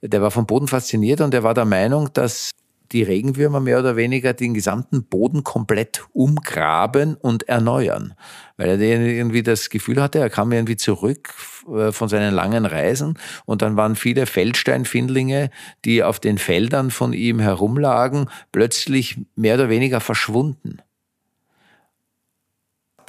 Der 0.02 0.22
war 0.22 0.32
vom 0.32 0.46
Boden 0.46 0.68
fasziniert 0.68 1.22
und 1.22 1.34
er 1.34 1.44
war 1.44 1.54
der 1.54 1.66
Meinung, 1.66 2.10
dass 2.14 2.52
die 2.92 3.04
Regenwürmer 3.04 3.60
mehr 3.60 3.80
oder 3.80 3.96
weniger 3.96 4.34
den 4.34 4.54
gesamten 4.54 5.04
Boden 5.04 5.44
komplett 5.44 6.06
umgraben 6.14 7.16
und 7.16 7.48
erneuern. 7.48 8.16
Weil 8.58 8.82
er 8.82 9.02
irgendwie 9.02 9.44
das 9.44 9.70
Gefühl 9.70 10.02
hatte, 10.02 10.20
er 10.20 10.30
kam 10.30 10.52
irgendwie 10.52 10.78
zurück 10.78 11.34
äh, 11.72 11.92
von 11.92 12.10
seinen 12.10 12.34
langen 12.34 12.66
Reisen 12.66 13.20
und 13.46 13.62
dann 13.62 13.78
waren 13.78 13.96
viele 13.96 14.26
Feldsteinfindlinge, 14.26 15.50
die 15.86 16.04
auf 16.04 16.20
den 16.20 16.38
Feldern 16.38 16.92
von 16.92 17.14
ihm 17.14 17.40
herumlagen, 17.40 18.30
plötzlich 18.52 19.20
mehr 19.36 19.56
oder 19.56 19.70
weniger 19.70 20.00
verschwunden. 20.00 20.80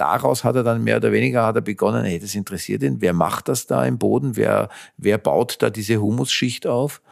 Daraus 0.00 0.44
hat 0.44 0.56
er 0.56 0.62
dann 0.62 0.82
mehr 0.82 0.96
oder 0.96 1.12
weniger 1.12 1.44
hat 1.44 1.56
er 1.56 1.60
begonnen, 1.60 2.04
hey, 2.04 2.18
das 2.18 2.34
interessiert 2.34 2.82
ihn, 2.82 3.00
wer 3.00 3.12
macht 3.12 3.48
das 3.48 3.66
da 3.66 3.84
im 3.84 3.98
Boden, 3.98 4.36
wer, 4.36 4.70
wer 4.96 5.18
baut 5.18 5.56
da 5.60 5.70
diese 5.70 6.00
Humusschicht 6.00 6.66
auf? 6.66 7.02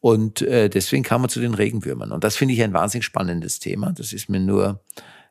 Und 0.00 0.42
äh, 0.42 0.68
deswegen 0.68 1.04
kam 1.04 1.22
er 1.22 1.28
zu 1.28 1.40
den 1.40 1.54
Regenwürmern. 1.54 2.10
Und 2.10 2.24
das 2.24 2.36
finde 2.36 2.54
ich 2.54 2.62
ein 2.62 2.72
wahnsinnig 2.72 3.04
spannendes 3.04 3.60
Thema. 3.60 3.92
Das 3.92 4.12
ist 4.12 4.28
mir 4.28 4.40
nur, 4.40 4.82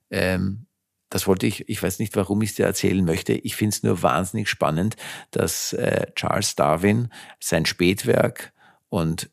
ähm, 0.10 0.66
das 1.10 1.28
wollte 1.28 1.46
ich, 1.46 1.68
ich 1.68 1.84
weiß 1.84 2.00
nicht, 2.00 2.16
warum 2.16 2.42
ich 2.42 2.52
es 2.52 2.56
dir 2.56 2.66
erzählen 2.66 3.04
möchte. 3.04 3.34
Ich 3.34 3.58
finde 3.58 3.76
es 3.76 3.84
nur 3.84 4.02
wahnsinnig 4.02 4.48
spannend, 4.48 4.96
dass 5.32 5.74
äh, 5.74 6.08
Charles 6.16 6.56
Darwin 6.56 7.10
sein 7.40 7.66
Spätwerk 7.66 8.54
und 8.88 9.30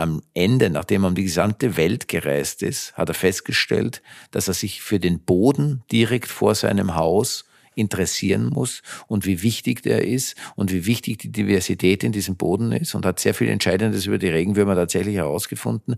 am 0.00 0.22
Ende, 0.34 0.70
nachdem 0.70 1.04
er 1.04 1.08
um 1.08 1.14
die 1.14 1.24
gesamte 1.24 1.76
Welt 1.76 2.08
gereist 2.08 2.62
ist, 2.62 2.94
hat 2.94 3.08
er 3.08 3.14
festgestellt, 3.14 4.02
dass 4.30 4.48
er 4.48 4.54
sich 4.54 4.82
für 4.82 4.98
den 4.98 5.20
Boden 5.20 5.82
direkt 5.92 6.28
vor 6.28 6.54
seinem 6.54 6.96
Haus 6.96 7.44
interessieren 7.74 8.46
muss 8.46 8.82
und 9.06 9.26
wie 9.26 9.42
wichtig 9.42 9.82
der 9.82 10.06
ist 10.06 10.34
und 10.56 10.72
wie 10.72 10.86
wichtig 10.86 11.18
die 11.18 11.30
Diversität 11.30 12.02
in 12.02 12.12
diesem 12.12 12.36
Boden 12.36 12.72
ist 12.72 12.94
und 12.94 13.06
hat 13.06 13.20
sehr 13.20 13.34
viel 13.34 13.48
Entscheidendes 13.48 14.06
über 14.06 14.18
die 14.18 14.28
Regenwürmer 14.28 14.74
tatsächlich 14.74 15.16
herausgefunden. 15.16 15.96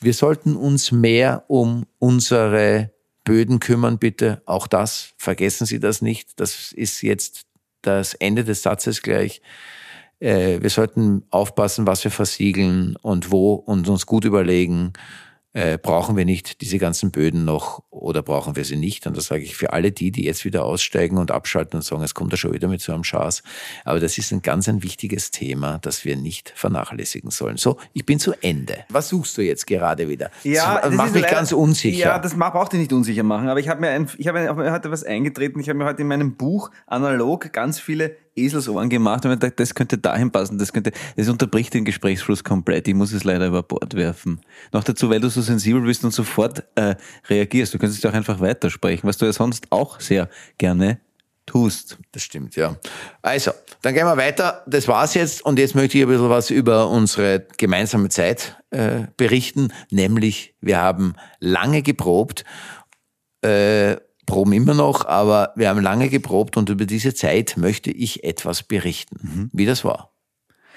Wir 0.00 0.14
sollten 0.14 0.56
uns 0.56 0.92
mehr 0.92 1.44
um 1.48 1.86
unsere 1.98 2.92
Böden 3.24 3.60
kümmern, 3.60 3.98
bitte. 3.98 4.42
Auch 4.46 4.66
das, 4.66 5.12
vergessen 5.18 5.66
Sie 5.66 5.78
das 5.78 6.02
nicht. 6.02 6.40
Das 6.40 6.72
ist 6.72 7.02
jetzt 7.02 7.42
das 7.82 8.14
Ende 8.14 8.44
des 8.44 8.62
Satzes 8.62 9.02
gleich. 9.02 9.42
Äh, 10.20 10.60
wir 10.60 10.70
sollten 10.70 11.24
aufpassen, 11.30 11.86
was 11.86 12.04
wir 12.04 12.10
versiegeln 12.10 12.96
und 13.02 13.30
wo 13.32 13.54
und 13.54 13.88
uns 13.88 14.06
gut 14.06 14.24
überlegen, 14.24 14.92
äh, 15.52 15.78
brauchen 15.78 16.16
wir 16.16 16.24
nicht 16.24 16.60
diese 16.60 16.78
ganzen 16.78 17.10
Böden 17.10 17.44
noch 17.44 17.82
oder 17.90 18.22
brauchen 18.22 18.54
wir 18.54 18.64
sie 18.64 18.76
nicht? 18.76 19.08
Und 19.08 19.16
das 19.16 19.26
sage 19.26 19.42
ich 19.42 19.56
für 19.56 19.72
alle 19.72 19.90
die, 19.90 20.12
die 20.12 20.24
jetzt 20.24 20.44
wieder 20.44 20.64
aussteigen 20.64 21.18
und 21.18 21.32
abschalten 21.32 21.76
und 21.76 21.82
sagen, 21.82 22.04
es 22.04 22.14
kommt 22.14 22.32
da 22.32 22.36
schon 22.36 22.52
wieder 22.52 22.68
mit 22.68 22.80
so 22.80 22.92
einem 22.92 23.02
Schaß. 23.02 23.42
Aber 23.84 23.98
das 23.98 24.16
ist 24.16 24.30
ein 24.30 24.42
ganz 24.42 24.68
ein 24.68 24.84
wichtiges 24.84 25.32
Thema, 25.32 25.78
das 25.82 26.04
wir 26.04 26.16
nicht 26.16 26.52
vernachlässigen 26.54 27.32
sollen. 27.32 27.56
So, 27.56 27.78
ich 27.94 28.06
bin 28.06 28.20
zu 28.20 28.32
Ende. 28.42 28.84
Was 28.90 29.08
suchst 29.08 29.36
du 29.38 29.42
jetzt 29.42 29.66
gerade 29.66 30.08
wieder? 30.08 30.30
Ja, 30.44 30.74
das 30.76 30.82
das 30.90 30.94
macht 30.94 31.14
mich 31.14 31.22
leider- 31.22 31.34
ganz 31.34 31.50
unsicher. 31.50 31.98
Ja, 31.98 32.18
das 32.20 32.38
braucht 32.38 32.72
dich 32.72 32.78
nicht 32.80 32.92
unsicher 32.92 33.24
machen. 33.24 33.48
Aber 33.48 33.58
ich 33.58 33.68
habe 33.68 33.80
mir, 33.80 33.88
ein, 33.88 34.08
ich 34.18 34.28
habe 34.28 34.54
mir 34.54 34.70
heute 34.70 34.92
was 34.92 35.02
eingetreten. 35.02 35.58
Ich 35.58 35.68
habe 35.68 35.78
mir 35.78 35.84
heute 35.86 36.02
in 36.02 36.08
meinem 36.08 36.36
Buch 36.36 36.70
analog 36.86 37.52
ganz 37.52 37.80
viele 37.80 38.16
Eselsohren 38.36 38.88
gemacht 38.88 39.24
und 39.24 39.30
mir 39.30 39.36
gedacht, 39.36 39.58
das 39.58 39.74
könnte 39.74 39.98
dahin 39.98 40.30
passen, 40.30 40.58
das 40.58 40.72
könnte, 40.72 40.92
das 41.16 41.28
unterbricht 41.28 41.74
den 41.74 41.84
Gesprächsfluss 41.84 42.44
komplett. 42.44 42.88
Ich 42.88 42.94
muss 42.94 43.12
es 43.12 43.24
leider 43.24 43.46
über 43.46 43.62
Bord 43.62 43.94
werfen. 43.94 44.40
Noch 44.72 44.84
dazu, 44.84 45.10
weil 45.10 45.20
du 45.20 45.28
so 45.28 45.42
sensibel 45.42 45.82
bist 45.82 46.04
und 46.04 46.12
sofort 46.12 46.64
äh, 46.74 46.94
reagierst. 47.28 47.74
Du 47.74 47.78
könntest 47.78 48.04
auch 48.06 48.12
einfach 48.12 48.40
weitersprechen, 48.40 49.08
was 49.08 49.18
du 49.18 49.26
ja 49.26 49.32
sonst 49.32 49.70
auch 49.70 50.00
sehr 50.00 50.28
gerne 50.58 51.00
tust. 51.50 51.98
Das 52.12 52.22
stimmt, 52.22 52.54
ja. 52.56 52.76
Also, 53.22 53.50
dann 53.82 53.94
gehen 53.94 54.06
wir 54.06 54.16
weiter. 54.16 54.62
Das 54.66 54.86
war's 54.86 55.14
jetzt. 55.14 55.44
Und 55.44 55.58
jetzt 55.58 55.74
möchte 55.74 55.98
ich 55.98 56.04
ein 56.04 56.08
bisschen 56.08 56.30
was 56.30 56.50
über 56.50 56.88
unsere 56.88 57.46
gemeinsame 57.56 58.08
Zeit 58.08 58.56
äh, 58.70 59.08
berichten. 59.16 59.72
Nämlich, 59.90 60.54
wir 60.60 60.78
haben 60.78 61.14
lange 61.40 61.82
geprobt, 61.82 62.44
äh, 63.42 63.96
proben 64.30 64.52
immer 64.52 64.74
noch, 64.74 65.06
aber 65.06 65.52
wir 65.56 65.68
haben 65.68 65.80
lange 65.80 66.08
geprobt 66.08 66.56
und 66.56 66.68
über 66.68 66.86
diese 66.86 67.14
Zeit 67.14 67.56
möchte 67.56 67.90
ich 67.90 68.24
etwas 68.24 68.62
berichten, 68.62 69.50
wie 69.52 69.66
das 69.66 69.84
war. 69.84 70.10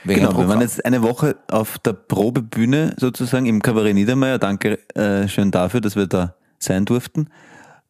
Wegen 0.04 0.22
Genau, 0.22 0.38
wir 0.38 0.48
waren 0.50 0.62
jetzt 0.62 0.84
eine 0.86 1.02
Woche 1.02 1.38
auf 1.50 1.80
der 1.80 1.94
Probebühne 1.94 2.96
sozusagen 2.98 3.46
im 3.46 3.62
Kabarett 3.62 3.96
Niedermeyer. 3.96 4.38
Danke 4.38 4.80
äh, 4.96 5.28
schön 5.30 5.52
dafür, 5.52 5.80
dass 5.80 5.96
wir 5.96 6.08
da 6.08 6.36
sein 6.60 6.84
durften. 6.86 7.30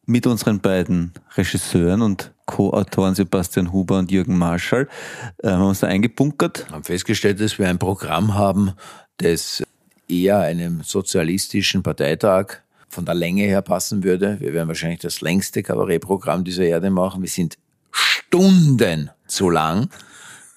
Mit 0.06 0.26
unseren 0.26 0.60
beiden 0.60 1.12
Regisseuren 1.36 2.02
und 2.02 2.32
Co-Autoren 2.46 3.14
Sebastian 3.14 3.72
Huber 3.72 3.98
und 3.98 4.12
Jürgen 4.12 4.36
Marschall 4.36 4.86
äh, 5.42 5.48
haben 5.48 5.62
wir 5.62 5.68
uns 5.68 5.80
da 5.80 5.88
eingebunkert. 5.88 6.66
haben 6.70 6.84
festgestellt, 6.84 7.40
dass 7.40 7.58
wir 7.58 7.68
ein 7.68 7.78
Programm 7.78 8.34
haben, 8.34 8.72
das 9.16 9.64
eher 10.08 10.40
einem 10.40 10.82
sozialistischen 10.82 11.82
Parteitag 11.82 12.58
von 12.94 13.04
der 13.04 13.14
Länge 13.14 13.42
her 13.42 13.60
passen 13.60 14.04
würde. 14.04 14.40
Wir 14.40 14.54
werden 14.54 14.68
wahrscheinlich 14.68 15.00
das 15.00 15.20
längste 15.20 15.62
Kabarettprogramm 15.62 16.44
dieser 16.44 16.64
Erde 16.64 16.90
machen. 16.90 17.22
Wir 17.22 17.28
sind 17.28 17.58
Stunden 17.90 19.10
zu 19.26 19.50
lang 19.50 19.90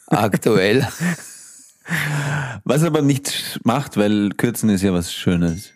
aktuell. 0.08 0.88
Was 2.64 2.84
aber 2.84 3.02
nichts 3.02 3.60
macht, 3.64 3.98
weil 3.98 4.30
Kürzen 4.30 4.70
ist 4.70 4.82
ja 4.82 4.94
was 4.94 5.14
Schönes. 5.14 5.72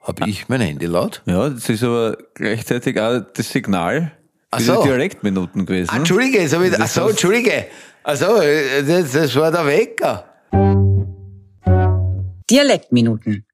Habe 0.00 0.28
ich 0.28 0.48
mein 0.48 0.60
Handy 0.60 0.86
laut? 0.86 1.22
Ja, 1.26 1.48
das 1.48 1.68
ist 1.68 1.84
aber 1.84 2.18
gleichzeitig 2.34 2.98
auch 3.00 3.20
das 3.34 3.50
Signal 3.50 4.10
Ach 4.50 4.58
für 4.58 4.64
so. 4.64 4.82
Dialektminuten 4.82 5.64
gewesen. 5.64 5.90
Ah, 5.92 5.98
Entschuldige, 5.98 6.40
jetzt 6.40 6.54
ich, 6.54 6.80
ach 6.80 6.88
so, 6.88 7.08
Entschuldige. 7.08 7.66
Ach 8.02 8.16
so, 8.16 8.40
das, 8.86 9.12
das 9.12 9.36
war 9.36 9.52
der 9.52 9.66
Wecker. 9.66 10.24
Dialektminuten. 12.50 13.44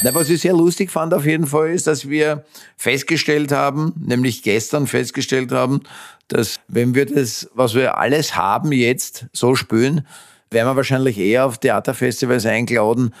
Na, 0.00 0.14
was 0.14 0.30
ich 0.30 0.42
sehr 0.42 0.52
lustig 0.52 0.92
fand 0.92 1.12
auf 1.12 1.26
jeden 1.26 1.48
Fall 1.48 1.70
ist, 1.70 1.88
dass 1.88 2.08
wir 2.08 2.44
festgestellt 2.76 3.50
haben, 3.50 3.92
nämlich 3.98 4.44
gestern 4.44 4.86
festgestellt 4.86 5.50
haben, 5.50 5.80
dass 6.28 6.60
wenn 6.68 6.94
wir 6.94 7.06
das, 7.06 7.50
was 7.54 7.74
wir 7.74 7.98
alles 7.98 8.36
haben 8.36 8.70
jetzt 8.70 9.26
so 9.32 9.56
spüren, 9.56 10.06
werden 10.52 10.68
wir 10.68 10.76
wahrscheinlich 10.76 11.18
eher 11.18 11.46
auf 11.46 11.58
Theaterfestivals 11.58 12.46
eingeladen, 12.46 13.12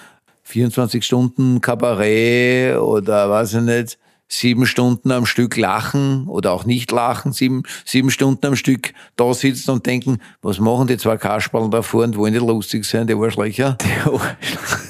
24 0.44 1.04
Stunden 1.04 1.60
Kabarett 1.60 2.78
oder 2.78 3.28
weiß 3.28 3.54
ich 3.54 3.62
nicht, 3.62 3.98
sieben 4.28 4.64
Stunden 4.64 5.10
am 5.10 5.26
Stück 5.26 5.56
lachen 5.56 6.28
oder 6.28 6.52
auch 6.52 6.64
nicht 6.64 6.92
lachen, 6.92 7.32
sieben, 7.32 7.64
sieben 7.84 8.12
Stunden 8.12 8.46
am 8.46 8.56
Stück 8.56 8.92
da 9.16 9.34
sitzen 9.34 9.72
und 9.72 9.84
denken, 9.84 10.18
was 10.42 10.60
machen 10.60 10.86
die 10.86 10.96
zwei 10.96 11.16
Kasperlen 11.16 11.72
da 11.72 11.82
vorne, 11.82 12.16
wollen 12.16 12.34
die 12.34 12.38
lustig 12.38 12.84
sein, 12.84 13.08
die 13.08 13.14
Arschlöcher? 13.14 13.76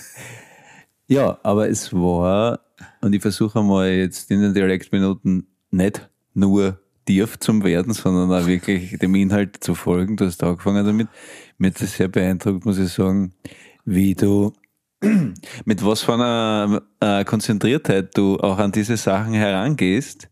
Ja, 1.09 1.39
aber 1.43 1.71
es 1.71 1.93
war, 1.95 2.61
und 3.01 3.15
ich 3.15 3.23
versuche 3.23 3.63
mal 3.63 3.89
jetzt 3.89 4.31
in 4.31 4.43
den 4.43 4.53
Direktminuten 4.53 5.47
nicht 5.71 6.11
nur 6.35 6.79
tief 7.07 7.39
zum 7.39 7.65
werden, 7.65 7.95
sondern 7.95 8.31
auch 8.31 8.47
wirklich 8.47 8.99
dem 8.99 9.15
Inhalt 9.15 9.57
zu 9.65 9.75
folgen. 9.75 10.19
Du 10.19 10.27
hast 10.27 10.43
angefangen 10.43 10.85
damit. 10.85 11.09
Mir 11.57 11.69
hat 11.69 11.81
das 11.81 11.95
sehr 11.95 12.09
beeindruckt, 12.09 12.67
muss 12.67 12.79
ich 12.79 12.93
sagen, 12.93 13.33
wie 13.87 14.15
du, 14.15 14.53
mit 15.65 15.83
was 15.83 16.03
für 16.03 16.13
einer 16.13 16.83
äh, 17.01 17.25
Konzentriertheit 17.25 18.15
du 18.15 18.37
auch 18.41 18.59
an 18.59 18.73
diese 18.73 18.99
Sachen 18.99 19.33
herangehst, 19.33 20.29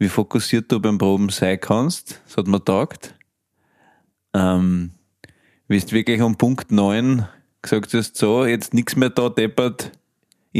wie 0.00 0.08
fokussiert 0.08 0.72
du 0.72 0.80
beim 0.80 0.98
Proben 0.98 1.28
sein 1.28 1.60
kannst. 1.60 2.20
Das 2.26 2.36
hat 2.38 2.48
mir 2.48 2.64
taugt. 2.64 3.14
Ähm, 4.34 4.90
wie 5.68 5.78
du 5.78 5.92
wirklich 5.92 6.20
um 6.20 6.34
Punkt 6.34 6.72
9 6.72 7.28
gesagt 7.62 7.94
hast, 7.94 8.16
so, 8.16 8.44
jetzt 8.44 8.74
nichts 8.74 8.96
mehr 8.96 9.10
da 9.10 9.28
deppert 9.28 9.92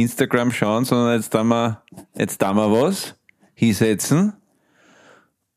Instagram 0.00 0.52
schauen, 0.52 0.84
sondern 0.84 1.16
jetzt 1.16 1.34
da 1.34 1.42
mal, 1.42 1.82
jetzt 2.16 2.40
da 2.42 2.52
mal 2.52 2.70
was 2.70 3.14
hinsetzen. 3.54 4.34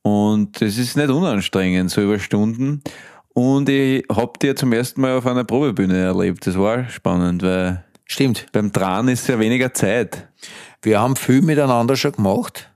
Und 0.02 0.62
das 0.62 0.78
ist 0.78 0.96
nicht 0.96 1.10
unanstrengend, 1.10 1.92
so 1.92 2.02
über 2.02 2.20
Stunden. 2.20 2.82
Und 3.34 3.70
ich 3.70 4.06
hab 4.10 4.40
die 4.40 4.56
zum 4.56 4.74
ersten 4.74 5.02
Mal 5.02 5.18
auf 5.18 5.28
einer 5.28 5.44
Probebühne 5.44 5.98
erlebt. 5.98 6.48
Das 6.48 6.58
war 6.58 6.90
spannend, 6.90 7.44
weil 7.44 7.84
Stimmt. 8.06 8.48
beim 8.52 8.72
Dran 8.72 9.08
ist 9.08 9.28
ja 9.28 9.40
weniger 9.40 9.74
Zeit. 9.74 10.28
Wir 10.82 11.00
haben 11.00 11.16
viel 11.16 11.42
miteinander 11.42 11.96
schon 11.96 12.14
gemacht. 12.14 12.69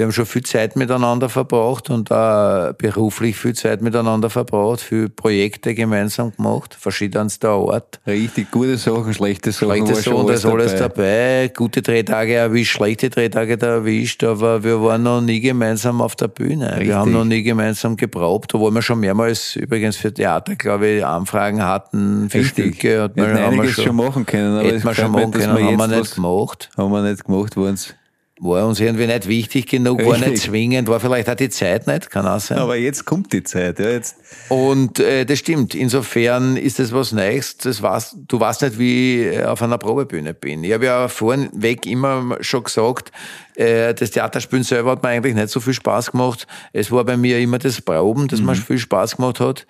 Wir 0.00 0.06
haben 0.06 0.12
schon 0.12 0.24
viel 0.24 0.44
Zeit 0.44 0.76
miteinander 0.76 1.28
verbracht 1.28 1.90
und 1.90 2.10
auch 2.10 2.72
beruflich 2.72 3.36
viel 3.36 3.54
Zeit 3.54 3.82
miteinander 3.82 4.30
verbracht, 4.30 4.80
viel 4.80 5.10
Projekte 5.10 5.74
gemeinsam 5.74 6.34
gemacht, 6.34 6.74
verschiedenster 6.74 7.50
Art. 7.50 8.00
Richtig 8.06 8.50
gute 8.50 8.78
Sachen, 8.78 9.12
schlechte 9.12 9.52
Sachen. 9.52 9.86
Schlechte 9.86 9.96
Sachen, 9.96 10.26
da 10.26 10.32
ist 10.32 10.46
alles 10.46 10.74
dabei. 10.74 11.52
Gute 11.54 11.82
Drehtage 11.82 12.32
erwischt, 12.32 12.76
schlechte 12.76 13.10
Drehtage 13.10 13.58
da 13.58 13.66
erwischt, 13.66 14.24
aber 14.24 14.64
wir 14.64 14.82
waren 14.82 15.02
noch 15.02 15.20
nie 15.20 15.38
gemeinsam 15.38 16.00
auf 16.00 16.16
der 16.16 16.28
Bühne. 16.28 16.70
Richtig. 16.70 16.88
Wir 16.88 16.96
haben 16.96 17.12
noch 17.12 17.26
nie 17.26 17.42
gemeinsam 17.42 17.94
geprobt, 17.94 18.54
obwohl 18.54 18.70
wir 18.70 18.80
schon 18.80 19.00
mehrmals 19.00 19.54
übrigens 19.56 19.98
für 19.98 20.14
Theater, 20.14 20.56
glaube 20.56 20.86
ich, 20.86 21.04
Anfragen 21.04 21.62
hatten 21.62 22.30
für 22.30 22.38
Richtig. 22.38 22.76
Stücke. 22.76 23.02
Hat 23.02 23.20
haben 23.20 23.62
wir 23.62 23.68
schon 23.68 23.96
machen 23.96 24.24
können, 24.24 24.60
aber 24.60 24.72
es 24.72 24.82
wir 24.82 24.94
schon 24.94 25.04
kann 25.04 25.12
machen 25.12 25.30
können, 25.32 25.52
haben 25.52 25.76
wir 25.76 25.98
nicht 25.98 26.14
gemacht. 26.14 26.70
Haben 26.78 26.90
wir 26.90 27.02
nicht 27.02 27.22
gemacht, 27.26 27.54
waren's. 27.58 27.94
War 28.42 28.66
uns 28.66 28.80
irgendwie 28.80 29.06
nicht 29.06 29.28
wichtig 29.28 29.66
genug, 29.66 29.98
war 30.02 30.14
Richtig. 30.14 30.30
nicht 30.30 30.42
zwingend, 30.44 30.88
war 30.88 30.98
vielleicht 30.98 31.28
auch 31.28 31.34
die 31.34 31.50
Zeit 31.50 31.86
nicht, 31.86 32.10
kann 32.10 32.26
auch 32.26 32.40
sein. 32.40 32.56
Aber 32.56 32.74
jetzt 32.74 33.04
kommt 33.04 33.34
die 33.34 33.42
Zeit, 33.42 33.78
ja, 33.78 33.90
jetzt. 33.90 34.16
Und 34.48 34.98
äh, 34.98 35.26
das 35.26 35.40
stimmt. 35.40 35.74
Insofern 35.74 36.56
ist 36.56 36.78
das 36.78 36.90
was 36.92 37.12
Neues. 37.12 37.58
Das 37.58 37.82
war's, 37.82 38.16
du 38.26 38.40
weißt 38.40 38.62
nicht, 38.62 38.78
wie 38.78 39.28
ich 39.28 39.44
auf 39.44 39.60
einer 39.62 39.76
Probebühne 39.76 40.32
bin. 40.32 40.64
Ich 40.64 40.72
habe 40.72 40.86
ja 40.86 41.08
vornweg 41.08 41.84
immer 41.84 42.38
schon 42.40 42.64
gesagt, 42.64 43.12
äh, 43.56 43.92
das 43.92 44.10
Theaterspielen 44.12 44.64
selber 44.64 44.92
hat 44.92 45.02
mir 45.02 45.10
eigentlich 45.10 45.34
nicht 45.34 45.50
so 45.50 45.60
viel 45.60 45.74
Spaß 45.74 46.12
gemacht. 46.12 46.46
Es 46.72 46.90
war 46.90 47.04
bei 47.04 47.18
mir 47.18 47.38
immer 47.40 47.58
das 47.58 47.82
Proben, 47.82 48.26
das 48.26 48.40
mir 48.40 48.54
viel 48.54 48.78
Spaß 48.78 49.16
gemacht 49.16 49.40
hat. 49.40 49.66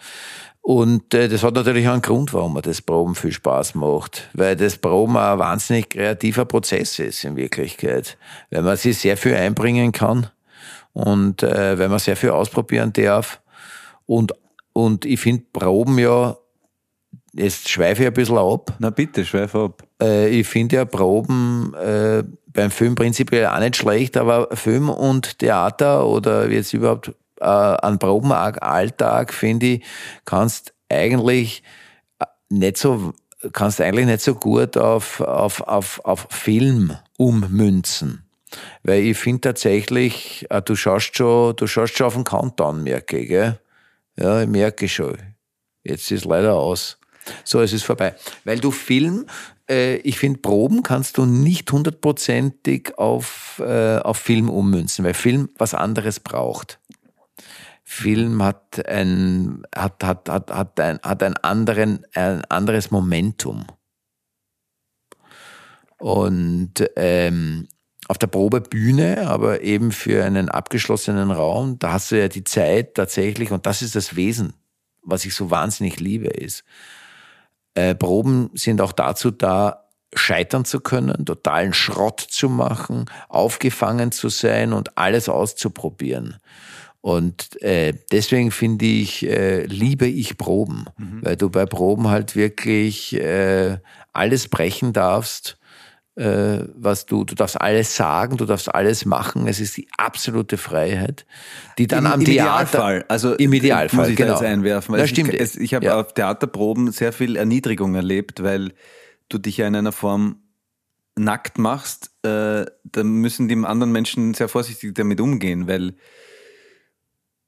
Und 0.70 1.14
äh, 1.14 1.28
das 1.28 1.42
hat 1.42 1.54
natürlich 1.54 1.88
auch 1.88 1.94
einen 1.94 2.02
Grund, 2.02 2.33
warum 2.33 2.54
mir 2.54 2.62
das 2.62 2.80
Proben 2.80 3.16
viel 3.16 3.33
Spaß 3.33 3.74
macht. 3.74 4.30
Weil 4.35 4.54
das 4.54 4.76
Proben 4.78 5.16
ein 5.16 5.37
wahnsinnig 5.40 5.90
kreativer 5.90 6.44
Prozess 6.44 7.00
ist 7.00 7.24
in 7.24 7.35
Wirklichkeit. 7.35 8.16
Weil 8.52 8.62
man 8.62 8.76
sich 8.76 8.96
sehr 8.96 9.16
viel 9.16 9.35
einbringen 9.35 9.90
kann 9.90 10.28
und 10.92 11.42
äh, 11.42 11.76
weil 11.76 11.88
man 11.88 11.98
sehr 11.98 12.14
viel 12.14 12.30
ausprobieren 12.30 12.92
darf. 12.92 13.40
Und, 14.06 14.33
und 14.72 15.04
ich 15.06 15.18
finde 15.18 15.42
Proben 15.52 15.98
ja, 15.98 16.37
jetzt 17.33 17.68
schweife 17.68 18.02
ich 18.02 18.06
ein 18.06 18.14
bisschen 18.14 18.38
ab, 18.38 18.72
Na 18.78 18.90
bitte, 18.90 19.24
schweif 19.24 19.56
ab. 19.56 19.83
äh, 20.00 20.28
ich 20.28 20.46
finde 20.46 20.76
ja 20.76 20.85
Proben 20.85 21.74
äh, 21.74 22.22
beim 22.46 22.70
Film 22.70 22.94
prinzipiell 22.94 23.46
auch 23.46 23.59
nicht 23.59 23.74
schlecht, 23.74 24.16
aber 24.16 24.46
Film 24.56 24.88
und 24.88 25.40
Theater 25.40 26.06
oder 26.06 26.48
jetzt 26.48 26.72
überhaupt 26.74 27.12
äh, 27.40 27.44
an 27.44 27.98
Probenalltag, 27.98 29.33
finde 29.33 29.66
ich, 29.66 29.85
kannst 30.24 30.74
eigentlich 30.88 31.62
äh, 32.18 32.26
nicht 32.48 32.76
so, 32.76 33.12
kannst 33.53 33.81
eigentlich 33.81 34.07
nicht 34.07 34.20
so 34.20 34.35
gut 34.35 34.76
auf, 34.76 35.20
auf, 35.20 35.61
auf, 35.62 36.00
auf 36.05 36.26
Film 36.31 36.96
ummünzen. 37.16 38.24
Weil 38.83 39.03
ich 39.03 39.18
finde 39.18 39.42
tatsächlich, 39.42 40.46
äh, 40.50 40.62
du 40.62 40.74
schaust 40.74 41.16
schon, 41.16 41.55
du 41.57 41.66
schaust 41.66 41.96
schon 41.96 42.07
auf 42.07 42.14
den 42.14 42.24
Countdown, 42.24 42.83
merke 42.83 43.18
ich, 43.18 43.29
gell? 43.29 43.59
Ja, 44.16 44.42
ich 44.42 44.48
merke 44.48 44.88
schon. 44.88 45.16
Jetzt 45.83 46.11
ist 46.11 46.24
leider 46.24 46.55
aus. 46.55 46.98
So, 47.44 47.61
es 47.61 47.72
ist 47.72 47.85
vorbei. 47.85 48.14
Weil 48.44 48.59
du 48.59 48.70
Film, 48.70 49.26
äh, 49.68 49.96
ich 49.96 50.18
finde, 50.18 50.40
Proben 50.40 50.83
kannst 50.83 51.16
du 51.18 51.26
nicht 51.26 51.70
hundertprozentig 51.70 52.98
auf, 52.98 53.62
äh, 53.64 53.98
auf 53.98 54.18
Film 54.18 54.50
ummünzen, 54.50 55.05
weil 55.05 55.14
Film 55.14 55.48
was 55.57 55.74
anderes 55.74 56.20
braucht. 56.20 56.79
Film 57.92 58.40
hat 58.40 58.87
ein, 58.87 59.64
hat, 59.74 60.05
hat, 60.05 60.29
hat, 60.29 60.48
hat 60.53 60.79
ein, 60.79 61.00
hat 61.03 61.24
ein, 61.24 61.37
anderen, 61.38 62.07
ein 62.14 62.44
anderes 62.44 62.92
Momentum. 62.92 63.66
Und 65.98 66.74
ähm, 66.94 67.66
auf 68.07 68.16
der 68.16 68.29
Probebühne, 68.29 69.26
aber 69.26 69.62
eben 69.62 69.90
für 69.90 70.24
einen 70.24 70.48
abgeschlossenen 70.48 71.33
Raum, 71.33 71.81
da 71.81 71.94
hast 71.94 72.12
du 72.12 72.20
ja 72.20 72.29
die 72.29 72.44
Zeit 72.44 72.94
tatsächlich, 72.94 73.50
und 73.50 73.66
das 73.66 73.83
ist 73.83 73.96
das 73.96 74.14
Wesen, 74.14 74.53
was 75.03 75.24
ich 75.24 75.35
so 75.35 75.50
wahnsinnig 75.50 75.98
liebe, 75.98 76.29
ist, 76.29 76.62
äh, 77.74 77.96
Proben 77.96 78.50
sind 78.55 78.81
auch 78.81 78.92
dazu 78.92 79.33
da, 79.33 79.88
scheitern 80.14 80.64
zu 80.64 80.79
können, 80.79 81.26
totalen 81.26 81.72
Schrott 81.72 82.20
zu 82.20 82.48
machen, 82.48 83.07
aufgefangen 83.29 84.12
zu 84.12 84.29
sein 84.29 84.72
und 84.72 84.96
alles 84.96 85.29
auszuprobieren. 85.29 86.37
Und 87.02 87.60
äh, 87.62 87.94
deswegen 88.12 88.50
finde 88.50 88.84
ich, 88.84 89.26
äh, 89.26 89.64
liebe 89.64 90.06
ich 90.06 90.36
Proben, 90.36 90.84
weil 91.22 91.36
du 91.36 91.48
bei 91.48 91.64
Proben 91.64 92.08
halt 92.08 92.36
wirklich 92.36 93.14
äh, 93.14 93.78
alles 94.12 94.48
brechen 94.48 94.92
darfst, 94.92 95.56
äh, 96.16 96.58
was 96.74 97.06
du, 97.06 97.24
du 97.24 97.34
darfst 97.34 97.58
alles 97.58 97.96
sagen, 97.96 98.36
du 98.36 98.44
darfst 98.44 98.74
alles 98.74 99.06
machen. 99.06 99.46
Es 99.46 99.60
ist 99.60 99.78
die 99.78 99.88
absolute 99.96 100.58
Freiheit, 100.58 101.24
die 101.78 101.86
dann 101.86 102.04
Im, 102.04 102.12
am 102.12 102.20
im 102.20 102.26
Theater, 102.26 102.68
Idealfall, 102.68 103.04
also 103.08 103.34
im 103.34 103.52
Idealfall, 103.54 104.00
muss 104.00 104.08
ich 104.08 104.16
genau. 104.16 104.34
da 104.34 104.40
jetzt 104.40 104.44
einwerfen. 104.52 104.92
weil 104.92 104.98
Ja, 104.98 105.04
es- 105.04 105.10
stimmt. 105.10 105.32
Es, 105.32 105.56
ich 105.56 105.72
habe 105.72 105.86
Ja. 105.86 105.98
auf 106.00 106.12
Theaterproben 106.12 106.92
sehr 106.92 107.14
viel 107.14 107.36
Erniedrigung 107.36 107.94
erlebt, 107.94 108.42
weil 108.42 108.72
du 109.30 109.38
dich 109.38 109.56
ja 109.56 109.66
in 109.66 109.74
einer 109.76 109.92
Form 109.92 110.42
nackt 111.16 111.56
machst. 111.56 112.10
Äh, 112.24 112.66
da 112.84 113.04
müssen 113.04 113.48
die 113.48 113.56
anderen 113.56 113.92
Menschen 113.92 114.34
sehr 114.34 114.48
vorsichtig 114.48 114.94
damit 114.94 115.20
umgehen, 115.20 115.66
weil 115.66 115.94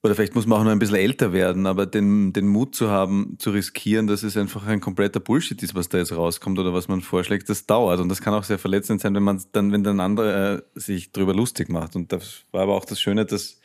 oder 0.03 0.15
vielleicht 0.17 0.35
muss 0.35 0.47
man 0.47 0.59
auch 0.59 0.65
noch 0.65 0.73
ein 0.73 0.81
bisschen 0.81 0.97
älter 0.97 1.33
werden, 1.33 1.67
aber 1.67 1.87
den, 1.87 2.33
den 2.33 2.49
Mut 2.49 2.75
zu 2.75 2.91
haben, 2.91 3.37
zu 3.39 3.51
riskieren, 3.51 4.09
dass 4.09 4.25
es 4.25 4.37
einfach 4.37 4.67
ein 4.67 4.81
kompletter 4.81 5.21
Bullshit 5.21 5.63
ist, 5.63 5.77
was 5.77 5.89
da 5.89 5.99
jetzt 5.99 6.13
rauskommt 6.13 6.59
oder 6.59 6.75
was 6.75 6.89
man 6.89 7.03
vorschlägt, 7.03 7.49
das 7.49 7.67
dauert. 7.67 8.01
Und 8.01 8.09
das 8.09 8.21
kann 8.21 8.35
auch 8.35 8.43
sehr 8.43 8.59
verletzend 8.59 9.01
sein, 9.01 9.15
wenn 9.15 9.23
man 9.23 9.41
dann, 9.53 9.71
wenn 9.71 9.85
dann 9.85 10.01
andere 10.01 10.65
äh, 10.75 10.81
sich 10.81 11.13
drüber 11.13 11.35
lustig 11.35 11.69
macht. 11.69 11.95
Und 11.95 12.13
das 12.13 12.45
war 12.51 12.63
aber 12.63 12.75
auch 12.75 12.85
das 12.85 13.01
Schöne, 13.01 13.25
dass 13.25 13.61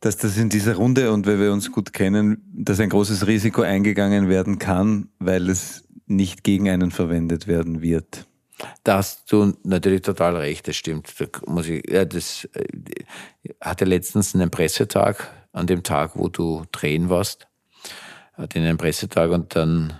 dass 0.00 0.18
das 0.18 0.36
in 0.36 0.50
dieser 0.50 0.76
Runde 0.76 1.10
und 1.10 1.26
weil 1.26 1.40
wir 1.40 1.52
uns 1.52 1.72
gut 1.72 1.94
kennen, 1.94 2.42
dass 2.54 2.80
ein 2.80 2.90
großes 2.90 3.26
Risiko 3.26 3.62
eingegangen 3.62 4.28
werden 4.28 4.58
kann, 4.58 5.08
weil 5.18 5.48
es 5.48 5.84
nicht 6.06 6.44
gegen 6.44 6.68
einen 6.68 6.90
verwendet 6.90 7.46
werden 7.46 7.80
wird. 7.82 8.26
Da 8.84 8.98
hast 8.98 9.30
du 9.30 9.54
natürlich 9.64 10.02
total 10.02 10.36
recht, 10.36 10.66
das 10.66 10.76
stimmt. 10.76 11.12
Da 11.18 11.26
muss 11.46 11.68
ich, 11.68 11.88
ja, 11.90 12.04
das 12.04 12.48
äh, 12.54 12.64
ich 13.42 13.54
hatte 13.60 13.84
letztens 13.84 14.34
einen 14.34 14.50
Pressetag 14.50 15.30
an 15.52 15.66
dem 15.66 15.82
Tag, 15.82 16.12
wo 16.14 16.28
du 16.28 16.64
drehen 16.72 17.08
warst. 17.10 17.48
Hatte 18.34 18.58
einen 18.58 18.76
Pressetag 18.76 19.30
und 19.30 19.54
dann 19.56 19.94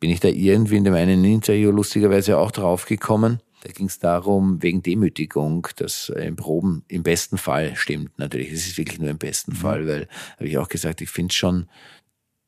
bin 0.00 0.10
ich 0.10 0.20
da 0.20 0.28
irgendwie 0.28 0.76
in 0.76 0.84
dem 0.84 0.94
einen 0.94 1.24
Interview 1.24 1.70
lustigerweise 1.70 2.38
auch 2.38 2.50
drauf 2.50 2.86
gekommen. 2.86 3.40
Da 3.62 3.72
ging 3.72 3.86
es 3.86 3.98
darum, 3.98 4.62
wegen 4.62 4.82
Demütigung, 4.82 5.66
dass 5.76 6.10
im 6.10 6.36
Proben 6.36 6.84
im 6.86 7.02
besten 7.02 7.38
Fall 7.38 7.74
stimmt 7.74 8.16
natürlich. 8.16 8.52
Es 8.52 8.66
ist 8.68 8.78
wirklich 8.78 9.00
nur 9.00 9.10
im 9.10 9.18
besten 9.18 9.52
Fall, 9.52 9.86
weil, 9.88 10.08
habe 10.36 10.46
ich 10.46 10.58
auch 10.58 10.68
gesagt, 10.68 11.00
ich 11.00 11.10
finde 11.10 11.34
schon, 11.34 11.68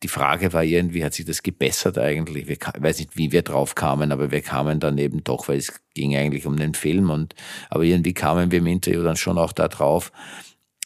die 0.03 0.09
Frage 0.09 0.53
war 0.53 0.65
irgendwie, 0.65 1.05
hat 1.05 1.15
sich 1.15 1.27
das 1.27 1.43
gebessert 1.43 1.99
eigentlich? 1.99 2.49
Ich 2.49 2.61
weiß 2.79 2.99
nicht, 2.99 3.17
wie 3.17 3.33
wir 3.33 3.43
drauf 3.43 3.75
kamen, 3.75 4.13
aber 4.13 4.31
wir 4.31 4.41
kamen 4.41 4.81
dann 4.81 4.97
eben 4.99 5.23
doch, 5.25 5.49
weil 5.49 5.59
es 5.59 5.81
ging 5.95 6.17
eigentlich 6.17 6.47
um 6.47 6.57
den 6.57 6.75
Film 6.75 7.11
und, 7.11 7.35
aber 7.69 7.85
irgendwie 7.85 8.15
kamen 8.15 8.51
wir 8.51 8.61
im 8.61 8.67
Interview 8.67 9.03
dann 9.03 9.17
schon 9.17 9.37
auch 9.37 9.53
da 9.53 9.69
drauf, 9.69 10.11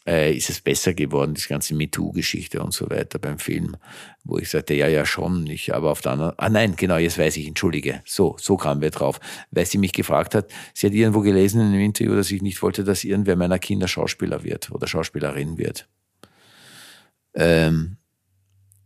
äh, 0.05 0.35
ist 0.35 0.49
es 0.49 0.59
besser 0.59 0.93
geworden, 0.93 1.33
die 1.33 1.47
ganze 1.47 1.73
MeToo-Geschichte 1.75 2.61
und 2.61 2.73
so 2.73 2.89
weiter 2.89 3.17
beim 3.17 3.39
Film, 3.39 3.77
wo 4.23 4.37
ich 4.37 4.49
sagte, 4.49 4.73
ja, 4.73 4.87
ja, 4.87 5.05
schon, 5.05 5.47
ich, 5.47 5.73
aber 5.73 5.91
auf 5.91 6.01
der 6.01 6.11
anderen, 6.11 6.33
ah 6.37 6.49
nein, 6.49 6.75
genau, 6.75 6.97
jetzt 6.97 7.17
weiß 7.17 7.37
ich, 7.37 7.47
entschuldige, 7.47 8.01
so, 8.05 8.35
so 8.39 8.57
kamen 8.57 8.81
wir 8.81 8.91
drauf, 8.91 9.19
weil 9.51 9.65
sie 9.65 9.77
mich 9.77 9.93
gefragt 9.93 10.35
hat, 10.35 10.51
sie 10.73 10.87
hat 10.87 10.93
irgendwo 10.93 11.21
gelesen 11.21 11.61
in 11.61 11.67
einem 11.67 11.81
Interview, 11.81 12.15
dass 12.15 12.29
ich 12.31 12.41
nicht 12.41 12.61
wollte, 12.61 12.83
dass 12.83 13.03
irgendwer 13.03 13.35
meiner 13.35 13.59
Kinder 13.59 13.87
Schauspieler 13.87 14.43
wird 14.43 14.71
oder 14.71 14.87
Schauspielerin 14.87 15.57
wird. 15.57 15.87
Ähm, 17.33 17.97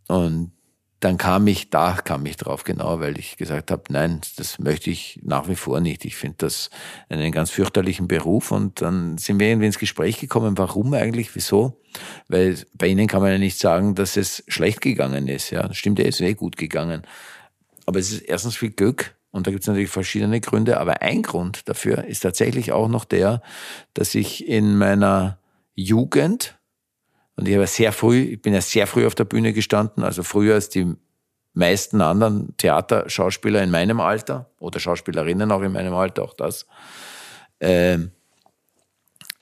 und 0.09 0.51
dann 0.99 1.17
kam 1.17 1.47
ich, 1.47 1.69
da 1.69 1.93
kam 1.93 2.25
ich 2.25 2.35
drauf 2.35 2.65
genau, 2.65 2.99
weil 2.99 3.17
ich 3.17 3.37
gesagt 3.37 3.71
habe, 3.71 3.83
nein, 3.89 4.19
das 4.35 4.59
möchte 4.59 4.89
ich 4.89 5.19
nach 5.23 5.47
wie 5.47 5.55
vor 5.55 5.79
nicht. 5.79 6.03
Ich 6.03 6.17
finde 6.17 6.35
das 6.39 6.69
einen 7.07 7.31
ganz 7.31 7.51
fürchterlichen 7.51 8.09
Beruf. 8.09 8.51
Und 8.51 8.81
dann 8.81 9.17
sind 9.17 9.39
wir 9.39 9.47
irgendwie 9.47 9.67
ins 9.67 9.79
Gespräch 9.79 10.19
gekommen, 10.19 10.57
warum 10.57 10.93
eigentlich, 10.93 11.33
wieso? 11.35 11.79
Weil 12.27 12.57
bei 12.73 12.87
Ihnen 12.87 13.07
kann 13.07 13.21
man 13.21 13.31
ja 13.31 13.37
nicht 13.37 13.59
sagen, 13.59 13.95
dass 13.95 14.17
es 14.17 14.43
schlecht 14.49 14.81
gegangen 14.81 15.29
ist. 15.29 15.51
Ja, 15.51 15.73
stimmt, 15.73 15.99
ja, 15.99 16.05
ist 16.05 16.19
eh 16.19 16.33
gut 16.33 16.57
gegangen. 16.57 17.03
Aber 17.85 17.99
es 17.99 18.11
ist 18.11 18.21
erstens 18.21 18.57
viel 18.57 18.71
Glück 18.71 19.15
und 19.31 19.47
da 19.47 19.51
gibt 19.51 19.63
es 19.63 19.67
natürlich 19.67 19.89
verschiedene 19.89 20.41
Gründe. 20.41 20.79
Aber 20.81 21.01
ein 21.01 21.21
Grund 21.21 21.69
dafür 21.69 22.03
ist 22.03 22.21
tatsächlich 22.21 22.73
auch 22.73 22.89
noch 22.89 23.05
der, 23.05 23.41
dass 23.93 24.15
ich 24.15 24.45
in 24.47 24.77
meiner 24.77 25.39
Jugend 25.75 26.58
und 27.39 27.47
ich 27.47 27.55
habe 27.55 27.67
sehr 27.67 27.93
früh, 27.93 28.19
ich 28.33 28.41
bin 28.41 28.53
ja 28.53 28.59
sehr 28.59 28.85
früh 28.85 29.07
auf 29.07 29.15
der 29.15 29.23
Bühne 29.23 29.53
gestanden, 29.53 30.03
also 30.03 30.23
früher 30.23 30.55
als 30.55 30.67
die 30.67 30.93
meisten 31.53 32.01
anderen 32.01 32.57
Theaterschauspieler 32.57 33.63
in 33.63 33.71
meinem 33.71 34.01
Alter 34.01 34.51
oder 34.59 34.81
Schauspielerinnen 34.81 35.49
auch 35.49 35.61
in 35.61 35.71
meinem 35.71 35.93
Alter, 35.93 36.23
auch 36.23 36.33
das. 36.33 36.67
Ähm, 37.61 38.11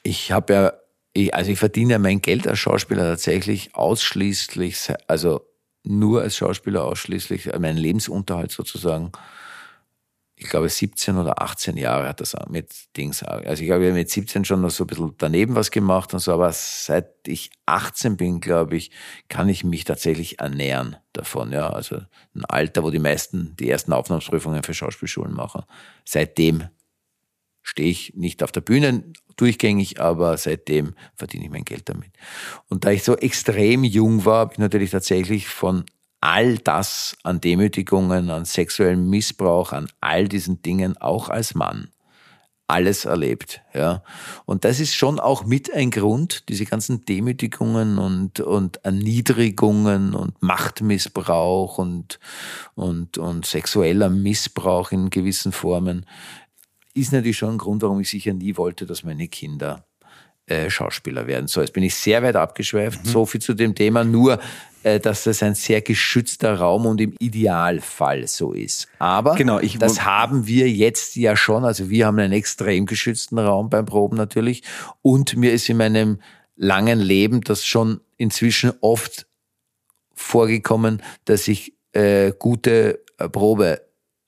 ich 0.03 0.31
habe 0.31 0.53
ja, 0.53 0.73
ich, 1.13 1.33
also 1.33 1.49
ich 1.49 1.57
verdiene 1.57 1.93
ja 1.93 1.99
mein 1.99 2.21
Geld 2.21 2.47
als 2.47 2.59
Schauspieler 2.59 3.01
tatsächlich 3.01 3.73
ausschließlich, 3.73 4.93
also 5.07 5.41
nur 5.81 6.21
als 6.21 6.37
Schauspieler 6.37 6.85
ausschließlich, 6.85 7.51
äh, 7.51 7.57
meinen 7.57 7.77
Lebensunterhalt 7.77 8.51
sozusagen. 8.51 9.11
Ich 10.39 10.49
glaube 10.49 10.69
17 10.69 11.17
oder 11.17 11.41
18 11.41 11.77
Jahre 11.77 12.07
hat 12.07 12.21
das 12.21 12.35
mit 12.47 12.71
Dings. 12.95 13.23
Also 13.23 13.63
ich 13.63 13.71
habe 13.71 13.87
ja 13.87 13.91
mit 13.91 14.11
17 14.11 14.45
schon 14.45 14.61
noch 14.61 14.69
so 14.69 14.83
ein 14.83 14.87
bisschen 14.87 15.15
daneben 15.17 15.55
was 15.55 15.71
gemacht 15.71 16.13
und 16.13 16.19
so, 16.19 16.31
aber 16.31 16.53
seit 16.53 17.27
ich 17.27 17.49
18 17.65 18.17
bin, 18.17 18.39
glaube 18.39 18.77
ich, 18.77 18.91
kann 19.29 19.49
ich 19.49 19.63
mich 19.63 19.83
tatsächlich 19.83 20.39
ernähren 20.39 20.95
davon. 21.11 21.51
Ja, 21.51 21.71
also 21.71 22.01
ein 22.35 22.45
Alter, 22.45 22.83
wo 22.83 22.91
die 22.91 22.99
meisten 22.99 23.55
die 23.57 23.67
ersten 23.67 23.93
Aufnahmsprüfungen 23.93 24.61
für 24.61 24.75
Schauspielschulen 24.75 25.33
machen. 25.33 25.63
Seitdem 26.05 26.65
stehe 27.63 27.89
ich 27.89 28.13
nicht 28.15 28.43
auf 28.43 28.51
der 28.51 28.61
Bühne 28.61 29.11
durchgängig, 29.37 29.99
aber 29.99 30.37
seitdem 30.37 30.93
verdiene 31.15 31.45
ich 31.45 31.51
mein 31.51 31.65
Geld 31.65 31.89
damit. 31.89 32.11
Und 32.69 32.85
da 32.85 32.91
ich 32.91 33.03
so 33.03 33.15
extrem 33.17 33.83
jung 33.83 34.23
war, 34.23 34.41
habe 34.41 34.53
ich 34.53 34.59
natürlich 34.59 34.91
tatsächlich 34.91 35.47
von 35.47 35.83
all 36.21 36.57
das 36.57 37.15
an 37.23 37.41
Demütigungen, 37.41 38.29
an 38.29 38.45
sexuellem 38.45 39.09
Missbrauch, 39.09 39.71
an 39.71 39.87
all 40.01 40.27
diesen 40.27 40.61
Dingen 40.61 40.97
auch 40.97 41.29
als 41.29 41.55
Mann 41.55 41.89
alles 42.67 43.05
erlebt, 43.05 43.61
ja. 43.73 44.03
Und 44.45 44.65
das 44.65 44.81
ist 44.81 44.93
schon 44.93 45.21
auch 45.21 45.45
mit 45.45 45.73
ein 45.73 45.89
Grund, 45.89 46.49
diese 46.49 46.65
ganzen 46.65 47.05
Demütigungen 47.05 47.97
und, 47.97 48.41
und 48.41 48.83
Erniedrigungen 48.83 50.13
und 50.13 50.41
Machtmissbrauch 50.43 51.77
und, 51.77 52.19
und, 52.75 53.17
und 53.17 53.45
sexueller 53.45 54.09
Missbrauch 54.09 54.91
in 54.91 55.09
gewissen 55.09 55.53
Formen, 55.53 56.05
ist 56.93 57.13
natürlich 57.13 57.37
schon 57.37 57.51
ein 57.51 57.57
Grund, 57.57 57.83
warum 57.83 58.01
ich 58.01 58.09
sicher 58.09 58.33
nie 58.33 58.57
wollte, 58.57 58.85
dass 58.85 59.03
meine 59.03 59.29
Kinder 59.29 59.85
äh, 60.47 60.69
Schauspieler 60.69 61.27
werden. 61.27 61.47
So, 61.47 61.61
jetzt 61.61 61.73
bin 61.73 61.83
ich 61.83 61.95
sehr 61.95 62.23
weit 62.23 62.35
abgeschweift. 62.35 63.05
Mhm. 63.05 63.09
So 63.09 63.25
viel 63.25 63.41
zu 63.41 63.53
dem 63.53 63.75
Thema. 63.75 64.03
Nur, 64.03 64.39
dass 64.99 65.23
das 65.25 65.43
ein 65.43 65.55
sehr 65.55 65.81
geschützter 65.81 66.55
Raum 66.55 66.85
und 66.85 66.99
im 67.01 67.13
Idealfall 67.19 68.27
so 68.27 68.53
ist. 68.53 68.87
Aber 68.99 69.35
Genau, 69.35 69.59
ich- 69.59 69.77
das 69.77 70.03
haben 70.05 70.47
wir 70.47 70.69
jetzt 70.69 71.15
ja 71.15 71.35
schon. 71.35 71.65
Also 71.65 71.89
wir 71.89 72.05
haben 72.07 72.17
einen 72.19 72.33
extrem 72.33 72.85
geschützten 72.85 73.37
Raum 73.39 73.69
beim 73.69 73.85
Proben 73.85 74.17
natürlich. 74.17 74.63
Und 75.01 75.35
mir 75.35 75.51
ist 75.51 75.67
in 75.69 75.77
meinem 75.77 76.19
langen 76.55 76.99
Leben 76.99 77.41
das 77.41 77.65
schon 77.65 77.99
inzwischen 78.17 78.71
oft 78.81 79.27
vorgekommen, 80.15 81.01
dass 81.25 81.47
ich 81.47 81.73
äh, 81.93 82.31
gute 82.37 83.03
äh, 83.17 83.29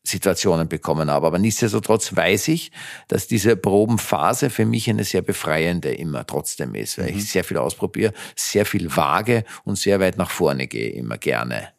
Probesituationen 0.09 0.67
bekommen 0.67 1.11
habe. 1.11 1.27
Aber 1.27 1.39
nichtsdestotrotz 1.39 2.15
weiß 2.15 2.47
ich, 2.49 2.71
dass 3.07 3.27
diese 3.27 3.55
Probenphase 3.55 4.49
für 4.49 4.65
mich 4.65 4.89
eine 4.89 5.03
sehr 5.03 5.21
befreiende 5.21 5.93
immer 5.93 6.25
trotzdem 6.25 6.75
ist, 6.75 6.97
weil 6.97 7.09
ich 7.09 7.29
sehr 7.29 7.43
viel 7.43 7.57
ausprobiere, 7.57 8.13
sehr 8.35 8.65
viel 8.65 8.95
wage 8.95 9.43
und 9.65 9.77
sehr 9.77 9.99
weit 9.99 10.17
nach 10.17 10.31
vorne 10.31 10.67
gehe, 10.67 10.89
immer 10.89 11.17
gerne. 11.17 11.69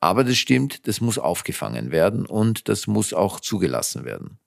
Aber 0.00 0.22
das 0.22 0.36
stimmt, 0.36 0.86
das 0.86 1.00
muss 1.00 1.18
aufgefangen 1.18 1.90
werden 1.90 2.26
und 2.26 2.68
das 2.68 2.86
muss 2.86 3.12
auch 3.12 3.40
zugelassen 3.40 4.04
werden. 4.04 4.38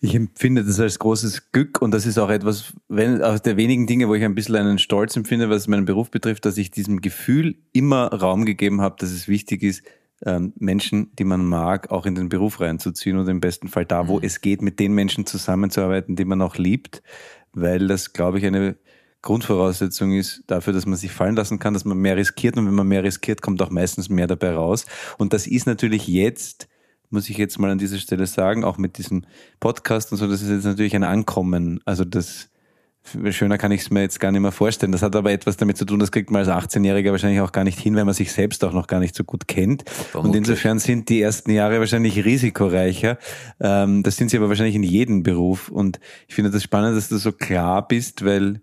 Ich 0.00 0.14
empfinde 0.14 0.64
das 0.64 0.78
als 0.78 1.00
großes 1.00 1.50
Glück 1.50 1.82
und 1.82 1.90
das 1.90 2.06
ist 2.06 2.18
auch 2.18 2.30
etwas, 2.30 2.72
wenn, 2.88 3.20
aus 3.20 3.42
der 3.42 3.56
wenigen 3.56 3.88
Dinge, 3.88 4.06
wo 4.06 4.14
ich 4.14 4.22
ein 4.22 4.36
bisschen 4.36 4.54
einen 4.54 4.78
Stolz 4.78 5.16
empfinde, 5.16 5.50
was 5.50 5.66
meinen 5.66 5.86
Beruf 5.86 6.12
betrifft, 6.12 6.44
dass 6.44 6.56
ich 6.56 6.70
diesem 6.70 7.00
Gefühl 7.00 7.56
immer 7.72 8.06
Raum 8.12 8.44
gegeben 8.44 8.80
habe, 8.80 8.94
dass 9.00 9.10
es 9.10 9.26
wichtig 9.26 9.64
ist, 9.64 9.82
ähm, 10.24 10.52
Menschen, 10.56 11.12
die 11.18 11.24
man 11.24 11.44
mag, 11.44 11.90
auch 11.90 12.06
in 12.06 12.14
den 12.14 12.28
Beruf 12.28 12.60
reinzuziehen 12.60 13.16
und 13.18 13.28
im 13.28 13.40
besten 13.40 13.68
Fall 13.68 13.84
da, 13.84 14.08
wo 14.08 14.18
es 14.20 14.40
geht, 14.40 14.62
mit 14.62 14.80
den 14.80 14.92
Menschen 14.92 15.26
zusammenzuarbeiten, 15.26 16.16
die 16.16 16.24
man 16.24 16.42
auch 16.42 16.56
liebt, 16.56 17.02
weil 17.52 17.86
das, 17.86 18.12
glaube 18.12 18.38
ich, 18.38 18.46
eine 18.46 18.76
Grundvoraussetzung 19.22 20.12
ist 20.12 20.44
dafür, 20.46 20.72
dass 20.72 20.86
man 20.86 20.96
sich 20.96 21.10
fallen 21.10 21.36
lassen 21.36 21.58
kann, 21.58 21.74
dass 21.74 21.84
man 21.84 21.98
mehr 21.98 22.16
riskiert 22.16 22.56
und 22.56 22.66
wenn 22.66 22.74
man 22.74 22.86
mehr 22.86 23.02
riskiert, 23.02 23.42
kommt 23.42 23.60
auch 23.62 23.70
meistens 23.70 24.08
mehr 24.08 24.26
dabei 24.26 24.52
raus. 24.52 24.86
Und 25.18 25.32
das 25.32 25.46
ist 25.46 25.66
natürlich 25.66 26.06
jetzt, 26.06 26.68
muss 27.10 27.28
ich 27.28 27.36
jetzt 27.36 27.58
mal 27.58 27.70
an 27.70 27.78
dieser 27.78 27.98
Stelle 27.98 28.26
sagen, 28.26 28.64
auch 28.64 28.78
mit 28.78 28.98
diesem 28.98 29.24
Podcast 29.58 30.12
und 30.12 30.18
so, 30.18 30.28
das 30.28 30.42
ist 30.42 30.50
jetzt 30.50 30.64
natürlich 30.64 30.94
ein 30.94 31.04
Ankommen. 31.04 31.80
Also 31.84 32.04
das, 32.04 32.48
schöner 33.30 33.58
kann 33.58 33.72
ich 33.72 33.82
es 33.82 33.90
mir 33.90 34.00
jetzt 34.00 34.20
gar 34.20 34.32
nicht 34.32 34.40
mehr 34.40 34.52
vorstellen. 34.52 34.92
Das 34.92 35.02
hat 35.02 35.14
aber 35.16 35.32
etwas 35.32 35.56
damit 35.56 35.76
zu 35.76 35.84
tun, 35.84 35.98
das 35.98 36.12
kriegt 36.12 36.30
man 36.30 36.46
als 36.46 36.48
18-Jähriger 36.48 37.10
wahrscheinlich 37.10 37.40
auch 37.40 37.52
gar 37.52 37.64
nicht 37.64 37.78
hin, 37.78 37.96
weil 37.96 38.04
man 38.04 38.14
sich 38.14 38.32
selbst 38.32 38.64
auch 38.64 38.72
noch 38.72 38.86
gar 38.86 39.00
nicht 39.00 39.14
so 39.14 39.24
gut 39.24 39.48
kennt. 39.48 39.82
Und 39.82 39.92
Vermutlich. 40.10 40.38
insofern 40.38 40.78
sind 40.78 41.08
die 41.08 41.20
ersten 41.20 41.50
Jahre 41.50 41.78
wahrscheinlich 41.80 42.24
risikoreicher. 42.24 43.18
Ähm, 43.60 44.02
das 44.02 44.16
sind 44.16 44.30
sie 44.30 44.36
aber 44.36 44.48
wahrscheinlich 44.48 44.76
in 44.76 44.82
jedem 44.82 45.22
Beruf. 45.22 45.68
Und 45.68 46.00
ich 46.28 46.34
finde 46.34 46.50
das 46.50 46.62
spannend, 46.62 46.96
dass 46.96 47.08
du 47.08 47.16
so 47.16 47.32
klar 47.32 47.86
bist, 47.86 48.24
weil 48.24 48.60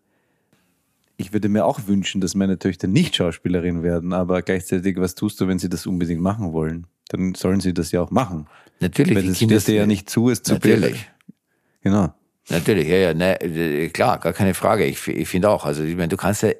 ich 1.17 1.33
würde 1.33 1.49
mir 1.49 1.65
auch 1.65 1.87
wünschen, 1.87 2.21
dass 2.21 2.35
meine 2.35 2.59
Töchter 2.59 2.87
nicht 2.87 3.15
Schauspielerin 3.15 3.83
werden, 3.83 4.13
aber 4.13 4.41
gleichzeitig, 4.41 4.97
was 4.97 5.15
tust 5.15 5.39
du, 5.39 5.47
wenn 5.47 5.59
sie 5.59 5.69
das 5.69 5.85
unbedingt 5.85 6.21
machen 6.21 6.51
wollen? 6.53 6.87
Dann 7.09 7.35
sollen 7.35 7.59
sie 7.59 7.73
das 7.73 7.91
ja 7.91 8.01
auch 8.01 8.11
machen. 8.11 8.47
Natürlich, 8.79 9.15
Weil 9.15 9.27
das 9.27 9.37
steht 9.37 9.67
dir 9.67 9.75
ja 9.75 9.85
nicht 9.85 10.09
zu, 10.09 10.29
es 10.29 10.43
zu 10.43 10.53
Natürlich. 10.53 11.09
Genau. 11.81 12.13
Natürlich, 12.49 12.87
ja, 12.87 12.97
ja, 12.97 13.13
ne, 13.13 13.41
äh, 13.41 13.89
klar, 13.89 14.19
gar 14.19 14.33
keine 14.33 14.53
Frage. 14.53 14.85
Ich, 14.85 15.07
ich 15.07 15.27
finde 15.27 15.49
auch. 15.49 15.65
Also 15.65 15.83
ich 15.83 15.95
meine, 15.95 16.09
du 16.09 16.17
kannst 16.17 16.43
ja, 16.43 16.51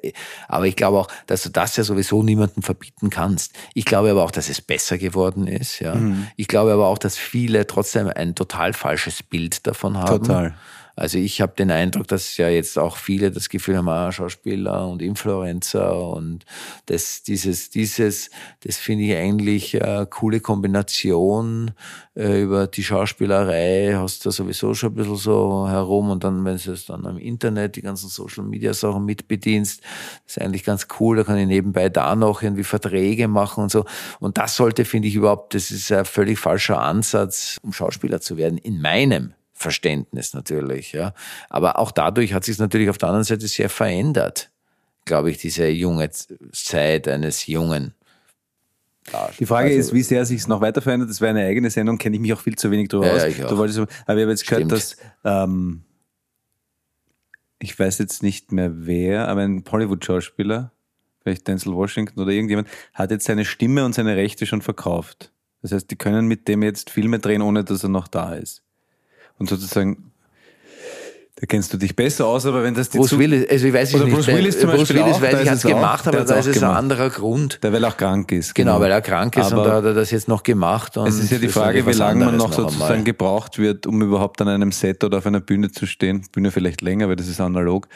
aber 0.48 0.66
ich 0.66 0.74
glaube 0.74 0.98
auch, 0.98 1.08
dass 1.26 1.44
du 1.44 1.48
das 1.48 1.76
ja 1.76 1.84
sowieso 1.84 2.24
niemandem 2.24 2.64
verbieten 2.64 3.08
kannst. 3.08 3.52
Ich 3.72 3.84
glaube 3.84 4.10
aber 4.10 4.24
auch, 4.24 4.32
dass 4.32 4.48
es 4.48 4.60
besser 4.60 4.98
geworden 4.98 5.46
ist. 5.46 5.78
Ja. 5.78 5.96
Ich 6.36 6.48
glaube 6.48 6.72
aber 6.72 6.88
auch, 6.88 6.98
dass 6.98 7.16
viele 7.16 7.66
trotzdem 7.68 8.08
ein 8.08 8.34
total 8.34 8.72
falsches 8.72 9.22
Bild 9.22 9.66
davon 9.66 9.96
haben. 9.96 10.24
Total. 10.24 10.54
Also 10.96 11.18
ich 11.18 11.42
habe 11.42 11.52
den 11.54 11.70
Eindruck, 11.70 12.08
dass 12.08 12.38
ja 12.38 12.48
jetzt 12.48 12.78
auch 12.78 12.96
viele 12.96 13.30
das 13.30 13.50
Gefühl 13.50 13.76
haben, 13.76 13.88
ah, 13.90 14.10
Schauspieler 14.10 14.88
und 14.88 15.02
Influencer 15.02 15.94
und 16.08 16.46
das, 16.86 17.22
dieses, 17.22 17.68
dieses, 17.68 18.30
das 18.60 18.78
finde 18.78 19.04
ich 19.04 19.14
eigentlich 19.14 19.82
eine 19.82 20.06
coole 20.06 20.40
Kombination 20.40 21.72
äh, 22.16 22.40
über 22.40 22.66
die 22.66 22.82
Schauspielerei, 22.82 23.92
hast 23.94 24.24
du 24.24 24.30
sowieso 24.30 24.72
schon 24.72 24.92
ein 24.92 24.94
bisschen 24.94 25.16
so 25.16 25.68
herum 25.68 26.08
und 26.08 26.24
dann, 26.24 26.42
wenn 26.46 26.56
du 26.56 26.72
es 26.72 26.86
dann 26.86 27.04
am 27.04 27.18
Internet, 27.18 27.76
die 27.76 27.82
ganzen 27.82 28.08
Social 28.08 28.44
Media 28.44 28.72
Sachen 28.72 29.04
mitbedienst, 29.04 29.82
ist 30.26 30.40
eigentlich 30.40 30.64
ganz 30.64 30.86
cool, 30.98 31.18
da 31.18 31.24
kann 31.24 31.36
ich 31.36 31.46
nebenbei 31.46 31.90
da 31.90 32.16
noch 32.16 32.42
irgendwie 32.42 32.64
Verträge 32.64 33.28
machen 33.28 33.64
und 33.64 33.70
so. 33.70 33.84
Und 34.18 34.38
das 34.38 34.56
sollte, 34.56 34.86
finde 34.86 35.08
ich 35.08 35.14
überhaupt, 35.14 35.54
das 35.54 35.70
ist 35.70 35.92
ein 35.92 36.06
völlig 36.06 36.38
falscher 36.38 36.80
Ansatz, 36.80 37.58
um 37.60 37.74
Schauspieler 37.74 38.22
zu 38.22 38.38
werden, 38.38 38.56
in 38.56 38.80
meinem 38.80 39.34
Verständnis 39.58 40.34
natürlich, 40.34 40.92
ja. 40.92 41.14
Aber 41.48 41.78
auch 41.78 41.90
dadurch 41.90 42.34
hat 42.34 42.44
sich 42.44 42.58
natürlich 42.58 42.90
auf 42.90 42.98
der 42.98 43.08
anderen 43.08 43.24
Seite 43.24 43.48
sehr 43.48 43.68
verändert, 43.70 44.50
glaube 45.06 45.30
ich, 45.30 45.38
diese 45.38 45.66
junge 45.68 46.10
Zeit 46.52 47.08
eines 47.08 47.46
jungen. 47.46 47.94
Die 49.38 49.46
Frage 49.46 49.68
Also- 49.68 49.78
ist, 49.78 49.92
wie 49.94 50.02
sehr 50.02 50.26
sich 50.26 50.40
es 50.40 50.48
noch 50.48 50.60
weiter 50.60 50.82
verändert. 50.82 51.08
Das 51.08 51.20
wäre 51.20 51.30
eine 51.30 51.46
eigene 51.46 51.70
Sendung, 51.70 51.96
kenne 51.96 52.16
ich 52.16 52.20
mich 52.22 52.32
auch 52.32 52.40
viel 52.40 52.56
zu 52.56 52.70
wenig 52.70 52.88
drüber 52.88 53.06
Ja, 53.06 53.12
aus. 53.14 53.22
ja, 53.22 53.28
ich 53.28 53.44
auch. 53.44 53.48
Du 53.48 53.56
wolltest, 53.56 53.78
aber 53.78 53.88
ich 53.88 54.06
habe 54.06 54.20
jetzt 54.30 54.46
gehört, 54.46 54.60
Stimmt. 54.64 54.72
dass 54.72 54.96
ähm, 55.24 55.82
ich 57.58 57.78
weiß 57.78 57.98
jetzt 57.98 58.22
nicht 58.22 58.52
mehr 58.52 58.70
wer, 58.86 59.28
aber 59.28 59.42
ein 59.42 59.64
Hollywood-Schauspieler, 59.70 60.72
vielleicht 61.22 61.48
Denzel 61.48 61.72
Washington 61.74 62.20
oder 62.20 62.32
irgendjemand, 62.32 62.68
hat 62.94 63.10
jetzt 63.10 63.24
seine 63.26 63.44
Stimme 63.44 63.84
und 63.84 63.94
seine 63.94 64.16
Rechte 64.16 64.44
schon 64.44 64.60
verkauft. 64.60 65.32
Das 65.62 65.72
heißt, 65.72 65.90
die 65.90 65.96
können 65.96 66.26
mit 66.26 66.48
dem 66.48 66.62
jetzt 66.62 66.90
Filme 66.90 67.18
drehen, 67.18 67.42
ohne 67.42 67.64
dass 67.64 67.82
er 67.82 67.88
noch 67.88 68.08
da 68.08 68.34
ist. 68.34 68.62
Und 69.38 69.48
sozusagen, 69.48 70.10
da 71.38 71.44
kennst 71.46 71.70
du 71.72 71.76
dich 71.76 71.94
besser 71.94 72.26
aus, 72.26 72.46
aber 72.46 72.62
wenn 72.62 72.72
das 72.74 72.88
die 72.88 72.96
Bruce 72.96 73.10
zu- 73.10 73.18
Willis, 73.18 73.46
also 73.50 73.66
ich 73.66 73.72
weiß 73.74 73.94
Oder 73.94 74.04
nicht. 74.06 74.14
Bruce 74.14 74.26
Willis 74.28 74.58
zum 74.58 74.70
Bruce 74.70 74.78
Beispiel 74.80 74.96
Willis 75.04 75.16
auch, 75.16 75.20
weiß 75.22 75.40
ich, 75.42 75.48
hat 75.50 75.56
es 75.58 75.62
gemacht, 75.64 76.08
aber 76.08 76.24
da 76.24 76.34
ist 76.36 76.46
es 76.46 76.62
ein 76.62 76.70
anderer 76.70 77.10
Grund. 77.10 77.58
der 77.62 77.72
weil 77.74 77.84
er 77.84 77.90
auch 77.90 77.96
krank 77.98 78.32
ist. 78.32 78.54
Genau, 78.54 78.80
weil 78.80 78.90
er 78.90 79.02
krank 79.02 79.36
ist 79.36 79.48
und 79.48 79.58
Aber- 79.58 79.64
da 79.68 79.74
hat 79.74 79.84
er 79.84 79.92
das 79.94 80.10
jetzt 80.10 80.28
noch 80.28 80.42
gemacht. 80.42 80.96
Und 80.96 81.08
Es 81.08 81.18
ist 81.18 81.30
ja 81.30 81.36
die 81.38 81.44
das 81.46 81.54
Frage, 81.54 81.86
wie 81.86 81.92
lange 81.92 82.20
man 82.24 82.34
anderes 82.34 82.50
noch 82.50 82.56
sozusagen 82.56 82.90
einmal. 82.92 83.04
gebraucht 83.04 83.58
wird, 83.58 83.86
um 83.86 84.00
überhaupt 84.00 84.40
an 84.40 84.48
einem 84.48 84.72
Set 84.72 85.04
oder 85.04 85.18
auf 85.18 85.26
einer 85.26 85.40
Bühne 85.40 85.70
zu 85.70 85.84
stehen. 85.86 86.24
Bühne 86.32 86.50
vielleicht 86.50 86.80
länger, 86.80 87.08
weil 87.08 87.16
das 87.16 87.28
ist 87.28 87.40
analog, 87.40 87.86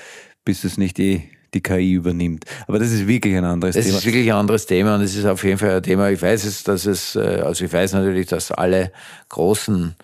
bis 0.45 0.65
es 0.65 0.77
nicht 0.77 0.99
eh 0.99 1.23
die 1.55 1.63
KI 1.63 1.95
übernimmt. 1.95 2.45
Aber 2.69 2.79
das 2.79 2.93
ist 2.93 3.09
wirklich 3.09 3.35
ein 3.37 3.45
anderes 3.47 3.75
Das 3.75 3.87
Thema. 3.87 3.99
ist 3.99 4.05
wirklich 4.07 4.31
ein 4.31 4.39
anderes 4.39 4.67
Thema 4.67 4.95
und 4.97 5.01
es 5.01 5.17
ist 5.17 5.25
auf 5.25 5.43
jeden 5.45 5.59
Fall 5.59 5.71
ein 5.79 5.83
Thema. 5.83 6.11
Ich 6.11 6.21
weiß 6.21 6.45
es, 6.45 6.63
dass 6.63 6.85
es, 6.87 7.17
äh, 7.17 7.43
also 7.45 7.65
ich 7.65 7.73
weiß 7.73 7.95
natürlich, 7.95 8.27
dass 8.29 8.53
alle 8.53 8.93
großen, 9.31 9.97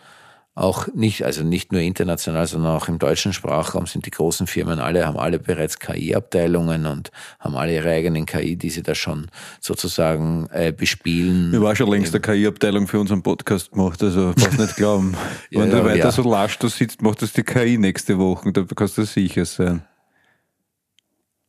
auch 0.56 0.88
nicht, 0.94 1.22
also 1.22 1.44
nicht 1.44 1.70
nur 1.70 1.82
international, 1.82 2.46
sondern 2.46 2.74
auch 2.74 2.88
im 2.88 2.98
deutschen 2.98 3.34
Sprachraum 3.34 3.86
sind 3.86 4.06
die 4.06 4.10
großen 4.10 4.46
Firmen 4.46 4.80
alle, 4.80 5.06
haben 5.06 5.18
alle 5.18 5.38
bereits 5.38 5.78
KI-Abteilungen 5.78 6.86
und 6.86 7.10
haben 7.38 7.56
alle 7.56 7.74
ihre 7.74 7.90
eigenen 7.90 8.24
KI, 8.24 8.56
die 8.56 8.70
sie 8.70 8.82
da 8.82 8.94
schon 8.94 9.30
sozusagen 9.60 10.48
äh, 10.50 10.72
bespielen. 10.72 11.52
ich 11.52 11.60
war 11.60 11.76
schon 11.76 11.90
längst 11.90 12.14
eine 12.14 12.22
KI-Abteilung 12.22 12.86
für 12.88 12.98
unseren 12.98 13.22
Podcast 13.22 13.70
gemacht, 13.70 14.02
also 14.02 14.32
brauchst 14.34 14.58
nicht 14.58 14.76
glauben. 14.76 15.14
Ja, 15.50 15.60
Wenn 15.60 15.70
ja, 15.70 15.78
du 15.78 15.84
weiter 15.84 15.98
ja. 15.98 16.10
so 16.10 16.28
lasch 16.28 16.58
da 16.58 16.68
sitzt, 16.68 17.02
macht 17.02 17.20
das 17.20 17.32
die 17.32 17.42
KI 17.42 17.76
nächste 17.76 18.18
Woche, 18.18 18.52
da 18.52 18.64
kannst 18.74 18.96
du 18.96 19.04
sicher 19.04 19.44
sein. 19.44 19.82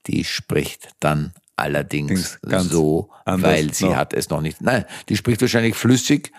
Die 0.05 0.23
spricht 0.23 0.89
dann 0.99 1.31
allerdings 1.57 2.39
so, 2.43 3.09
weil 3.25 3.73
sie 3.73 3.85
noch. 3.85 3.95
hat 3.95 4.13
es 4.13 4.29
noch 4.29 4.41
nicht. 4.41 4.61
Nein, 4.61 4.85
die 5.09 5.17
spricht 5.17 5.41
wahrscheinlich 5.41 5.75
flüssig, 5.75 6.31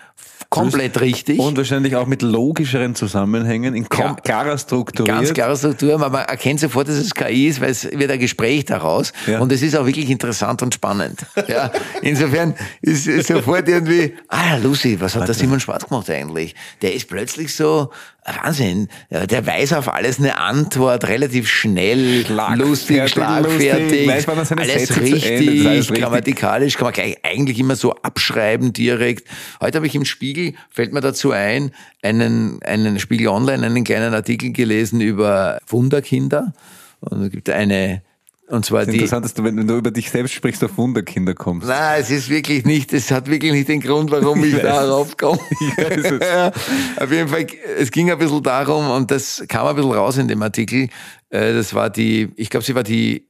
komplett 0.49 0.99
richtig. 0.99 1.37
Und 1.37 1.57
wahrscheinlich 1.57 1.95
auch 1.95 2.07
mit 2.07 2.23
logischeren 2.23 2.95
Zusammenhängen, 2.95 3.75
in 3.75 3.85
Ja. 3.95 4.15
klarer 4.15 4.57
Struktur. 4.57 5.05
Ganz 5.05 5.31
klare 5.33 5.55
Struktur, 5.55 5.93
aber 5.93 6.09
man 6.09 6.25
erkennt 6.25 6.59
sofort, 6.59 6.87
dass 6.87 6.95
es 6.95 7.13
KI 7.13 7.47
ist, 7.47 7.61
weil 7.61 7.69
es 7.69 7.83
wird 7.91 8.09
ein 8.09 8.19
Gespräch 8.19 8.65
daraus 8.65 9.13
Ja. 9.27 9.39
und 9.39 9.51
es 9.51 9.61
ist 9.61 9.75
auch 9.75 9.85
wirklich 9.85 10.09
interessant 10.09 10.61
und 10.63 10.73
spannend. 10.73 11.19
Ja, 11.47 11.71
insofern 12.01 12.55
ist 12.81 13.07
es 13.07 13.27
sofort 13.27 13.67
irgendwie, 13.69 14.15
ah, 14.27 14.57
Lucy, 14.57 14.99
was 14.99 15.15
hat 15.15 15.27
der 15.27 15.35
Simon 15.35 15.59
Schwarz 15.59 15.87
gemacht 15.87 16.09
eigentlich? 16.09 16.55
Der 16.81 16.93
ist 16.95 17.07
plötzlich 17.07 17.53
so, 17.55 17.91
ah, 18.23 18.33
Wahnsinn, 18.43 18.87
der 19.11 19.45
weiß 19.45 19.73
auf 19.73 19.91
alles 19.93 20.19
eine 20.19 20.37
Antwort, 20.39 21.07
relativ 21.07 21.47
schnell, 21.47 22.25
lustig, 22.55 23.07
Schlagfertig, 23.09 23.11
schlagfertig, 23.11 24.07
lustig, 24.07 24.07
weiß, 24.07 24.27
alles 24.27 24.47
Sätze 24.87 25.01
richtig, 25.01 25.65
alles 25.65 25.89
richtig. 25.89 26.01
grammatikalisch, 26.01 26.75
kann 26.75 26.85
man 26.85 26.93
gleich 26.93 27.17
eigentlich 27.23 27.59
immer 27.59 27.75
so 27.75 27.93
abschreiben 27.93 28.73
direkt. 28.73 29.27
Heute 29.61 29.77
habe 29.77 29.87
ich 29.87 29.95
im 29.95 30.05
Spiegel, 30.09 30.53
fällt 30.69 30.93
mir 30.93 31.01
dazu 31.01 31.31
ein, 31.31 31.71
einen, 32.01 32.61
einen 32.63 32.99
Spiegel 32.99 33.27
Online, 33.27 33.65
einen 33.65 33.83
kleinen 33.83 34.13
Artikel 34.13 34.51
gelesen 34.51 35.01
über 35.01 35.59
Wunderkinder. 35.67 36.53
Und 36.99 37.23
es 37.23 37.31
gibt 37.31 37.49
eine, 37.49 38.01
und 38.49 38.65
zwar 38.65 38.85
die, 38.85 38.95
Interessant, 38.95 39.25
dass 39.25 39.35
du, 39.35 39.43
wenn 39.43 39.67
du 39.67 39.77
über 39.77 39.91
dich 39.91 40.09
selbst 40.09 40.33
sprichst, 40.33 40.63
auf 40.63 40.77
Wunderkinder 40.77 41.35
kommst. 41.35 41.67
Nein, 41.67 42.01
es 42.01 42.09
ist 42.09 42.29
wirklich 42.29 42.65
nicht, 42.65 42.91
es 42.93 43.11
hat 43.11 43.29
wirklich 43.29 43.51
nicht 43.51 43.69
den 43.69 43.79
Grund, 43.79 44.09
warum 44.09 44.43
ich, 44.43 44.55
Ich 44.55 44.61
darauf 44.61 45.15
komme. 45.15 45.39
Ich 45.61 45.77
weiß 45.77 46.11
es. 46.11 46.19
ja, 46.19 46.51
auf 46.97 47.11
jeden 47.11 47.27
Fall, 47.27 47.45
es 47.77 47.91
ging 47.91 48.11
ein 48.11 48.17
bisschen 48.17 48.41
darum, 48.41 48.89
und 48.89 49.11
das 49.11 49.43
kam 49.47 49.67
ein 49.67 49.75
bisschen 49.75 49.91
raus 49.91 50.17
in 50.17 50.27
dem 50.27 50.41
Artikel, 50.41 50.89
äh, 51.29 51.53
das 51.53 51.75
war 51.75 51.91
die, 51.91 52.29
ich 52.35 52.49
glaube, 52.49 52.65
sie 52.65 52.73
war 52.73 52.83
die 52.83 53.27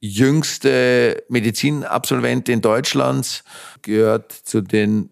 jüngste 0.00 1.22
Medizinabsolventin 1.28 2.60
Deutschlands, 2.60 3.44
gehört 3.82 4.32
zu 4.32 4.60
den 4.60 5.10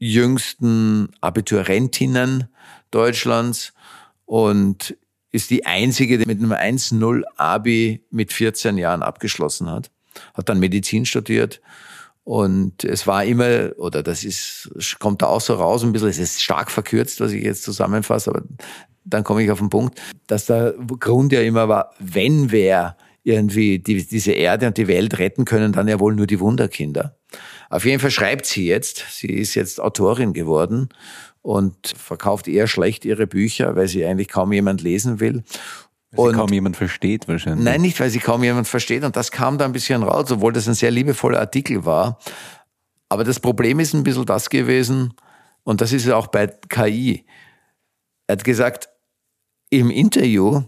drittjüngsten 0.00 1.10
Abiturientinnen 1.20 2.48
Deutschlands 2.90 3.72
und 4.24 4.96
ist 5.30 5.50
die 5.50 5.66
einzige, 5.66 6.18
die 6.18 6.26
mit 6.26 6.38
einem 6.38 6.52
1-0 6.52 7.22
Abi 7.36 8.04
mit 8.10 8.32
14 8.32 8.78
Jahren 8.78 9.02
abgeschlossen 9.02 9.70
hat. 9.70 9.90
Hat 10.34 10.48
dann 10.48 10.58
Medizin 10.58 11.04
studiert 11.04 11.60
und 12.24 12.84
es 12.84 13.06
war 13.06 13.24
immer, 13.24 13.70
oder 13.76 14.02
das 14.02 14.24
ist, 14.24 14.70
kommt 14.98 15.22
da 15.22 15.26
auch 15.26 15.40
so 15.40 15.54
raus 15.54 15.82
ein 15.84 15.92
bisschen, 15.92 16.08
es 16.08 16.18
ist 16.18 16.42
stark 16.42 16.70
verkürzt, 16.70 17.20
was 17.20 17.32
ich 17.32 17.44
jetzt 17.44 17.62
zusammenfasse, 17.62 18.30
aber 18.30 18.42
dann 19.04 19.24
komme 19.24 19.42
ich 19.42 19.50
auf 19.50 19.58
den 19.58 19.70
Punkt, 19.70 20.00
dass 20.26 20.46
der 20.46 20.74
Grund 20.98 21.32
ja 21.32 21.40
immer 21.40 21.68
war, 21.68 21.92
wenn 21.98 22.50
wer 22.50 22.96
irgendwie 23.22 23.78
die, 23.78 24.06
diese 24.06 24.32
Erde 24.32 24.66
und 24.66 24.76
die 24.76 24.88
Welt 24.88 25.18
retten 25.18 25.44
können 25.44 25.72
dann 25.72 25.88
ja 25.88 26.00
wohl 26.00 26.14
nur 26.14 26.26
die 26.26 26.40
Wunderkinder. 26.40 27.16
Auf 27.70 27.84
jeden 27.84 28.00
Fall 28.00 28.10
schreibt 28.10 28.46
sie 28.46 28.66
jetzt. 28.66 29.04
Sie 29.10 29.28
ist 29.28 29.54
jetzt 29.54 29.80
Autorin 29.80 30.32
geworden 30.32 30.88
und 31.42 31.76
verkauft 31.96 32.48
eher 32.48 32.66
schlecht 32.66 33.04
ihre 33.04 33.26
Bücher, 33.26 33.76
weil 33.76 33.88
sie 33.88 34.04
eigentlich 34.04 34.28
kaum 34.28 34.52
jemand 34.52 34.82
lesen 34.82 35.20
will. 35.20 35.44
Und 36.14 36.34
kaum 36.34 36.52
jemand 36.52 36.76
versteht 36.76 37.28
wahrscheinlich. 37.28 37.64
Nein, 37.64 37.82
nicht, 37.82 38.00
weil 38.00 38.08
sie 38.08 38.18
kaum 38.18 38.42
jemand 38.42 38.66
versteht. 38.66 39.04
Und 39.04 39.16
das 39.16 39.30
kam 39.30 39.58
da 39.58 39.66
ein 39.66 39.72
bisschen 39.72 40.02
raus, 40.02 40.30
obwohl 40.30 40.52
das 40.52 40.66
ein 40.66 40.74
sehr 40.74 40.90
liebevoller 40.90 41.38
Artikel 41.38 41.84
war. 41.84 42.18
Aber 43.10 43.24
das 43.24 43.40
Problem 43.40 43.80
ist 43.80 43.94
ein 43.94 44.04
bisschen 44.04 44.26
das 44.26 44.48
gewesen, 44.48 45.14
und 45.64 45.82
das 45.82 45.92
ist 45.92 46.06
ja 46.06 46.16
auch 46.16 46.28
bei 46.28 46.46
KI. 46.46 47.26
Er 48.26 48.36
hat 48.36 48.44
gesagt, 48.44 48.88
im 49.68 49.90
Interview, 49.90 50.62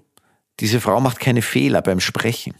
diese 0.61 0.79
Frau 0.79 1.01
macht 1.01 1.21
keine 1.21 1.41
Fehler 1.41 1.81
beim 1.81 2.01
Sprechen. 2.01 2.55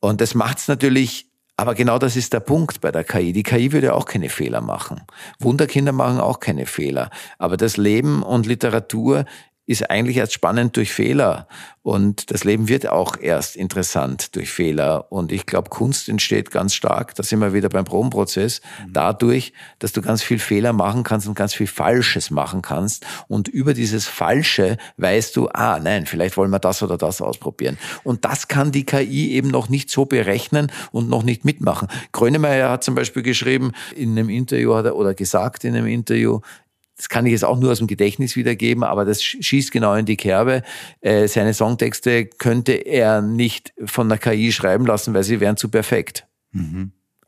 Und 0.00 0.20
das 0.20 0.34
macht 0.34 0.58
es 0.58 0.68
natürlich, 0.68 1.29
aber 1.60 1.74
genau 1.74 1.98
das 1.98 2.16
ist 2.16 2.32
der 2.32 2.40
Punkt 2.40 2.80
bei 2.80 2.90
der 2.90 3.04
KI. 3.04 3.34
Die 3.34 3.42
KI 3.42 3.70
würde 3.72 3.94
auch 3.94 4.06
keine 4.06 4.30
Fehler 4.30 4.62
machen. 4.62 5.02
Wunderkinder 5.40 5.92
machen 5.92 6.18
auch 6.18 6.40
keine 6.40 6.64
Fehler. 6.64 7.10
Aber 7.36 7.58
das 7.58 7.76
Leben 7.76 8.22
und 8.22 8.46
Literatur 8.46 9.26
ist 9.70 9.88
eigentlich 9.88 10.16
erst 10.16 10.32
spannend 10.32 10.76
durch 10.76 10.92
Fehler. 10.92 11.46
Und 11.82 12.32
das 12.32 12.42
Leben 12.42 12.66
wird 12.66 12.88
auch 12.88 13.16
erst 13.16 13.54
interessant 13.54 14.34
durch 14.34 14.50
Fehler. 14.50 15.12
Und 15.12 15.30
ich 15.30 15.46
glaube, 15.46 15.70
Kunst 15.70 16.08
entsteht 16.08 16.50
ganz 16.50 16.74
stark, 16.74 17.14
da 17.14 17.22
sind 17.22 17.38
wir 17.38 17.54
wieder 17.54 17.68
beim 17.68 17.84
Probenprozess, 17.84 18.62
dadurch, 18.88 19.52
dass 19.78 19.92
du 19.92 20.02
ganz 20.02 20.24
viel 20.24 20.40
Fehler 20.40 20.72
machen 20.72 21.04
kannst 21.04 21.28
und 21.28 21.34
ganz 21.34 21.54
viel 21.54 21.68
Falsches 21.68 22.32
machen 22.32 22.62
kannst. 22.62 23.06
Und 23.28 23.46
über 23.46 23.72
dieses 23.72 24.08
Falsche 24.08 24.76
weißt 24.96 25.36
du, 25.36 25.48
ah, 25.50 25.78
nein, 25.78 26.04
vielleicht 26.04 26.36
wollen 26.36 26.50
wir 26.50 26.58
das 26.58 26.82
oder 26.82 26.98
das 26.98 27.22
ausprobieren. 27.22 27.78
Und 28.02 28.24
das 28.24 28.48
kann 28.48 28.72
die 28.72 28.84
KI 28.84 29.34
eben 29.34 29.50
noch 29.50 29.68
nicht 29.68 29.88
so 29.88 30.04
berechnen 30.04 30.72
und 30.90 31.08
noch 31.08 31.22
nicht 31.22 31.44
mitmachen. 31.44 31.86
Grönemeyer 32.10 32.70
hat 32.70 32.82
zum 32.82 32.96
Beispiel 32.96 33.22
geschrieben 33.22 33.70
in 33.94 34.18
einem 34.18 34.30
Interview 34.30 34.74
hat 34.74 34.86
er, 34.86 34.96
oder 34.96 35.14
gesagt 35.14 35.62
in 35.62 35.76
einem 35.76 35.86
Interview, 35.86 36.40
das 37.00 37.08
kann 37.08 37.24
ich 37.24 37.32
jetzt 37.32 37.46
auch 37.46 37.58
nur 37.58 37.72
aus 37.72 37.78
dem 37.78 37.86
Gedächtnis 37.86 38.36
wiedergeben, 38.36 38.84
aber 38.84 39.06
das 39.06 39.22
schießt 39.22 39.72
genau 39.72 39.94
in 39.94 40.04
die 40.04 40.18
Kerbe. 40.18 40.62
Äh, 41.00 41.28
seine 41.28 41.54
Songtexte 41.54 42.26
könnte 42.26 42.72
er 42.72 43.22
nicht 43.22 43.72
von 43.86 44.10
der 44.10 44.18
KI 44.18 44.52
schreiben 44.52 44.84
lassen, 44.84 45.14
weil 45.14 45.22
sie 45.22 45.40
wären 45.40 45.56
zu 45.56 45.70
perfekt. 45.70 46.26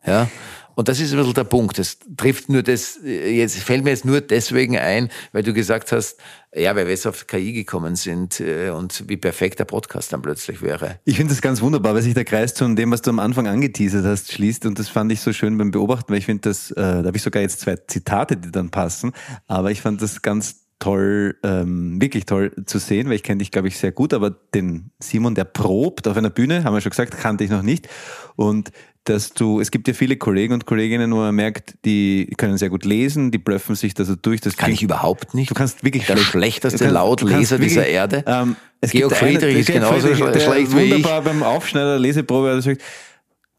Ja. 0.05 0.29
Und 0.75 0.89
das 0.89 1.01
ist 1.01 1.13
ein 1.13 1.19
bisschen 1.19 1.35
der 1.35 1.45
Punkt. 1.45 1.79
Das 1.79 1.99
trifft 2.17 2.49
nur 2.49 2.63
das, 2.63 2.99
jetzt 3.05 3.59
fällt 3.59 3.85
mir 3.85 3.91
jetzt 3.91 4.05
nur 4.05 4.21
deswegen 4.21 4.79
ein, 4.79 5.11
weil 5.33 5.43
du 5.43 5.53
gesagt 5.53 5.93
hast, 5.93 6.19
ja, 6.55 6.77
weil 6.77 6.85
wir 6.85 6.93
jetzt 6.93 7.07
auf 7.07 7.27
KI 7.27 7.53
gekommen 7.53 7.97
sind 7.97 8.41
äh, 8.41 8.71
und 8.71 9.09
wie 9.09 9.17
perfekt 9.17 9.59
der 9.59 9.65
Podcast 9.65 10.13
dann 10.13 10.21
plötzlich 10.21 10.61
wäre. 10.61 10.99
Ich 11.05 11.17
finde 11.17 11.33
das 11.33 11.41
ganz 11.41 11.63
wunderbar, 11.63 11.95
weil 11.95 12.03
sich 12.03 12.15
der 12.15 12.27
Kreis 12.27 12.55
zu 12.55 12.69
dem, 12.75 12.91
was 12.91 13.01
du 13.03 13.11
am 13.11 13.19
Anfang 13.19 13.47
angeteasert 13.47 14.05
hast, 14.05 14.33
schließt. 14.33 14.67
Und 14.67 14.79
das 14.79 14.89
fand 14.89 15.11
ich 15.13 15.21
so 15.21 15.33
schön 15.33 15.57
beim 15.57 15.71
Beobachten, 15.71 16.13
weil 16.13 16.19
ich 16.19 16.27
finde, 16.27 16.51
das, 16.51 16.71
äh, 16.73 16.75
da 16.77 17.05
habe 17.05 17.17
ich 17.17 17.23
sogar 17.23 17.43
jetzt 17.43 17.61
zwei 17.61 17.77
Zitate, 17.77 18.37
die 18.37 18.51
dann 18.51 18.71
passen. 18.71 19.13
Aber 19.47 19.71
ich 19.71 19.81
fand 19.81 20.03
das 20.03 20.21
ganz 20.21 20.63
toll, 20.83 21.37
ähm, 21.45 22.01
wirklich 22.01 22.27
toll 22.27 22.53
zu 22.67 22.79
sehen, 22.79 23.07
weil 23.07 23.15
ich 23.15 23.23
kenne 23.23 23.39
dich, 23.39 23.53
glaube 23.53 23.69
ich, 23.69 23.79
sehr 23.79 23.93
gut, 23.93 24.13
aber 24.13 24.31
den 24.31 24.91
Simon, 24.99 25.37
der 25.37 25.45
probt 25.45 26.09
auf 26.09 26.17
einer 26.17 26.31
Bühne, 26.31 26.65
haben 26.65 26.75
wir 26.75 26.81
schon 26.81 26.91
gesagt, 26.91 27.17
kannte 27.17 27.45
ich 27.45 27.51
noch 27.51 27.63
nicht. 27.63 27.89
Und 28.35 28.73
dass 29.05 29.33
du, 29.33 29.61
es 29.61 29.71
gibt 29.73 29.89
ja 29.89 29.95
viele 29.95 30.17
Kollegen 30.17 30.55
und 30.55 30.65
Kolleginnen, 30.67 31.11
wo 31.13 31.17
man 31.17 31.35
merkt, 31.35 31.75
die 31.85 32.33
können 32.37 32.57
sehr 32.57 32.71
gut 32.71 32.85
lesen, 32.85 33.31
die 33.33 33.39
blöffen 33.39 33.75
sich 33.75 33.95
da 33.95 34.05
so 34.05 34.15
durch. 34.15 34.41
Das 34.41 34.57
Kann 34.57 34.67
klingt- 34.67 34.79
ich 34.79 34.83
überhaupt 34.85 35.35
nicht. 35.35 35.51
Du 35.51 35.55
kannst 35.55 35.83
wirklich 35.83 36.07
der 36.07 36.17
schlecht- 36.17 36.31
schlechteste 36.31 36.79
kannst- 36.85 36.95
Lautleser 36.95 37.57
kannst 37.59 37.71
dieser 37.71 37.81
wirklich, 37.83 37.95
Erde. 37.95 38.25
Ähm, 38.27 38.57
es 38.81 38.91
Georg 38.93 39.17
Friedrich 39.17 39.59
ist 39.59 39.67
Georg 39.67 39.81
genauso 39.83 40.07
Friedrich, 40.07 40.23
schle- 40.23 40.31
der 40.31 40.41
schlecht 40.41 40.77
wie 40.77 40.81
ich. 40.83 40.93
wunderbar 40.95 41.23
beim 41.23 41.43
Aufschneider 41.43 41.99
Leseprobe 41.99 42.51
der 42.53 42.63
sagt, 42.63 42.81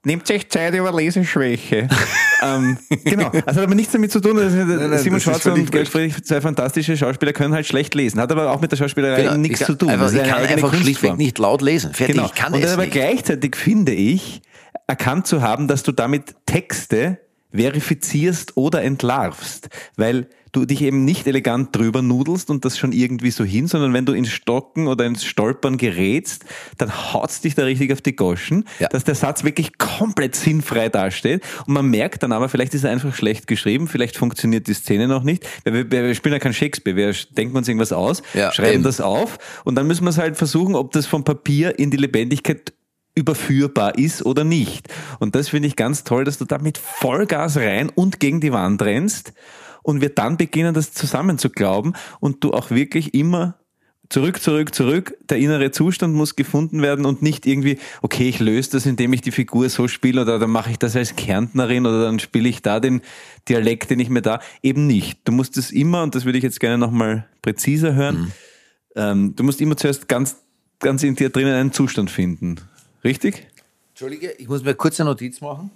Nehmt 0.05 0.29
euch 0.29 0.49
Zeit 0.49 0.75
über 0.75 0.91
Leseschwäche. 0.91 1.87
ähm, 2.43 2.77
genau. 3.05 3.29
Also 3.45 3.61
hat 3.61 3.67
aber 3.67 3.73
nichts 3.75 3.93
damit 3.93 4.11
zu 4.11 4.19
tun, 4.19 4.35
dass 4.35 4.51
nein, 4.51 4.67
Simon 4.67 4.91
das 4.91 5.05
ist 5.05 5.23
Schwarz 5.23 5.45
und 5.45 5.71
Georg 5.71 5.87
Friedrich, 5.87 6.21
zwei 6.25 6.41
fantastische 6.41 6.97
Schauspieler, 6.97 7.31
können 7.31 7.53
halt 7.53 7.65
schlecht 7.65 7.95
lesen. 7.95 8.19
Hat 8.19 8.29
aber 8.29 8.51
auch 8.51 8.59
mit 8.59 8.69
der 8.69 8.75
Schauspielerei 8.75 9.21
Genau. 9.23 9.37
nichts 9.37 9.61
ich 9.61 9.65
zu 9.65 9.75
tun. 9.77 9.89
Einfach, 9.89 10.07
ist 10.07 10.13
ich 10.15 10.19
eine 10.23 10.29
kann 10.29 10.41
einfach 10.43 10.73
schlichtweg 10.73 10.83
Kunstform. 11.11 11.17
nicht 11.17 11.37
laut 11.39 11.61
lesen. 11.61 11.93
Fertig, 11.93 12.15
Genau. 12.17 12.27
ich 12.27 12.33
kann 12.35 12.53
und 12.53 12.61
es 12.61 12.73
aber 12.73 12.81
nicht. 12.83 12.91
gleichzeitig 12.91 13.55
finde 13.55 13.93
ich, 13.93 14.41
erkannt 14.87 15.27
zu 15.27 15.41
haben, 15.41 15.67
dass 15.67 15.83
du 15.83 15.91
damit 15.91 16.35
Texte 16.45 17.19
verifizierst 17.73 18.57
oder 18.57 18.81
entlarvst, 18.83 19.69
weil 19.95 20.27
du 20.51 20.65
dich 20.65 20.83
eben 20.83 21.03
nicht 21.03 21.25
elegant 21.25 21.75
drüber 21.75 22.03
nudelst 22.03 22.51
und 22.51 22.63
das 22.63 22.77
schon 22.77 22.91
irgendwie 22.91 23.31
so 23.31 23.43
hin, 23.43 23.67
sondern 23.67 23.91
wenn 23.93 24.05
du 24.05 24.13
ins 24.13 24.29
Stocken 24.29 24.85
oder 24.87 25.03
ins 25.05 25.23
Stolpern 25.25 25.77
gerätst, 25.77 26.45
dann 26.77 26.91
haut's 27.13 27.41
dich 27.41 27.55
da 27.55 27.63
richtig 27.63 27.91
auf 27.91 28.01
die 28.01 28.15
Goschen, 28.15 28.65
Ja. 28.79 28.87
dass 28.89 29.03
der 29.03 29.15
Satz 29.15 29.43
wirklich 29.43 29.79
komplett 29.79 30.35
sinnfrei 30.35 30.89
dasteht 30.89 31.41
und 31.65 31.73
man 31.73 31.87
merkt 31.87 32.21
dann 32.21 32.31
aber, 32.31 32.49
vielleicht 32.49 32.75
ist 32.75 32.83
er 32.83 32.91
einfach 32.91 33.15
schlecht 33.15 33.47
geschrieben, 33.47 33.87
vielleicht 33.87 34.15
funktioniert 34.15 34.67
die 34.67 34.75
Szene 34.75 35.07
noch 35.07 35.23
nicht, 35.23 35.43
wir, 35.63 35.89
wir 35.89 36.13
spielen 36.13 36.33
ja 36.33 36.39
kein 36.39 36.53
Shakespeare, 36.53 36.95
wir 36.95 37.13
denken 37.35 37.57
uns 37.57 37.67
irgendwas 37.67 37.91
aus, 37.91 38.21
Ja, 38.35 38.51
schreiben 38.51 38.73
eben. 38.75 38.83
das 38.83 39.01
auf 39.01 39.39
und 39.63 39.73
dann 39.73 39.87
müssen 39.87 40.03
wir 40.05 40.11
es 40.11 40.19
halt 40.19 40.37
versuchen, 40.37 40.75
ob 40.75 40.91
das 40.91 41.07
vom 41.07 41.23
Papier 41.23 41.79
in 41.79 41.89
die 41.89 41.97
Lebendigkeit 41.97 42.73
überführbar 43.15 43.97
ist 43.97 44.25
oder 44.25 44.43
nicht. 44.43 44.87
Und 45.19 45.35
das 45.35 45.49
finde 45.49 45.67
ich 45.67 45.75
ganz 45.75 46.03
toll, 46.03 46.23
dass 46.23 46.37
du 46.37 46.45
da 46.45 46.57
mit 46.57 46.77
Vollgas 46.77 47.57
rein 47.57 47.89
und 47.89 48.19
gegen 48.19 48.41
die 48.41 48.53
Wand 48.53 48.81
rennst 48.81 49.33
und 49.83 50.01
wir 50.01 50.09
dann 50.09 50.37
beginnen, 50.37 50.73
das 50.73 50.93
zusammen 50.93 51.37
zu 51.37 51.49
glauben 51.49 51.93
und 52.19 52.43
du 52.43 52.53
auch 52.53 52.71
wirklich 52.71 53.13
immer 53.13 53.55
zurück, 54.09 54.41
zurück, 54.41 54.73
zurück. 54.73 55.15
Der 55.29 55.37
innere 55.37 55.71
Zustand 55.71 56.15
muss 56.15 56.35
gefunden 56.35 56.81
werden 56.81 57.05
und 57.05 57.21
nicht 57.21 57.45
irgendwie, 57.45 57.79
okay, 58.01 58.29
ich 58.29 58.39
löse 58.39 58.71
das, 58.71 58.85
indem 58.85 59.13
ich 59.13 59.21
die 59.21 59.31
Figur 59.31 59.69
so 59.69 59.87
spiele 59.87 60.21
oder 60.21 60.39
dann 60.39 60.51
mache 60.51 60.71
ich 60.71 60.79
das 60.79 60.95
als 60.95 61.15
Kärntnerin 61.15 61.85
oder 61.85 62.03
dann 62.03 62.19
spiele 62.19 62.49
ich 62.49 62.61
da 62.61 62.79
den 62.79 63.01
Dialekt, 63.49 63.89
den 63.89 63.99
ich 63.99 64.09
mir 64.09 64.21
da, 64.21 64.39
eben 64.61 64.87
nicht. 64.87 65.19
Du 65.25 65.31
musst 65.31 65.57
es 65.57 65.71
immer, 65.71 66.03
und 66.03 66.15
das 66.15 66.25
würde 66.25 66.37
ich 66.37 66.43
jetzt 66.43 66.59
gerne 66.59 66.77
nochmal 66.77 67.27
präziser 67.41 67.93
hören, 67.93 68.31
ähm, 68.95 69.35
du 69.35 69.43
musst 69.43 69.61
immer 69.61 69.77
zuerst 69.77 70.07
ganz, 70.07 70.37
ganz 70.79 71.03
in 71.03 71.15
dir 71.15 71.29
drinnen 71.29 71.53
einen 71.53 71.71
Zustand 71.71 72.11
finden. 72.11 72.57
Richtig? 73.03 73.47
Entschuldige, 73.89 74.31
ich 74.31 74.47
muss 74.47 74.63
mir 74.63 74.75
kurz 74.75 74.99
eine 74.99 75.09
Notiz 75.09 75.41
machen. 75.41 75.71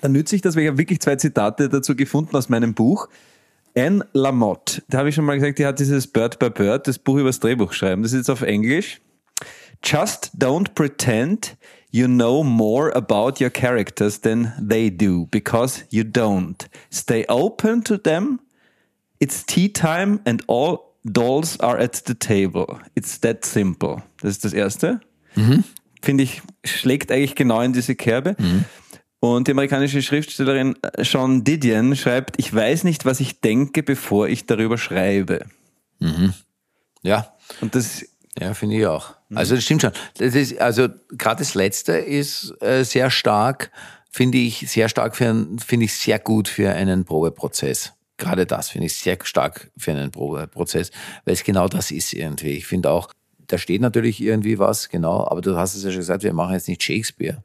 Dann 0.00 0.12
nütze 0.12 0.34
ich 0.34 0.42
das, 0.42 0.56
weil 0.56 0.62
ich 0.62 0.68
habe 0.68 0.78
wirklich 0.78 1.00
zwei 1.00 1.16
Zitate 1.16 1.68
dazu 1.68 1.94
gefunden 1.94 2.36
aus 2.36 2.48
meinem 2.48 2.74
Buch. 2.74 3.08
Anne 3.76 4.04
Lamotte, 4.12 4.82
da 4.88 4.98
habe 4.98 5.10
ich 5.10 5.14
schon 5.14 5.24
mal 5.24 5.38
gesagt, 5.38 5.58
die 5.58 5.66
hat 5.66 5.78
dieses 5.78 6.06
Bird 6.06 6.38
by 6.38 6.50
Bird, 6.50 6.88
das 6.88 6.98
Buch 6.98 7.16
über 7.16 7.28
das 7.28 7.38
Drehbuch 7.38 7.72
schreiben. 7.72 8.02
Das 8.02 8.12
ist 8.12 8.18
jetzt 8.18 8.30
auf 8.30 8.42
Englisch. 8.42 9.00
Just 9.82 10.32
don't 10.36 10.74
pretend 10.74 11.56
you 11.90 12.06
know 12.06 12.42
more 12.42 12.94
about 12.94 13.42
your 13.42 13.50
characters 13.50 14.20
than 14.20 14.52
they 14.60 14.90
do, 14.90 15.26
because 15.30 15.84
you 15.90 16.02
don't. 16.02 16.66
Stay 16.90 17.24
open 17.28 17.82
to 17.84 17.96
them. 17.96 18.40
It's 19.18 19.44
tea 19.44 19.72
time 19.72 20.20
and 20.24 20.42
all 20.48 20.96
dolls 21.04 21.58
are 21.60 21.78
at 21.78 22.02
the 22.06 22.14
table. 22.14 22.80
It's 22.94 23.20
that 23.20 23.44
simple. 23.44 24.02
Das 24.20 24.32
ist 24.32 24.44
das 24.44 24.52
Erste. 24.52 25.00
Finde 26.02 26.24
ich, 26.24 26.42
schlägt 26.64 27.12
eigentlich 27.12 27.34
genau 27.34 27.60
in 27.60 27.72
diese 27.72 27.94
Kerbe. 27.94 28.36
Und 29.20 29.48
die 29.48 29.52
amerikanische 29.52 30.00
Schriftstellerin 30.00 30.76
äh, 30.82 31.04
Sean 31.04 31.44
Didion 31.44 31.94
schreibt, 31.94 32.36
ich 32.38 32.54
weiß 32.54 32.84
nicht, 32.84 33.04
was 33.04 33.20
ich 33.20 33.40
denke, 33.40 33.82
bevor 33.82 34.28
ich 34.28 34.46
darüber 34.46 34.78
schreibe. 34.78 35.44
Ja, 37.02 37.34
Und 37.60 37.74
das, 37.74 38.06
ja, 38.38 38.54
finde 38.54 38.76
ich 38.76 38.86
auch. 38.86 39.14
Also 39.34 39.54
das 39.54 39.64
stimmt 39.64 39.82
schon. 39.82 39.92
Das 40.16 40.34
ist, 40.34 40.58
also 40.58 40.88
gerade 41.10 41.40
das 41.40 41.54
Letzte 41.54 41.92
ist 41.92 42.54
äh, 42.62 42.82
sehr 42.84 43.10
stark, 43.10 43.70
finde 44.10 44.38
ich 44.38 44.64
sehr 44.70 44.88
stark 44.88 45.16
für, 45.16 45.46
finde 45.64 45.84
ich 45.84 45.94
sehr 45.94 46.18
gut 46.18 46.48
für 46.48 46.70
einen 46.72 47.04
Probeprozess. 47.04 47.92
Gerade 48.16 48.46
das 48.46 48.70
finde 48.70 48.86
ich 48.86 48.96
sehr 48.96 49.18
stark 49.22 49.70
für 49.76 49.92
einen 49.92 50.10
Probeprozess, 50.10 50.90
weil 51.24 51.34
es 51.34 51.44
genau 51.44 51.68
das 51.68 51.90
ist 51.90 52.12
irgendwie. 52.12 52.52
Ich 52.52 52.66
finde 52.66 52.90
auch, 52.90 53.12
da 53.52 53.58
steht 53.58 53.80
natürlich 53.80 54.22
irgendwie 54.22 54.58
was, 54.58 54.88
genau, 54.88 55.26
aber 55.26 55.40
du 55.40 55.56
hast 55.56 55.74
es 55.74 55.84
ja 55.84 55.90
schon 55.90 56.00
gesagt, 56.00 56.22
wir 56.22 56.32
machen 56.32 56.54
jetzt 56.54 56.68
nicht 56.68 56.82
Shakespeare. 56.82 57.42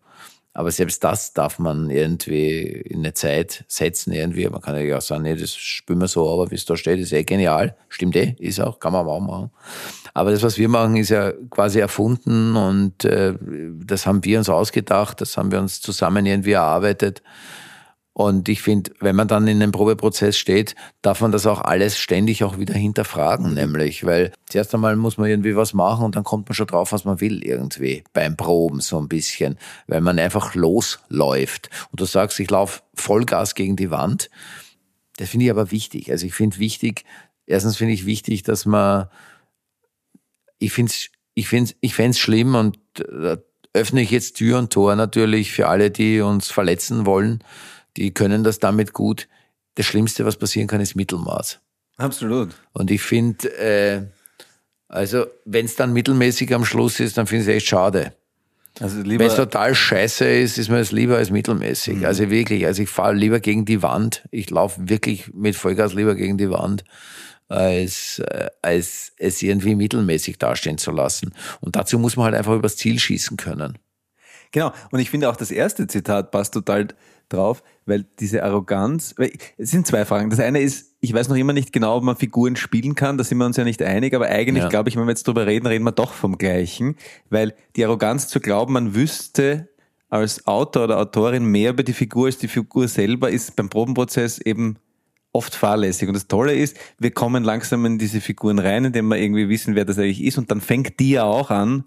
Aber 0.54 0.72
selbst 0.72 1.04
das 1.04 1.34
darf 1.34 1.60
man 1.60 1.90
irgendwie 1.90 2.62
in 2.62 3.00
eine 3.00 3.14
Zeit 3.14 3.66
setzen 3.68 4.14
irgendwie. 4.14 4.48
Man 4.48 4.62
kann 4.62 4.80
ja 4.88 4.98
auch 4.98 5.02
sagen, 5.02 5.24
nee, 5.24 5.36
das 5.36 5.54
spüren 5.54 6.00
wir 6.00 6.08
so, 6.08 6.32
aber 6.32 6.50
wie 6.50 6.56
es 6.56 6.64
da 6.64 6.78
steht, 6.78 6.98
ist 6.98 7.12
eh 7.12 7.24
genial. 7.24 7.76
Stimmt 7.90 8.16
eh, 8.16 8.38
ist 8.40 8.62
auch, 8.62 8.80
kann 8.80 8.94
man 8.94 9.06
auch 9.06 9.20
machen. 9.20 9.52
Aber 10.14 10.32
das, 10.32 10.44
was 10.44 10.58
wir 10.58 10.70
machen, 10.70 10.96
ist 10.96 11.10
ja 11.10 11.34
quasi 11.50 11.80
erfunden 11.80 12.56
und 12.56 13.04
äh, 13.04 13.34
das 13.86 14.08
haben 14.08 14.24
wir 14.24 14.38
uns 14.38 14.48
ausgedacht, 14.48 15.20
das 15.20 15.36
haben 15.36 15.52
wir 15.52 15.60
uns 15.60 15.82
zusammen 15.82 16.26
irgendwie 16.26 16.54
erarbeitet. 16.54 17.22
Und 18.18 18.48
ich 18.48 18.62
finde, 18.62 18.92
wenn 19.02 19.18
man 19.18 19.28
dann 19.28 19.46
in 19.46 19.62
einem 19.62 19.74
Probeprozess 19.74 20.38
steht, 20.38 20.76
darf 21.02 21.20
man 21.20 21.34
das 21.34 21.46
auch 21.46 21.60
alles 21.60 21.98
ständig 21.98 22.46
auch 22.46 22.58
wieder 22.58 22.74
hinterfragen, 22.74 23.54
nämlich, 23.54 24.06
weil 24.06 24.32
zuerst 24.46 24.74
einmal 24.74 24.96
muss 24.96 25.18
man 25.18 25.30
irgendwie 25.30 25.58
was 25.58 25.74
machen 25.74 26.06
und 26.06 26.16
dann 26.16 26.24
kommt 26.24 26.48
man 26.48 26.56
schon 26.56 26.68
drauf, 26.68 26.94
was 26.94 27.04
man 27.04 27.20
will 27.20 27.44
irgendwie 27.44 28.06
beim 28.14 28.38
Proben 28.38 28.80
so 28.80 28.98
ein 28.98 29.10
bisschen, 29.10 29.58
weil 29.88 30.00
man 30.00 30.18
einfach 30.18 30.56
losläuft. 30.56 31.70
Und 31.92 32.00
du 32.00 32.06
sagst, 32.06 32.40
ich 32.40 32.50
laufe 32.50 32.84
Vollgas 32.94 33.54
gegen 33.54 33.76
die 33.76 33.92
Wand. 33.92 34.30
Das 35.18 35.28
finde 35.28 35.48
ich 35.48 35.52
aber 35.52 35.72
wichtig. 35.72 36.10
Also 36.10 36.26
ich 36.26 36.34
finde 36.34 36.58
wichtig, 36.58 37.04
erstens 37.46 37.76
finde 37.76 37.96
ich 37.96 38.06
wichtig, 38.06 38.44
dass 38.44 38.66
man, 38.66 39.10
ich 40.58 40.72
finde 40.72 40.94
es 40.94 41.10
ich 41.34 41.50
finde 41.50 41.72
es 41.72 41.78
ich 41.82 41.96
fänd's 41.96 42.20
schlimm 42.20 42.56
und 42.56 42.80
da 42.94 43.40
öffne 43.74 44.02
ich 44.02 44.10
jetzt 44.10 44.38
Tür 44.38 44.58
und 44.58 44.72
Tor 44.72 44.96
natürlich 44.96 45.52
für 45.52 45.68
alle, 45.68 45.92
die 45.92 46.22
uns 46.22 46.50
verletzen 46.50 47.06
wollen. 47.06 47.44
Die 47.98 48.14
können 48.14 48.44
das 48.44 48.60
damit 48.60 48.94
gut. 48.94 49.28
Das 49.76 49.86
Schlimmste, 49.86 50.26
was 50.26 50.38
passieren 50.38 50.68
kann, 50.68 50.82
ist 50.82 50.96
Mittelmaß. 50.96 51.60
Absolut. 51.98 52.56
Und 52.74 52.92
ich 52.92 53.02
finde, 53.02 53.50
äh, 53.58 54.02
also 54.88 55.26
wenn 55.46 55.66
es 55.66 55.76
dann 55.76 55.94
mittelmäßig 55.94 56.54
am 56.54 56.66
Schluss 56.66 57.00
ist, 57.00 57.18
dann 57.18 57.28
finde 57.28 57.44
ich 57.44 57.50
es 57.50 57.56
echt 57.56 57.68
schade. 57.68 58.14
Also 58.82 59.06
Wenn 59.06 59.22
es 59.22 59.36
total 59.36 59.74
scheiße 59.74 60.26
ist, 60.26 60.58
ist 60.58 60.70
mir 60.70 60.80
das 60.80 60.92
lieber 60.92 61.16
als 61.16 61.30
mittelmäßig. 61.30 62.06
Also 62.06 62.30
wirklich, 62.30 62.66
also 62.66 62.84
ich 62.84 62.90
fahre 62.90 63.14
lieber 63.14 63.40
gegen 63.40 63.64
die 63.64 63.82
Wand. 63.82 64.28
Ich 64.32 64.50
laufe 64.50 64.90
wirklich 64.90 65.34
mit 65.34 65.56
Vollgas 65.56 65.94
lieber 65.94 66.14
gegen 66.14 66.38
die 66.38 66.50
Wand, 66.50 66.84
als, 67.48 68.20
äh, 68.20 68.50
als 68.62 69.14
es 69.18 69.42
irgendwie 69.42 69.76
mittelmäßig 69.76 70.40
dastehen 70.40 70.78
zu 70.78 70.92
lassen. 70.92 71.34
Und 71.62 71.78
dazu 71.78 71.98
muss 71.98 72.18
man 72.18 72.26
halt 72.26 72.36
einfach 72.36 72.54
übers 72.54 72.76
Ziel 72.76 73.00
schießen 73.00 73.38
können. 73.38 73.78
Genau. 74.52 74.74
Und 74.92 75.00
ich 75.00 75.10
finde 75.10 75.30
auch 75.30 75.38
das 75.38 75.52
erste 75.52 75.88
Zitat 75.88 76.32
passt 76.32 76.54
total 76.54 76.90
drauf, 77.30 77.64
weil 77.86 78.06
diese 78.20 78.44
Arroganz, 78.44 79.14
weil 79.18 79.32
es 79.58 79.72
sind 79.72 79.86
zwei 79.88 80.06
Fragen. 80.06 80.30
Das 80.30 80.40
eine 80.40 80.60
ist, 80.62 80.96
ich 81.00 81.14
weiß 81.14 81.30
noch 81.30 81.36
immer 81.36 81.54
nicht 81.54 81.74
genau, 81.74 81.98
ob 81.98 82.04
man 82.04 82.16
Figuren 82.16 82.56
spielen 82.56 82.96
kann, 82.96 83.18
da 83.18 83.24
sind 83.24 83.38
wir 83.38 83.46
uns 83.46 83.58
ja 83.58 83.64
nicht 83.64 83.82
einig, 83.82 84.14
aber 84.14 84.28
eigentlich 84.28 84.64
Ja. 84.64 84.70
glaube 84.70 84.90
ich, 84.90 84.96
wenn 84.98 85.06
wir 85.06 85.12
jetzt 85.12 85.28
drüber 85.28 85.46
reden, 85.46 85.68
reden 85.68 85.84
wir 85.84 85.92
doch 85.92 86.14
vom 86.14 86.38
Gleichen, 86.38 86.96
weil 87.30 87.54
die 87.76 87.86
Arroganz 87.86 88.28
zu 88.28 88.40
glauben, 88.40 88.74
man 88.74 88.96
wüsste 88.96 89.70
als 90.10 90.46
Autor 90.48 90.86
oder 90.86 91.00
Autorin 91.00 91.46
mehr 91.46 91.72
über 91.72 91.84
die 91.84 91.94
Figur 91.94 92.28
als 92.28 92.38
die 92.38 92.48
Figur 92.48 92.88
selber, 92.88 93.30
ist 93.30 93.56
beim 93.56 93.70
Probenprozess 93.70 94.40
eben 94.40 94.78
oft 95.34 95.54
fahrlässig. 95.56 96.08
Und 96.08 96.14
das 96.14 96.28
Tolle 96.28 96.54
ist, 96.56 96.78
wir 96.98 97.12
kommen 97.12 97.44
langsam 97.44 97.86
in 97.86 97.98
diese 97.98 98.22
Figuren 98.22 98.60
rein, 98.60 98.86
indem 98.86 99.08
wir 99.10 99.18
irgendwie 99.18 99.50
wissen, 99.50 99.76
wer 99.76 99.84
das 99.84 99.98
eigentlich 99.98 100.24
ist. 100.24 100.38
Und 100.38 100.50
dann 100.50 100.62
fängt 100.62 101.00
die 101.00 101.12
ja 101.12 101.24
auch 101.24 101.50
an, 101.52 101.84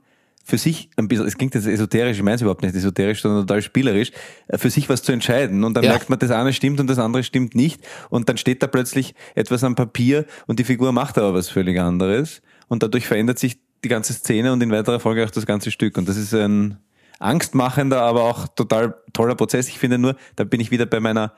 für 0.49 0.57
sich 0.57 0.89
ein 0.97 1.09
bisschen, 1.09 1.27
es 1.27 1.37
klingt 1.37 1.55
jetzt 1.55 1.67
esoterisch, 1.67 2.17
ich 2.17 2.23
meine 2.23 2.37
es 2.37 2.41
überhaupt 2.41 2.63
nicht 2.63 2.75
esoterisch, 2.75 3.21
sondern 3.21 3.47
total 3.47 3.61
spielerisch, 3.61 4.13
äh, 4.49 4.57
für 4.57 4.71
sich 4.71 4.89
was 4.89 5.03
zu 5.03 5.13
entscheiden. 5.13 5.63
Und 5.63 5.75
dann 5.75 5.85
Ja. 5.85 5.91
merkt 5.91 6.09
man, 6.09 6.19
das 6.19 6.31
eine 6.31 6.55
stimmt 6.55 6.81
und 6.81 6.87
das 6.89 6.99
andere 6.99 7.23
stimmt 7.23 7.55
nicht. 7.55 7.87
Und 8.09 8.31
dann 8.31 8.39
steht 8.39 8.63
da 8.63 8.67
plötzlich 8.67 9.15
etwas 9.35 9.63
am 9.63 9.75
Papier 9.75 10.25
und 10.47 10.59
die 10.59 10.65
Figur 10.65 10.91
macht 10.93 11.19
aber 11.19 11.35
was 11.35 11.51
völlig 11.51 11.79
anderes. 11.79 12.41
Und 12.67 12.83
dadurch 12.83 13.07
verändert 13.07 13.39
sich 13.39 13.59
die 13.85 13.89
ganze 13.91 14.15
Szene 14.15 14.51
und 14.55 14.63
in 14.63 14.71
weiterer 14.71 15.01
Folge 15.01 15.23
auch 15.23 15.31
das 15.31 15.45
ganze 15.45 15.71
Stück. 15.71 15.99
Und 15.99 16.09
das 16.09 16.17
ist 16.17 16.33
ein 16.33 16.79
angstmachender, 17.19 18.01
aber 18.01 18.23
auch 18.25 18.49
total 18.49 18.95
toller 19.13 19.35
Prozess. 19.35 19.69
Ich 19.69 19.79
finde 19.79 19.99
nur, 19.99 20.17
da 20.37 20.45
bin 20.45 20.61
ich 20.61 20.71
wieder 20.71 20.87
bei 20.87 20.99
meiner 20.99 21.35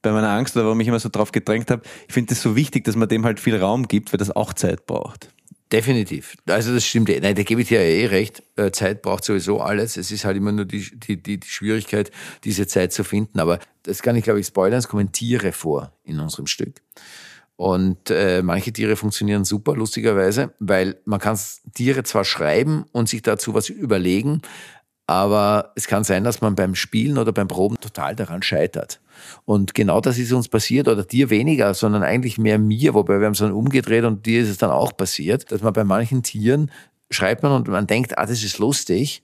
bei 0.00 0.12
meiner 0.12 0.28
Angst 0.30 0.54
oder 0.56 0.66
warum 0.66 0.80
ich 0.80 0.88
immer 0.88 1.00
so 1.00 1.08
drauf 1.10 1.32
gedrängt 1.32 1.70
habe. 1.70 1.82
Ich 2.08 2.12
finde 2.14 2.34
es 2.34 2.42
so 2.42 2.56
wichtig, 2.56 2.84
dass 2.84 2.94
man 2.94 3.08
dem 3.08 3.24
halt 3.24 3.40
viel 3.40 3.56
Raum 3.56 3.88
gibt, 3.88 4.12
weil 4.12 4.18
das 4.18 4.30
auch 4.34 4.52
Zeit 4.52 4.84
braucht. 4.86 5.33
Definitiv. 5.72 6.36
Also 6.46 6.72
das 6.74 6.84
stimmt. 6.84 7.08
Nein, 7.08 7.34
da 7.34 7.42
gebe 7.42 7.62
ich 7.62 7.68
dir 7.68 7.82
ja 7.82 8.02
eh 8.02 8.06
recht. 8.06 8.42
Äh, 8.56 8.70
Zeit 8.70 9.02
braucht 9.02 9.24
sowieso 9.24 9.60
alles. 9.60 9.96
Es 9.96 10.10
ist 10.10 10.24
halt 10.24 10.36
immer 10.36 10.52
nur 10.52 10.66
die, 10.66 10.88
die, 10.98 11.20
die, 11.20 11.40
die 11.40 11.48
Schwierigkeit, 11.48 12.10
diese 12.44 12.66
Zeit 12.66 12.92
zu 12.92 13.02
finden. 13.02 13.40
Aber 13.40 13.58
das 13.82 14.02
kann 14.02 14.14
ich, 14.14 14.24
glaube 14.24 14.40
ich, 14.40 14.46
spoilern. 14.46 14.78
Es 14.78 14.88
kommen 14.88 15.10
Tiere 15.10 15.52
vor 15.52 15.92
in 16.04 16.20
unserem 16.20 16.46
Stück. 16.46 16.80
Und 17.56 18.10
äh, 18.10 18.42
manche 18.42 18.72
Tiere 18.72 18.96
funktionieren 18.96 19.44
super, 19.44 19.76
lustigerweise, 19.76 20.52
weil 20.58 21.00
man 21.04 21.20
kann 21.20 21.38
Tiere 21.72 22.02
zwar 22.02 22.24
schreiben 22.24 22.84
und 22.90 23.08
sich 23.08 23.22
dazu 23.22 23.54
was 23.54 23.68
überlegen, 23.68 24.42
aber 25.06 25.72
es 25.74 25.86
kann 25.86 26.04
sein, 26.04 26.24
dass 26.24 26.40
man 26.40 26.54
beim 26.54 26.74
Spielen 26.74 27.18
oder 27.18 27.32
beim 27.32 27.48
Proben 27.48 27.78
total 27.80 28.16
daran 28.16 28.42
scheitert. 28.42 29.00
Und 29.44 29.74
genau 29.74 30.00
das 30.00 30.18
ist 30.18 30.32
uns 30.32 30.48
passiert, 30.48 30.88
oder 30.88 31.04
dir 31.04 31.30
weniger, 31.30 31.74
sondern 31.74 32.02
eigentlich 32.02 32.38
mehr 32.38 32.58
mir, 32.58 32.94
wobei 32.94 33.18
wir 33.18 33.26
haben 33.26 33.32
es 33.32 33.38
dann 33.38 33.52
umgedreht 33.52 34.04
und 34.04 34.26
dir 34.26 34.42
ist 34.42 34.48
es 34.48 34.58
dann 34.58 34.70
auch 34.70 34.96
passiert, 34.96 35.52
dass 35.52 35.62
man 35.62 35.72
bei 35.72 35.84
manchen 35.84 36.22
Tieren 36.22 36.70
schreibt 37.10 37.42
man 37.42 37.52
und 37.52 37.68
man 37.68 37.86
denkt, 37.86 38.18
ah, 38.18 38.26
das 38.26 38.42
ist 38.42 38.58
lustig. 38.58 39.22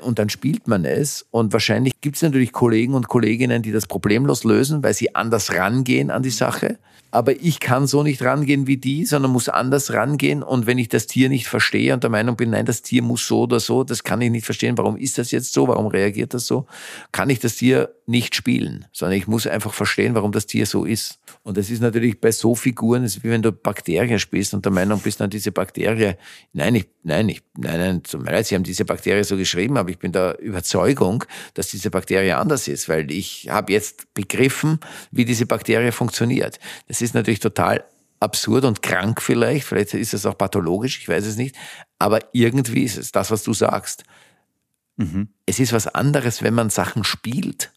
Und 0.00 0.18
dann 0.18 0.28
spielt 0.28 0.66
man 0.66 0.84
es. 0.84 1.26
Und 1.30 1.52
wahrscheinlich 1.52 2.00
gibt 2.00 2.16
es 2.16 2.22
natürlich 2.22 2.52
Kollegen 2.52 2.94
und 2.94 3.08
Kolleginnen, 3.08 3.62
die 3.62 3.70
das 3.70 3.86
problemlos 3.86 4.42
lösen, 4.42 4.82
weil 4.82 4.94
sie 4.94 5.14
anders 5.14 5.54
rangehen 5.54 6.10
an 6.10 6.22
die 6.22 6.30
Sache. 6.30 6.78
Aber 7.12 7.40
ich 7.40 7.60
kann 7.60 7.86
so 7.86 8.02
nicht 8.02 8.22
rangehen 8.22 8.66
wie 8.66 8.78
die, 8.78 9.04
sondern 9.04 9.30
muss 9.30 9.48
anders 9.48 9.92
rangehen. 9.92 10.42
Und 10.42 10.66
wenn 10.66 10.78
ich 10.78 10.88
das 10.88 11.06
Tier 11.06 11.28
nicht 11.28 11.46
verstehe 11.46 11.94
und 11.94 12.02
der 12.02 12.10
Meinung 12.10 12.36
bin, 12.36 12.50
nein, 12.50 12.66
das 12.66 12.82
Tier 12.82 13.02
muss 13.02 13.26
so 13.26 13.42
oder 13.42 13.60
so, 13.60 13.84
das 13.84 14.02
kann 14.02 14.20
ich 14.22 14.30
nicht 14.30 14.46
verstehen. 14.46 14.76
Warum 14.78 14.96
ist 14.96 15.18
das 15.18 15.30
jetzt 15.30 15.52
so? 15.52 15.68
Warum 15.68 15.86
reagiert 15.86 16.34
das 16.34 16.46
so? 16.46 16.66
Kann 17.12 17.30
ich 17.30 17.38
das 17.38 17.56
Tier 17.56 17.94
nicht 18.06 18.34
spielen, 18.34 18.86
sondern 18.92 19.16
ich 19.16 19.26
muss 19.26 19.46
einfach 19.46 19.72
verstehen, 19.72 20.14
warum 20.14 20.32
das 20.32 20.46
Tier 20.46 20.66
so 20.66 20.84
ist. 20.84 21.18
Und 21.44 21.56
das 21.56 21.70
ist 21.70 21.80
natürlich 21.80 22.20
bei 22.20 22.32
so 22.32 22.54
Figuren, 22.54 23.04
es 23.04 23.16
ist 23.16 23.24
wie 23.24 23.30
wenn 23.30 23.42
du 23.42 23.52
Bakterien 23.52 24.18
spielst 24.18 24.54
und 24.54 24.64
der 24.64 24.72
Meinung 24.72 25.00
bist, 25.00 25.20
dann 25.20 25.30
diese 25.30 25.52
Bakterie, 25.52 26.14
nein, 26.52 26.74
ich, 26.74 26.88
nein, 27.02 27.28
ich, 27.28 27.42
nein, 27.56 27.78
nein, 27.78 28.02
mir 28.22 28.30
leid, 28.30 28.46
sie 28.46 28.54
haben 28.54 28.64
diese 28.64 28.84
Bakterie 28.84 29.24
so 29.24 29.36
geschrieben, 29.36 29.76
aber 29.76 29.90
ich 29.90 29.98
bin 29.98 30.12
der 30.12 30.38
Überzeugung, 30.40 31.24
dass 31.54 31.68
diese 31.68 31.90
Bakterie 31.90 32.32
anders 32.32 32.68
ist, 32.68 32.88
weil 32.88 33.10
ich 33.10 33.48
habe 33.50 33.72
jetzt 33.72 34.12
begriffen, 34.14 34.78
wie 35.10 35.24
diese 35.24 35.46
Bakterie 35.46 35.92
funktioniert. 35.92 36.58
Das 36.88 37.01
ist 37.02 37.14
natürlich 37.14 37.40
total 37.40 37.84
absurd 38.20 38.64
und 38.64 38.82
krank 38.82 39.20
vielleicht, 39.20 39.66
vielleicht 39.66 39.94
ist 39.94 40.14
es 40.14 40.26
auch 40.26 40.38
pathologisch, 40.38 40.98
ich 41.00 41.08
weiß 41.08 41.26
es 41.26 41.36
nicht, 41.36 41.56
aber 41.98 42.20
irgendwie 42.32 42.84
ist 42.84 42.96
es 42.96 43.12
das, 43.12 43.30
was 43.30 43.42
du 43.42 43.52
sagst. 43.52 44.04
Es 45.46 45.58
ist 45.58 45.72
was 45.72 45.88
anderes, 45.88 46.42
wenn 46.42 46.54
man 46.54 46.70
Sachen 46.70 47.02
spielt, 47.02 47.72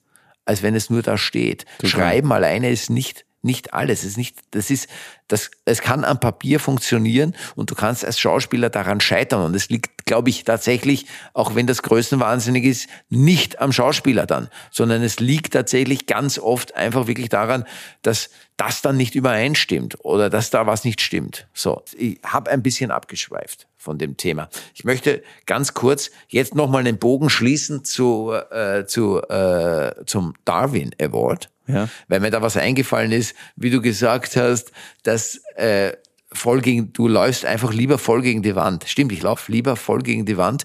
als 0.46 0.62
wenn 0.62 0.76
es 0.76 0.90
nur 0.90 1.02
da 1.02 1.18
steht. 1.18 1.66
Schreiben 1.84 2.32
alleine 2.32 2.70
ist 2.70 2.90
nicht 2.90 3.26
nicht 3.46 3.74
alles. 3.74 4.00
Es 4.00 4.06
ist 4.12 4.18
nicht, 4.18 4.38
das 4.52 4.70
ist, 4.72 4.90
das, 5.28 5.52
es 5.64 5.82
kann 5.82 6.04
am 6.04 6.20
Papier 6.20 6.60
funktionieren 6.60 7.36
und 7.56 7.70
du 7.70 7.76
kannst 7.76 8.04
als 8.04 8.20
Schauspieler 8.20 8.70
daran 8.70 9.00
scheitern. 9.00 9.44
Und 9.44 9.56
es 9.56 9.70
liegt, 9.70 10.06
glaube 10.06 10.32
ich, 10.32 10.44
tatsächlich, 10.44 11.06
auch 11.34 11.56
wenn 11.56 11.68
das 11.68 11.84
größenwahnsinnig 11.84 12.66
ist, 12.66 12.90
nicht 13.10 13.62
am 13.62 13.72
Schauspieler 13.72 14.26
dann, 14.26 14.50
sondern 14.72 15.04
es 15.04 15.20
liegt 15.20 15.54
tatsächlich 15.54 16.08
ganz 16.08 16.40
oft 16.40 16.76
einfach 16.76 17.08
wirklich 17.08 17.30
daran, 17.30 17.66
dass 18.02 18.32
das 18.58 18.82
dann 18.82 18.95
nicht 18.97 19.16
übereinstimmt 19.16 19.97
oder 20.06 20.30
dass 20.30 20.49
da 20.49 20.66
was 20.66 20.84
nicht 20.86 21.01
stimmt. 21.01 21.47
So, 21.53 21.84
ich 21.97 22.20
habe 22.26 22.51
ein 22.51 22.64
bisschen 22.64 22.89
abgeschweift 22.91 23.68
von 23.78 23.97
dem 23.97 24.18
Thema. 24.18 24.49
Ich 24.74 24.86
möchte 24.86 25.22
ganz 25.45 25.74
kurz 25.74 26.10
jetzt 26.30 26.56
nochmal 26.56 26.84
den 26.84 26.97
Bogen 26.97 27.30
schließen 27.30 27.84
zu, 27.84 28.32
äh, 28.32 28.86
zu, 28.86 29.22
äh, 29.24 30.06
zum 30.06 30.34
Darwin 30.45 30.91
Award, 31.01 31.49
Ja. 31.68 31.89
weil 32.08 32.22
mir 32.22 32.32
da 32.32 32.41
was 32.41 32.56
eingefallen 32.58 33.12
ist, 33.12 33.36
wie 33.56 33.70
du 33.70 33.82
gesagt 33.82 34.38
hast, 34.38 34.72
dass 35.03 35.41
äh, 35.58 35.93
voll 36.32 36.62
gegen, 36.62 36.93
du 36.93 37.08
läufst 37.08 37.45
einfach 37.45 37.74
lieber 37.74 37.97
voll 37.97 38.22
gegen 38.22 38.41
die 38.41 38.56
Wand. 38.56 38.86
Stimmt, 38.88 39.12
ich 39.12 39.22
laufe 39.22 39.51
lieber 39.51 39.76
voll 39.76 40.01
gegen 40.01 40.26
die 40.26 40.38
Wand. 40.38 40.64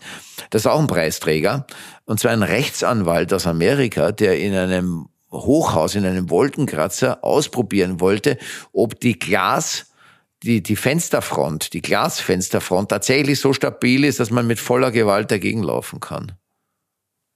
Das 0.51 0.62
ist 0.62 0.66
auch 0.66 0.80
ein 0.80 0.86
Preisträger. 0.86 1.66
Und 2.07 2.20
zwar 2.20 2.32
ein 2.32 2.43
Rechtsanwalt 2.43 3.32
aus 3.32 3.47
Amerika, 3.47 4.11
der 4.12 4.38
in 4.41 4.55
einem 4.55 5.09
Hochhaus, 5.33 5.95
in 5.95 6.05
einem 6.05 6.31
Wolkenkratzer 6.31 7.22
ausprobieren 7.22 8.01
wollte, 8.01 8.39
ob 8.72 8.99
die 9.01 9.18
Glas 9.18 9.87
die, 10.43 10.62
die 10.62 10.76
Fensterfront, 10.76 11.72
die 11.74 11.83
Glasfensterfront 11.83 12.89
tatsächlich 12.89 13.41
so 13.41 13.53
stabil 13.53 14.05
ist, 14.05 14.20
dass 14.20 14.31
man 14.31 14.47
mit 14.47 14.59
voller 14.59 14.91
Gewalt 14.91 15.31
dagegen 15.31 15.62
laufen 15.62 16.01
kann. 16.01 16.33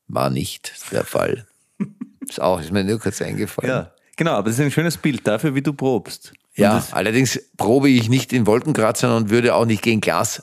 War 0.09 0.31
nicht 0.31 0.73
der 0.91 1.05
Fall. 1.05 1.47
Ist 2.27 2.41
auch, 2.41 2.59
ist 2.59 2.73
mir 2.73 2.85
nur 2.85 2.99
kurz 2.99 3.21
eingefallen. 3.21 3.71
Ja, 3.71 3.93
genau, 4.17 4.31
aber 4.31 4.49
das 4.49 4.59
ist 4.59 4.65
ein 4.65 4.71
schönes 4.71 4.97
Bild 4.97 5.27
dafür, 5.27 5.55
wie 5.55 5.61
du 5.61 5.75
probst. 5.75 6.31
Und 6.31 6.39
Ja, 6.63 6.83
allerdings 6.93 7.39
probe 7.59 7.91
ich 7.91 8.09
nicht 8.09 8.33
in 8.33 8.47
Wolkenkratzern 8.47 9.15
und 9.15 9.29
würde 9.29 9.55
auch 9.55 9.67
nicht 9.67 9.83
gegen 9.83 10.01
Glas. 10.01 10.43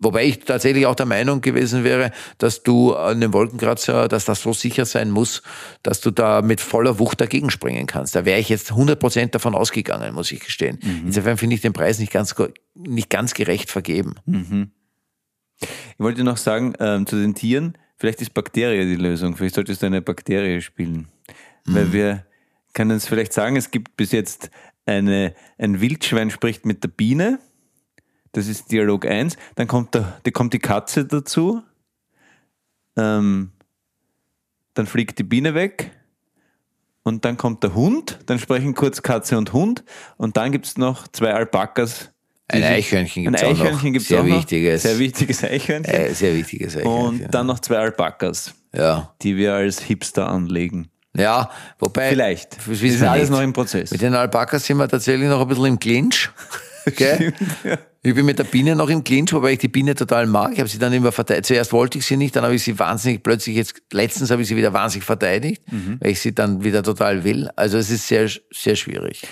Wobei 0.00 0.24
ich 0.24 0.40
tatsächlich 0.40 0.86
auch 0.86 0.94
der 0.94 1.06
Meinung 1.06 1.42
gewesen 1.42 1.84
wäre, 1.84 2.10
dass 2.38 2.62
du 2.62 2.94
an 2.94 3.20
dem 3.20 3.34
Wolkenkratzer, 3.34 4.08
dass 4.08 4.24
das 4.24 4.42
so 4.42 4.54
sicher 4.54 4.86
sein 4.86 5.10
muss, 5.10 5.42
dass 5.82 6.00
du 6.00 6.10
da 6.10 6.40
mit 6.40 6.62
voller 6.62 6.98
Wucht 6.98 7.20
dagegen 7.20 7.50
springen 7.50 7.86
kannst. 7.86 8.14
Da 8.14 8.24
wäre 8.24 8.40
ich 8.40 8.48
jetzt 8.48 8.72
100% 8.72 9.26
davon 9.30 9.54
ausgegangen, 9.54 10.14
muss 10.14 10.32
ich 10.32 10.40
gestehen. 10.40 10.78
Insofern 11.06 11.36
finde 11.36 11.54
ich 11.54 11.60
den 11.60 11.74
Preis 11.74 11.98
nicht 11.98 12.12
ganz, 12.12 12.34
nicht 12.74 13.10
ganz 13.10 13.34
gerecht 13.34 13.70
vergeben. 13.70 14.14
ich 15.60 15.98
wollte 15.98 16.24
noch 16.24 16.38
sagen, 16.38 16.72
ähm, 16.80 17.06
zu 17.06 17.16
den 17.16 17.34
Tieren, 17.34 17.76
vielleicht 17.98 18.22
ist 18.22 18.32
Bakterie 18.32 18.86
die 18.86 18.96
Lösung. 18.96 19.36
Vielleicht 19.36 19.54
solltest 19.54 19.82
du 19.82 19.86
eine 19.86 20.00
Bakterie 20.00 20.62
spielen. 20.62 21.08
Weil 21.66 21.92
wir 21.92 22.26
können 22.72 22.92
es 22.92 23.06
vielleicht 23.06 23.32
sagen, 23.32 23.56
es 23.56 23.70
gibt 23.70 23.96
bis 23.96 24.12
jetzt 24.12 24.50
eine, 24.86 25.34
ein 25.58 25.80
Wildschwein 25.80 26.30
spricht 26.30 26.64
mit 26.64 26.82
der 26.82 26.88
Biene. 26.88 27.38
Das 28.32 28.46
ist 28.46 28.70
Dialog 28.70 29.06
1. 29.06 29.36
Dann 29.56 29.66
kommt, 29.66 29.94
der, 29.94 30.20
die, 30.24 30.30
kommt 30.30 30.52
die 30.52 30.58
Katze 30.58 31.04
dazu. 31.04 31.62
Ähm, 32.96 33.50
dann 34.74 34.86
fliegt 34.86 35.18
die 35.18 35.24
Biene 35.24 35.54
weg. 35.54 35.90
Und 37.02 37.24
dann 37.24 37.36
kommt 37.36 37.62
der 37.62 37.74
Hund. 37.74 38.18
Dann 38.26 38.38
sprechen 38.38 38.74
kurz 38.74 39.02
Katze 39.02 39.36
und 39.36 39.52
Hund. 39.52 39.84
Und 40.16 40.36
dann 40.36 40.52
gibt 40.52 40.66
es 40.66 40.78
noch 40.78 41.08
zwei 41.08 41.32
Alpakas. 41.32 42.10
Ein 42.46 42.62
Eichhörnchen 42.64 43.26
Ein 43.26 43.32
gibt's 43.32 43.44
auch 43.44 43.50
noch. 43.50 43.60
Eichhörnchen 43.60 43.92
gibt 43.92 44.02
es 44.02 44.08
Sehr 44.08 44.20
auch 44.20 44.24
noch. 44.24 44.36
wichtiges. 44.36 44.82
Sehr 44.82 44.98
wichtiges 44.98 45.44
Eichhörnchen. 45.44 45.94
Äh, 45.94 46.14
sehr 46.14 46.34
wichtiges 46.34 46.76
Eichhörnchen. 46.76 47.24
Und 47.24 47.34
dann 47.34 47.46
noch 47.46 47.60
zwei 47.60 47.78
Alpakas, 47.78 48.54
ja. 48.72 49.14
die 49.22 49.36
wir 49.36 49.54
als 49.54 49.80
Hipster 49.80 50.28
anlegen. 50.28 50.88
Ja, 51.16 51.50
wobei. 51.78 52.10
Vielleicht. 52.10 52.56
Das 52.58 52.68
ist 52.68 53.00
wir 53.00 53.10
alles 53.10 53.30
nicht. 53.30 53.36
noch 53.36 53.42
im 53.42 53.52
Prozess. 53.52 53.90
Mit 53.90 54.02
den 54.02 54.14
Alpakas 54.14 54.64
sind 54.64 54.76
wir 54.76 54.88
tatsächlich 54.88 55.28
noch 55.28 55.40
ein 55.40 55.48
bisschen 55.48 55.66
im 55.66 55.78
Clinch. 55.78 56.30
Gell? 56.96 57.32
Ich 58.02 58.14
bin 58.14 58.24
mit 58.24 58.38
der 58.38 58.44
Biene 58.44 58.74
noch 58.74 58.88
im 58.88 59.04
Clinch, 59.04 59.30
wobei 59.34 59.52
ich 59.52 59.58
die 59.58 59.68
Biene 59.68 59.94
total 59.94 60.26
mag. 60.26 60.52
Ich 60.54 60.58
habe 60.58 60.70
sie 60.70 60.78
dann 60.78 60.90
immer 60.92 61.12
verteidigt. 61.12 61.46
Zuerst 61.46 61.70
wollte 61.72 61.98
ich 61.98 62.06
sie 62.06 62.16
nicht, 62.16 62.34
dann 62.34 62.44
habe 62.44 62.54
ich 62.54 62.62
sie 62.62 62.78
wahnsinnig, 62.78 63.22
plötzlich 63.22 63.56
jetzt, 63.56 63.82
letztens 63.92 64.30
habe 64.30 64.40
ich 64.40 64.48
sie 64.48 64.56
wieder 64.56 64.72
wahnsinnig 64.72 65.04
verteidigt, 65.04 65.62
weil 66.00 66.12
ich 66.12 66.20
sie 66.20 66.34
dann 66.34 66.64
wieder 66.64 66.82
total 66.82 67.24
will. 67.24 67.50
Also 67.56 67.76
es 67.76 67.90
ist 67.90 68.08
sehr, 68.08 68.30
sehr 68.50 68.76
schwierig. 68.76 69.22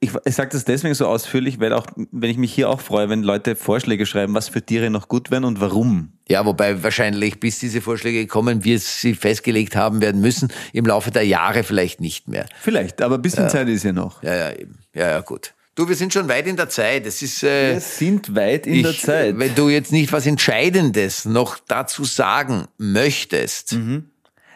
Ich, 0.00 0.10
ich 0.24 0.34
sage 0.34 0.48
das 0.50 0.64
deswegen 0.64 0.94
so 0.94 1.06
ausführlich, 1.06 1.60
weil 1.60 1.72
auch, 1.72 1.86
wenn 2.10 2.30
ich 2.30 2.38
mich 2.38 2.52
hier 2.52 2.68
auch 2.70 2.80
freue, 2.80 3.08
wenn 3.10 3.22
Leute 3.22 3.54
Vorschläge 3.54 4.06
schreiben, 4.06 4.34
was 4.34 4.48
für 4.48 4.62
Tiere 4.62 4.90
noch 4.90 5.06
gut 5.06 5.30
wären 5.30 5.44
und 5.44 5.60
warum. 5.60 6.14
Ja, 6.28 6.44
wobei 6.46 6.82
wahrscheinlich, 6.82 7.38
bis 7.38 7.60
diese 7.60 7.80
Vorschläge 7.80 8.26
kommen, 8.26 8.64
wir 8.64 8.78
sie 8.80 9.14
festgelegt 9.14 9.76
haben 9.76 10.00
werden 10.00 10.20
müssen, 10.20 10.48
im 10.72 10.86
Laufe 10.86 11.12
der 11.12 11.26
Jahre 11.26 11.62
vielleicht 11.62 12.00
nicht 12.00 12.26
mehr. 12.26 12.46
Vielleicht, 12.60 13.02
aber 13.02 13.16
ein 13.16 13.22
bisschen 13.22 13.48
Zeit 13.50 13.68
ist 13.68 13.84
ja 13.84 13.92
noch. 13.92 14.22
Ja, 14.22 14.34
ja, 14.34 14.52
eben. 14.52 14.78
Ja, 14.94 15.10
ja, 15.10 15.20
gut. 15.20 15.54
Du, 15.76 15.88
wir 15.88 15.94
sind 15.96 16.12
schon 16.12 16.28
weit 16.28 16.46
in 16.46 16.56
der 16.56 16.68
Zeit. 16.68 17.06
Es 17.06 17.22
ist, 17.22 17.42
äh, 17.42 17.74
Wir 17.74 17.80
sind 17.80 18.34
weit 18.34 18.66
in 18.66 18.82
der 18.82 18.90
ich, 18.92 19.02
Zeit. 19.02 19.38
Wenn 19.38 19.54
du 19.54 19.68
jetzt 19.68 19.92
nicht 19.92 20.12
was 20.12 20.26
Entscheidendes 20.26 21.24
noch 21.24 21.58
dazu 21.66 22.04
sagen 22.04 22.66
möchtest, 22.78 23.72
Mhm. 23.72 24.10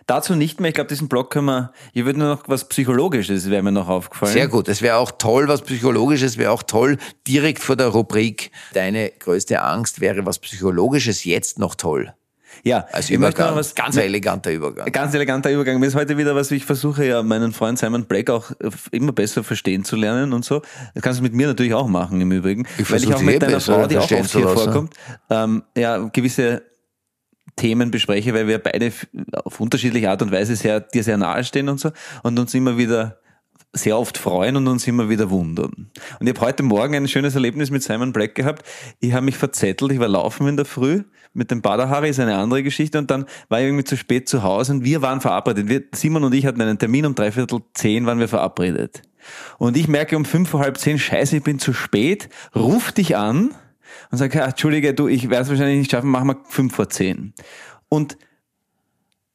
Dazu 0.06 0.34
nicht 0.34 0.60
mehr. 0.60 0.68
Ich 0.68 0.74
glaube, 0.74 0.88
diesen 0.88 1.08
Blog 1.08 1.30
können 1.30 1.46
wir, 1.46 1.72
hier 1.94 2.04
wird 2.04 2.18
nur 2.18 2.28
noch 2.28 2.42
was 2.46 2.68
Psychologisches, 2.68 3.48
wäre 3.48 3.62
mir 3.62 3.72
noch 3.72 3.88
aufgefallen. 3.88 4.34
sehr 4.34 4.48
gut. 4.48 4.68
Es 4.68 4.82
wäre 4.82 4.96
auch 4.98 5.12
toll, 5.12 5.48
was 5.48 5.62
Psychologisches, 5.62 6.36
wäre 6.36 6.50
auch 6.50 6.62
toll, 6.62 6.98
direkt 7.26 7.62
vor 7.62 7.74
der 7.76 7.86
Rubrik, 7.86 8.50
deine 8.74 9.10
größte 9.18 9.62
Angst 9.62 10.00
wäre 10.02 10.26
was 10.26 10.38
Psychologisches 10.40 11.24
jetzt 11.24 11.58
noch 11.58 11.74
toll. 11.74 12.12
Ja, 12.62 12.86
Also 12.92 13.12
noch 13.14 13.20
Übergang, 13.20 13.56
was, 13.56 13.74
ganz 13.74 13.96
eleganter 13.96 14.52
Übergang. 14.52 14.90
Ganz 14.92 15.14
eleganter 15.14 15.50
Übergang. 15.50 15.80
Mir 15.80 15.86
ist 15.86 15.94
heute 15.94 16.16
wieder 16.16 16.34
was, 16.34 16.50
ich 16.50 16.64
versuche 16.64 17.04
ja 17.04 17.22
meinen 17.22 17.52
Freund 17.52 17.78
Simon 17.78 18.04
Blake 18.04 18.32
auch 18.32 18.52
immer 18.90 19.12
besser 19.12 19.44
verstehen 19.44 19.84
zu 19.84 19.96
lernen 19.96 20.32
und 20.32 20.44
so. 20.44 20.62
Das 20.94 21.02
kannst 21.02 21.20
du 21.20 21.22
mit 21.22 21.34
mir 21.34 21.46
natürlich 21.46 21.74
auch 21.74 21.88
machen 21.88 22.20
im 22.20 22.32
Übrigen. 22.32 22.66
Ich 22.78 22.90
weil 22.90 23.02
ich 23.02 23.12
auch 23.12 23.22
mit 23.22 23.42
deiner 23.42 23.60
Frau, 23.60 23.86
die 23.86 23.98
auch 23.98 24.10
oft 24.10 24.30
hier 24.32 24.44
lassen. 24.44 24.54
vorkommt, 24.56 24.94
ähm, 25.30 25.62
ja, 25.76 25.98
gewisse 25.98 26.62
Themen 27.56 27.90
bespreche, 27.90 28.34
weil 28.34 28.48
wir 28.48 28.58
beide 28.58 28.92
auf 29.44 29.60
unterschiedliche 29.60 30.10
Art 30.10 30.22
und 30.22 30.32
Weise 30.32 30.56
sehr, 30.56 30.80
dir 30.80 31.04
sehr 31.04 31.16
nahe 31.16 31.44
stehen 31.44 31.68
und 31.68 31.78
so 31.78 31.90
und 32.22 32.38
uns 32.38 32.54
immer 32.54 32.76
wieder 32.78 33.18
sehr 33.72 33.98
oft 33.98 34.18
freuen 34.18 34.56
und 34.56 34.68
uns 34.68 34.86
immer 34.86 35.08
wieder 35.08 35.30
wundern. 35.30 35.90
Und 36.20 36.26
ich 36.26 36.34
habe 36.34 36.46
heute 36.46 36.62
Morgen 36.62 36.94
ein 36.94 37.08
schönes 37.08 37.34
Erlebnis 37.34 37.70
mit 37.70 37.82
Simon 37.82 38.12
Black 38.12 38.34
gehabt. 38.34 38.64
Ich 39.00 39.12
habe 39.12 39.24
mich 39.24 39.36
verzettelt, 39.36 39.92
ich 39.92 39.98
war 39.98 40.08
laufen 40.08 40.46
in 40.46 40.56
der 40.56 40.64
Früh 40.64 41.02
mit 41.34 41.50
dem 41.50 41.60
Badahari, 41.60 42.08
ist 42.08 42.20
eine 42.20 42.36
andere 42.36 42.62
Geschichte 42.62 42.98
und 42.98 43.10
dann 43.10 43.26
war 43.48 43.60
ich 43.60 43.66
irgendwie 43.66 43.84
zu 43.84 43.96
spät 43.96 44.28
zu 44.28 44.42
Hause 44.42 44.72
und 44.72 44.84
wir 44.84 45.02
waren 45.02 45.20
verabredet. 45.20 45.68
Wir, 45.68 45.82
Simon 45.92 46.24
und 46.24 46.32
ich 46.32 46.46
hatten 46.46 46.60
einen 46.60 46.78
Termin 46.78 47.06
um 47.06 47.14
dreiviertel 47.14 47.60
zehn 47.74 48.06
waren 48.06 48.20
wir 48.20 48.28
verabredet. 48.28 49.02
Und 49.58 49.76
ich 49.76 49.88
merke 49.88 50.16
um 50.16 50.24
fünf 50.24 50.48
vor 50.50 50.60
halb 50.60 50.78
zehn, 50.78 50.98
scheiße, 50.98 51.36
ich 51.36 51.42
bin 51.42 51.58
zu 51.58 51.72
spät, 51.72 52.28
ruf 52.54 52.92
dich 52.92 53.16
an 53.16 53.54
und 54.10 54.18
sage, 54.18 54.38
ja, 54.38 54.46
Entschuldige, 54.46 54.94
du, 54.94 55.08
ich 55.08 55.30
werde 55.30 55.42
es 55.42 55.48
wahrscheinlich 55.48 55.78
nicht 55.78 55.90
schaffen, 55.90 56.10
machen 56.10 56.28
wir 56.28 56.40
fünf 56.48 56.74
vor 56.74 56.88
zehn. 56.88 57.34
Und 57.88 58.16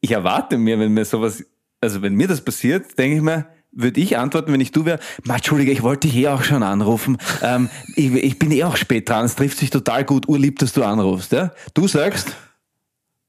ich 0.01 0.11
erwarte 0.11 0.57
mir, 0.57 0.79
wenn 0.79 0.93
mir 0.93 1.05
sowas, 1.05 1.43
also 1.81 2.01
wenn 2.01 2.15
mir 2.15 2.27
das 2.27 2.41
passiert, 2.41 2.97
denke 2.97 3.17
ich 3.17 3.21
mir, 3.21 3.45
würde 3.71 4.01
ich 4.01 4.17
antworten, 4.17 4.51
wenn 4.51 4.61
ich 4.61 4.71
du 4.71 4.85
wäre, 4.85 4.99
"Ma, 5.23 5.35
Entschuldige, 5.35 5.71
ich 5.71 5.83
wollte 5.83 6.07
dich 6.07 6.17
eh 6.17 6.27
auch 6.27 6.43
schon 6.43 6.63
anrufen. 6.63 7.17
Ähm, 7.41 7.69
ich, 7.95 8.13
ich 8.13 8.39
bin 8.39 8.51
eh 8.51 8.63
auch 8.63 8.77
spät 8.77 9.09
dran, 9.09 9.25
es 9.25 9.35
trifft 9.35 9.57
sich 9.57 9.69
total 9.69 10.03
gut, 10.05 10.27
urlieb, 10.27 10.59
dass 10.59 10.73
du 10.73 10.83
anrufst. 10.83 11.31
Ja? 11.31 11.51
Du 11.73 11.87
sagst, 11.87 12.35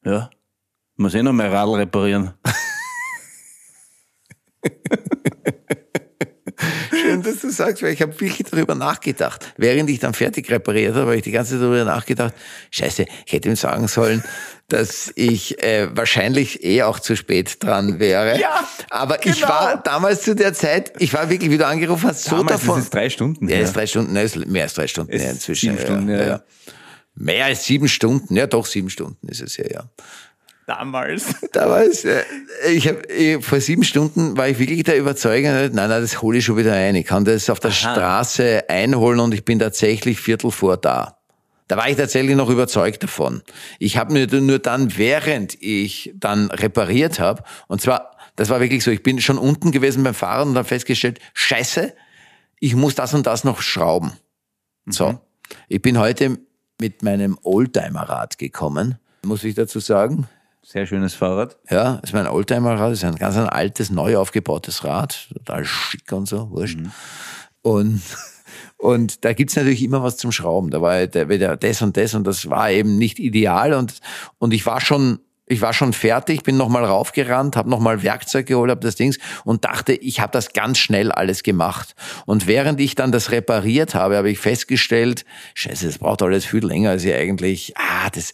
ja, 0.05 0.31
muss 0.97 1.15
eh 1.15 1.23
noch 1.23 1.33
mein 1.33 1.51
Radl 1.51 1.75
reparieren. 1.75 2.33
Schön, 6.91 7.23
dass 7.23 7.41
du 7.41 7.51
sagst, 7.51 7.83
weil 7.83 7.93
ich 7.93 8.03
habe 8.03 8.13
wirklich 8.21 8.49
darüber 8.51 8.75
nachgedacht. 8.75 9.53
Während 9.57 9.89
ich 9.91 9.99
dann 9.99 10.15
fertig 10.15 10.51
repariert 10.51 10.95
habe, 10.95 11.07
habe 11.07 11.17
ich 11.17 11.23
die 11.23 11.31
ganze 11.31 11.53
Zeit 11.53 11.63
darüber 11.63 11.85
nachgedacht, 11.85 12.35
scheiße, 12.71 13.07
ich 13.27 13.33
hätte 13.33 13.49
ihm 13.49 13.57
sagen 13.57 13.89
sollen, 13.89 14.23
dass 14.69 15.11
ich 15.17 15.63
äh, 15.63 15.89
wahrscheinlich 15.97 16.63
eh 16.65 16.83
auch 16.83 17.01
zu 17.01 17.17
spät 17.17 17.63
dran 17.63 17.99
wäre. 17.99 18.39
Ja, 18.41 18.65
Aber 18.91 19.25
ich 19.27 19.37
genau. 19.37 19.49
war 19.49 19.83
damals 19.83 20.23
zu 20.23 20.35
der 20.35 20.55
Zeit, 20.55 20.93
ich 20.99 21.13
war 21.13 21.29
wirklich, 21.31 21.51
wie 21.51 21.59
du 21.59 21.67
angerufen 21.67 22.09
hast, 22.09 22.25
so 22.25 22.37
Damals 22.37 22.61
davon. 22.61 22.79
ist 22.79 22.85
es 22.85 22.91
drei 22.91 23.11
Stunden 23.11 23.49
Ja, 23.49 23.57
her. 23.57 23.65
ist 23.65 23.75
drei 23.75 23.87
Stunden, 23.87 24.13
nein, 24.13 24.27
ist 24.27 24.37
mehr 24.47 24.65
als 24.65 24.75
drei 24.75 24.87
Stunden 24.87 25.19
ja, 25.19 25.31
inzwischen. 25.31 25.71
sieben 25.71 25.83
Stunden, 25.83 26.09
ja, 26.09 26.23
ja. 26.25 26.43
Mehr 27.17 27.47
als 27.47 27.65
sieben 27.65 27.89
Stunden, 27.89 28.37
ja 28.37 28.47
doch, 28.47 28.65
sieben 28.67 28.89
Stunden 28.91 29.27
ist 29.29 29.43
es 29.43 29.57
ja, 29.57 29.65
ja. 29.71 29.85
Damals. 30.71 31.35
Damals, 31.53 32.07
ich 32.69 32.87
hab, 32.87 33.11
ich, 33.11 33.45
vor 33.45 33.61
sieben 33.61 33.83
Stunden 33.83 34.37
war 34.37 34.49
ich 34.49 34.61
wirklich 34.61 34.85
der 34.85 34.99
Überzeugung, 34.99 35.51
nein, 35.51 35.73
nein, 35.73 35.91
das 35.91 36.23
hole 36.23 36.39
ich 36.39 36.45
schon 36.45 36.57
wieder 36.57 36.73
ein. 36.73 36.95
Ich 36.95 37.07
kann 37.07 37.25
das 37.25 37.51
auf 37.51 37.59
der 37.59 37.73
Straße 37.73 38.69
einholen 38.69 39.19
und 39.19 39.35
ich 39.35 39.45
bin 39.45 39.59
tatsächlich 39.59 40.21
Viertel 40.21 40.53
vor 40.53 40.77
da. 40.77 41.19
Da 41.67 41.77
war 41.77 41.91
ich 41.91 41.97
tatsächlich 41.97 42.37
noch 42.37 42.49
überzeugt 42.49 43.03
davon. 43.03 43.43
Ich 43.81 43.97
habe 43.97 44.13
mir 44.13 44.29
nur 44.29 44.61
dann, 44.61 44.97
während 44.97 45.61
ich 45.61 46.13
dann 46.15 46.53
repariert 46.53 47.19
habe, 47.19 47.43
und 47.67 47.81
zwar, 47.81 48.17
das 48.37 48.49
war 48.49 48.61
wirklich 48.61 48.85
so, 48.85 48.93
ich 48.93 49.03
bin 49.03 49.21
schon 49.21 49.39
unten 49.39 49.73
gewesen 49.73 50.05
beim 50.05 50.15
Fahren 50.15 50.51
und 50.51 50.57
habe 50.57 50.69
festgestellt, 50.69 51.19
scheiße, 51.35 51.93
ich 52.61 52.77
muss 52.77 52.95
das 52.95 53.13
und 53.13 53.27
das 53.27 53.43
noch 53.43 53.61
schrauben. 53.61 54.13
So, 54.87 55.19
ich 55.67 55.83
bin 55.83 55.99
heute 55.99 56.39
mit 56.81 57.03
meinem 57.03 57.37
Oldtimer-Rad 57.43 58.39
gekommen, 58.39 59.01
muss 59.25 59.43
ich 59.43 59.57
dazu 59.57 59.81
sagen. 59.81 60.29
Sehr 60.63 60.87
schönes 60.87 61.15
Fahrrad. 61.15 61.57
Ja, 61.71 61.97
ist 62.03 62.13
mein 62.13 62.27
Oldtimer-Rad, 62.27 62.93
ist 62.93 63.05
ein 63.05 63.17
ganz 63.17 63.37
ein 63.37 63.49
altes, 63.49 63.91
neu 63.91 64.19
aufgebautes 64.19 64.85
Rad, 64.85 65.29
total 65.33 65.65
schick 65.65 66.13
und 66.13 66.27
so, 66.27 66.51
wurscht. 66.51 66.79
Und, 67.63 68.03
und 68.77 69.25
da 69.25 69.33
gibt's 69.33 69.57
natürlich 69.57 69.83
immer 69.83 70.03
was 70.03 70.19
zum 70.19 70.33
Schrauben. 70.33 70.71
Da 70.71 70.83
war 70.83 71.07
der, 71.07 71.29
wieder 71.29 71.57
das 71.57 71.81
und 71.83 71.97
das 71.97 72.15
und 72.15 72.27
das 72.27 72.51
war 72.51 72.71
eben 72.71 72.97
nicht 72.99 73.19
ideal 73.19 73.73
und, 73.73 74.01
und 74.39 74.53
ich 74.53 74.67
war 74.67 74.81
schon, 74.81 75.21
ich 75.51 75.61
war 75.61 75.73
schon 75.73 75.93
fertig, 75.93 76.45
bin 76.45 76.57
nochmal 76.57 76.85
raufgerannt, 76.85 77.57
habe 77.57 77.69
nochmal 77.69 78.05
Werkzeug 78.05 78.47
geholt, 78.47 78.71
habe 78.71 78.81
das 78.81 78.95
Dings 78.95 79.19
und 79.45 79.65
dachte, 79.65 79.93
ich 79.93 80.21
habe 80.21 80.31
das 80.31 80.53
ganz 80.53 80.79
schnell 80.79 81.11
alles 81.11 81.43
gemacht. 81.43 81.97
Und 82.25 82.47
während 82.47 82.81
ich 82.81 82.95
dann 82.95 83.11
das 83.11 83.33
repariert 83.33 83.97
habe, 83.97 84.17
habe 84.17 84.31
ich 84.31 84.39
festgestellt, 84.39 85.25
scheiße, 85.55 85.87
das 85.87 85.99
braucht 85.99 86.23
alles 86.23 86.45
viel 86.45 86.65
länger 86.65 86.91
als 86.91 87.05
ich 87.05 87.13
eigentlich, 87.13 87.75
ah, 87.77 88.09
das, 88.11 88.33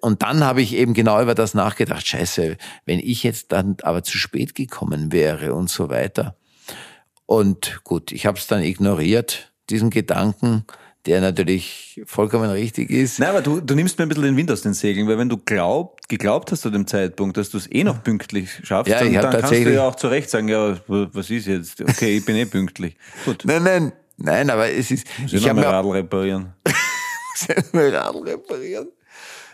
und 0.00 0.22
dann 0.22 0.42
habe 0.42 0.62
ich 0.62 0.74
eben 0.74 0.94
genau 0.94 1.22
über 1.22 1.36
das 1.36 1.54
nachgedacht, 1.54 2.06
scheiße, 2.06 2.56
wenn 2.86 2.98
ich 2.98 3.22
jetzt 3.22 3.52
dann 3.52 3.76
aber 3.82 4.02
zu 4.02 4.18
spät 4.18 4.56
gekommen 4.56 5.12
wäre 5.12 5.54
und 5.54 5.70
so 5.70 5.90
weiter. 5.90 6.36
Und 7.26 7.80
gut, 7.84 8.10
ich 8.10 8.26
habe 8.26 8.36
es 8.36 8.48
dann 8.48 8.62
ignoriert, 8.62 9.52
diesen 9.70 9.90
Gedanken, 9.90 10.64
der 11.06 11.20
natürlich 11.20 12.00
vollkommen 12.06 12.48
richtig 12.50 12.90
ist. 12.90 13.18
Nein, 13.18 13.30
aber 13.30 13.42
du, 13.42 13.60
du 13.60 13.74
nimmst 13.74 13.98
mir 13.98 14.04
ein 14.04 14.08
bisschen 14.08 14.22
den 14.24 14.36
Wind 14.36 14.50
aus 14.50 14.62
den 14.62 14.72
Segeln, 14.74 15.08
weil 15.08 15.18
wenn 15.18 15.28
du 15.28 15.36
glaubt, 15.36 16.08
geglaubt 16.08 16.52
hast 16.52 16.62
zu 16.62 16.70
dem 16.70 16.86
Zeitpunkt, 16.86 17.36
dass 17.36 17.50
du 17.50 17.58
es 17.58 17.70
eh 17.70 17.82
noch 17.84 18.02
pünktlich 18.04 18.50
schaffst, 18.62 18.90
Ja, 18.92 19.00
dann, 19.00 19.08
ich 19.12 19.18
dann 19.18 19.30
kannst 19.32 19.50
du 19.52 19.72
ja 19.72 19.82
auch 19.86 19.96
zu 19.96 20.06
Recht 20.08 20.30
sagen, 20.30 20.48
ja, 20.48 20.76
was 20.86 21.30
ist 21.30 21.46
jetzt? 21.46 21.80
Okay, 21.80 22.16
ich 22.18 22.24
bin 22.24 22.36
eh 22.36 22.46
pünktlich. 22.46 22.96
Gut, 23.24 23.42
Nein, 23.44 23.64
nein, 23.64 23.92
nein, 24.16 24.50
aber 24.50 24.70
es 24.70 24.90
ist, 24.92 25.06
ich 25.26 25.34
ich 25.34 25.48
habe 25.48 25.60
mein 25.60 25.68
Radl 25.70 25.90
reparieren. 25.90 26.52
mein 27.72 27.94
Radl 27.94 28.18
reparieren. 28.22 28.88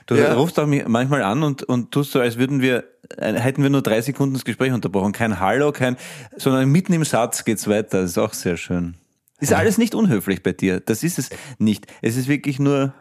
Du 0.06 0.14
Ja. 0.16 0.32
rufst 0.34 0.58
auch 0.58 0.66
mich 0.66 0.86
manchmal 0.88 1.22
an 1.22 1.42
und, 1.42 1.62
und 1.64 1.92
tust 1.92 2.12
so, 2.12 2.20
als 2.20 2.38
würden 2.38 2.62
wir, 2.62 2.84
äh, 3.18 3.34
hätten 3.34 3.62
wir 3.62 3.68
nur 3.70 3.82
drei 3.82 4.00
Sekunden 4.00 4.34
das 4.34 4.44
Gespräch 4.44 4.72
unterbrochen. 4.72 5.12
Kein 5.12 5.38
Hallo, 5.38 5.70
kein, 5.72 5.96
sondern 6.36 6.68
mitten 6.70 6.92
im 6.94 7.04
Satz 7.04 7.44
geht's 7.44 7.68
weiter. 7.68 8.00
Das 8.02 8.10
ist 8.12 8.18
auch 8.18 8.32
sehr 8.32 8.56
schön. 8.56 8.94
Ist 9.40 9.52
alles 9.52 9.78
nicht 9.78 9.94
unhöflich 9.94 10.42
bei 10.42 10.52
dir. 10.52 10.80
Das 10.80 11.02
ist 11.02 11.18
es 11.18 11.30
nicht. 11.58 11.86
Es 12.02 12.16
ist 12.16 12.28
wirklich 12.28 12.58
nur, 12.58 12.92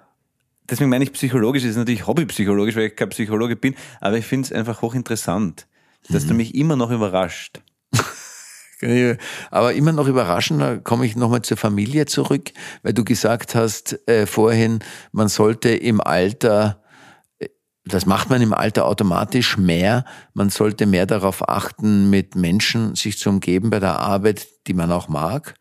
deswegen 0.69 0.89
meine 0.89 1.03
ich 1.03 1.13
psychologisch, 1.13 1.63
es 1.63 1.71
ist 1.71 1.77
natürlich 1.77 2.05
hobbypsychologisch, 2.05 2.75
weil 2.75 2.88
ich 2.88 2.95
kein 2.95 3.09
Psychologe 3.09 3.55
bin, 3.55 3.75
aber 4.01 4.17
ich 4.17 4.25
finde 4.25 4.45
es 4.45 4.51
einfach 4.51 4.81
hochinteressant, 4.81 5.67
dass 6.09 6.27
du 6.27 6.33
mich 6.33 6.55
immer 6.55 6.75
noch 6.75 6.91
überrascht. 6.91 7.61
Aber 9.49 9.73
immer 9.73 9.91
noch 9.91 10.07
überraschender 10.07 10.77
komme 10.77 11.07
ich 11.07 11.15
nochmal 11.15 11.41
zur 11.41 11.57
Familie 11.57 12.05
zurück, 12.05 12.51
weil 12.83 12.93
du 12.93 13.03
gesagt 13.03 13.55
hast 13.55 14.07
äh, 14.07 14.27
vorhin, 14.27 14.79
man 15.11 15.29
sollte 15.29 15.69
im 15.69 15.99
Alter, 15.99 16.83
äh, 17.39 17.47
das 17.85 18.05
macht 18.05 18.29
man 18.29 18.39
im 18.39 18.53
Alter 18.53 18.85
automatisch 18.85 19.57
mehr, 19.57 20.05
man 20.35 20.49
sollte 20.49 20.85
mehr 20.85 21.07
darauf 21.07 21.49
achten, 21.49 22.11
mit 22.11 22.35
Menschen 22.35 22.93
sich 22.93 23.17
zu 23.17 23.29
umgeben 23.29 23.71
bei 23.71 23.79
der 23.79 23.97
Arbeit, 23.97 24.47
die 24.67 24.75
man 24.75 24.91
auch 24.91 25.07
mag. 25.07 25.55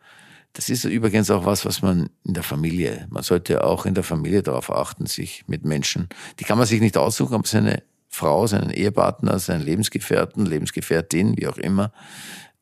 Das 0.56 0.70
ist 0.70 0.86
übrigens 0.86 1.30
auch 1.30 1.44
was, 1.44 1.66
was 1.66 1.82
man 1.82 2.08
in 2.24 2.32
der 2.32 2.42
Familie, 2.42 3.06
man 3.10 3.22
sollte 3.22 3.62
auch 3.62 3.84
in 3.84 3.92
der 3.92 4.04
Familie 4.04 4.42
darauf 4.42 4.72
achten, 4.72 5.04
sich 5.04 5.44
mit 5.46 5.66
Menschen, 5.66 6.08
die 6.40 6.44
kann 6.44 6.56
man 6.56 6.66
sich 6.66 6.80
nicht 6.80 6.96
aussuchen, 6.96 7.34
aber 7.34 7.46
seine 7.46 7.82
Frau, 8.08 8.46
seinen 8.46 8.70
Ehepartner, 8.70 9.38
seinen 9.38 9.60
Lebensgefährten, 9.60 10.46
Lebensgefährtin, 10.46 11.36
wie 11.36 11.46
auch 11.46 11.58
immer, 11.58 11.92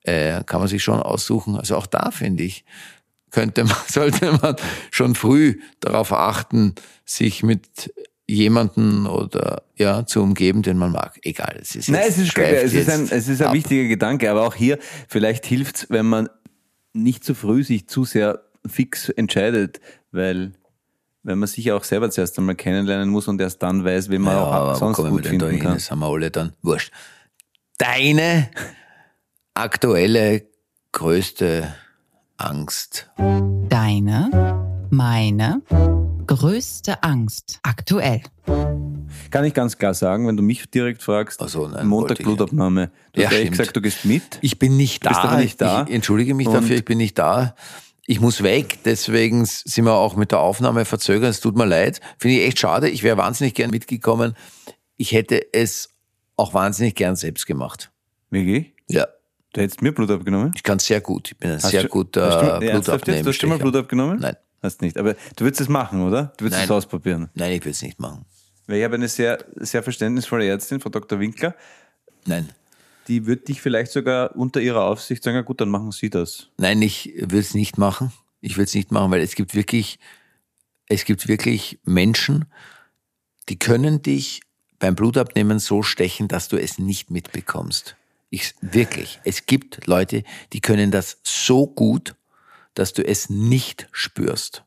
äh, 0.02 0.42
kann 0.42 0.58
man 0.58 0.66
sich 0.66 0.82
schon 0.82 1.00
aussuchen. 1.00 1.56
Also 1.56 1.76
auch 1.76 1.86
da 1.86 2.10
finde 2.10 2.42
ich, 2.42 2.64
könnte 3.30 3.62
man, 3.62 3.76
sollte 3.88 4.32
man 4.42 4.56
schon 4.90 5.14
früh 5.14 5.60
darauf 5.78 6.12
achten, 6.12 6.74
sich 7.04 7.44
mit 7.44 7.94
jemanden 8.26 9.06
oder 9.06 9.62
ja 9.76 10.04
zu 10.04 10.20
umgeben, 10.20 10.62
den 10.62 10.78
man 10.78 10.90
mag. 10.90 11.20
Egal, 11.22 11.58
es 11.62 11.76
ist 11.76 11.90
Nein, 11.90 12.02
es 12.08 12.18
ist, 12.18 12.36
es 12.36 12.72
ist 12.72 12.90
ein, 12.90 13.08
es 13.08 13.28
ist 13.28 13.40
ein 13.40 13.48
ab. 13.48 13.54
wichtiger 13.54 13.86
Gedanke, 13.86 14.28
aber 14.32 14.48
auch 14.48 14.56
hier, 14.56 14.80
vielleicht 15.06 15.46
hilft's, 15.46 15.86
wenn 15.90 16.06
man 16.06 16.28
nicht 16.94 17.22
zu 17.24 17.34
früh 17.34 17.62
sich 17.62 17.86
zu 17.88 18.04
sehr 18.04 18.40
fix 18.66 19.10
entscheidet, 19.10 19.80
weil 20.10 20.52
wenn 21.22 21.38
man 21.38 21.46
sich 21.48 21.66
ja 21.66 21.74
auch 21.76 21.84
selber 21.84 22.10
zuerst 22.10 22.38
einmal 22.38 22.54
kennenlernen 22.54 23.08
muss 23.08 23.28
und 23.28 23.40
erst 23.40 23.62
dann 23.62 23.84
weiß, 23.84 24.08
wen 24.10 24.22
man 24.22 24.34
Ja, 24.36 24.42
auch 24.42 24.52
aber 24.52 24.74
sonst 24.76 24.96
kommen 24.96 25.08
wir 25.08 25.12
gut 25.12 25.24
denn 25.26 25.38
da 25.38 25.46
finden 25.46 25.54
hin? 25.60 25.62
kann. 25.64 25.74
Das 25.74 25.90
haben 25.90 25.98
wir 26.00 26.06
alle 26.06 26.30
dann 26.30 26.52
wurscht. 26.62 26.92
Deine 27.78 28.50
aktuelle 29.54 30.46
größte 30.92 31.74
Angst. 32.36 33.10
Deine, 33.68 34.30
meine 34.90 35.62
größte 36.26 37.02
Angst 37.02 37.58
aktuell. 37.62 38.22
Kann 39.30 39.44
ich 39.44 39.54
ganz 39.54 39.78
klar 39.78 39.94
sagen, 39.94 40.26
wenn 40.26 40.36
du 40.36 40.42
mich 40.42 40.68
direkt 40.70 41.02
fragst, 41.02 41.40
Ach 41.42 41.48
so, 41.48 41.66
nein, 41.68 41.86
Montag 41.86 42.18
Blutabnahme. 42.18 42.90
Du 43.12 43.20
Ja, 43.20 43.26
hast 43.26 43.32
ehrlich 43.34 43.46
stimmt. 43.48 43.58
gesagt, 43.58 43.76
du 43.76 43.80
gehst 43.80 44.04
mit. 44.04 44.22
Ich 44.40 44.58
bin 44.58 44.76
nicht 44.76 45.04
da. 45.04 45.08
bist 45.10 45.20
aber 45.20 45.36
nicht 45.38 45.60
da. 45.60 45.84
Ich 45.88 45.94
entschuldige 45.94 46.34
mich 46.34 46.46
Und- 46.48 46.54
dafür, 46.54 46.76
ich 46.76 46.84
bin 46.84 46.98
nicht 46.98 47.18
da. 47.18 47.54
Ich 48.06 48.20
muss 48.20 48.42
weg, 48.42 48.80
deswegen 48.84 49.44
sind 49.46 49.84
wir 49.86 49.94
auch 49.94 50.14
mit 50.16 50.30
der 50.30 50.40
Aufnahme 50.40 50.84
verzögert. 50.84 51.30
Es 51.30 51.40
tut 51.40 51.56
mir 51.56 51.64
leid. 51.64 52.00
Finde 52.18 52.36
ich 52.38 52.46
echt 52.46 52.58
schade. 52.58 52.88
Ich 52.90 53.02
wäre 53.02 53.16
wahnsinnig 53.16 53.54
gern 53.54 53.70
mitgekommen. 53.70 54.34
Ich 54.96 55.12
hätte 55.12 55.40
es 55.54 55.90
auch 56.36 56.52
wahnsinnig 56.52 56.94
gern 56.96 57.16
selbst 57.16 57.46
gemacht. 57.46 57.90
Wirklich? 58.30 58.72
Ja, 58.88 59.06
Du 59.54 59.60
hättest 59.60 59.82
mir 59.82 59.92
Blut 59.92 60.10
abgenommen? 60.10 60.50
ich 60.56 60.64
kann 60.64 60.80
sehr 60.80 61.00
gut. 61.00 61.30
Ich 61.30 61.38
bin 61.38 61.52
ein 61.52 61.62
Hast 61.62 61.70
sehr 61.70 61.84
du- 61.84 61.88
guter 61.88 62.58
du, 62.58 62.64
jetzt? 62.66 62.72
Blutabnehmer. 62.72 63.22
Du 63.22 63.28
hast 63.28 63.40
schon 63.40 63.48
mal 63.50 63.58
Blut 63.58 63.76
abgenommen? 63.76 64.18
Nein. 64.18 64.34
Hast 64.62 64.82
nicht. 64.82 64.98
Aber 64.98 65.14
du 65.36 65.44
würdest 65.44 65.60
es 65.60 65.68
machen, 65.68 66.02
oder? 66.02 66.32
Du 66.38 66.44
würdest 66.46 66.58
Nein. 66.58 66.64
es 66.64 66.70
ausprobieren. 66.72 67.30
Nein, 67.34 67.52
ich 67.52 67.64
will 67.64 67.70
es 67.72 67.80
nicht 67.82 68.00
machen. 68.00 68.24
Weil 68.66 68.78
ich 68.78 68.84
habe 68.84 68.94
eine 68.94 69.08
sehr, 69.08 69.44
sehr 69.56 69.82
verständnisvolle 69.82 70.46
Ärztin, 70.46 70.80
Frau 70.80 70.90
Dr. 70.90 71.20
Winkler, 71.20 71.54
Nein. 72.26 72.48
die 73.08 73.26
wird 73.26 73.48
dich 73.48 73.60
vielleicht 73.60 73.92
sogar 73.92 74.34
unter 74.36 74.60
ihrer 74.60 74.84
Aufsicht 74.84 75.22
sagen, 75.22 75.36
ja 75.36 75.42
gut, 75.42 75.60
dann 75.60 75.68
machen 75.68 75.92
Sie 75.92 76.10
das. 76.10 76.48
Nein, 76.56 76.80
ich 76.82 77.12
will 77.16 77.40
es 77.40 77.54
nicht 77.54 77.78
machen. 77.78 78.12
Ich 78.40 78.56
will 78.56 78.64
es 78.64 78.74
nicht 78.74 78.92
machen, 78.92 79.10
weil 79.10 79.22
es 79.22 79.34
gibt 79.34 79.54
wirklich, 79.54 79.98
es 80.86 81.04
gibt 81.04 81.28
wirklich 81.28 81.78
Menschen, 81.84 82.44
die 83.48 83.58
können 83.58 84.02
dich 84.02 84.42
beim 84.78 84.94
Blutabnehmen 84.94 85.58
so 85.58 85.82
stechen, 85.82 86.28
dass 86.28 86.48
du 86.48 86.56
es 86.56 86.78
nicht 86.78 87.10
mitbekommst. 87.10 87.96
Ich, 88.28 88.54
wirklich. 88.60 89.20
Es 89.24 89.46
gibt 89.46 89.86
Leute, 89.86 90.24
die 90.52 90.60
können 90.60 90.90
das 90.90 91.20
so 91.22 91.66
gut, 91.66 92.16
dass 92.74 92.92
du 92.92 93.06
es 93.06 93.30
nicht 93.30 93.88
spürst. 93.92 94.64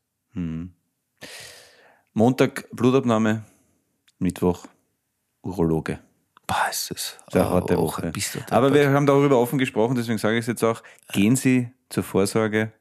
Montag 2.13 2.67
Blutabnahme, 2.71 3.43
Mittwoch 4.20 4.65
Urologe. 5.41 5.99
Boah, 6.47 6.68
ist 6.70 6.91
das 6.91 7.18
Sehr 7.32 7.49
harte 7.49 7.78
auch 7.78 7.84
Woche. 8.01 8.11
Aber 8.51 8.74
wir 8.74 8.89
haben 8.91 9.05
darüber 9.05 9.38
offen 9.39 9.59
gesprochen, 9.59 9.95
deswegen 9.95 10.18
sage 10.18 10.36
ich 10.38 10.41
es 10.41 10.47
jetzt 10.47 10.63
auch. 10.63 10.82
Gehen 11.11 11.36
Sie 11.36 11.70
zur 11.89 12.03
Vorsorge. 12.03 12.72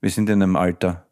Wir 0.00 0.10
sind 0.10 0.30
in 0.30 0.42
einem 0.42 0.56
Alter, 0.56 1.06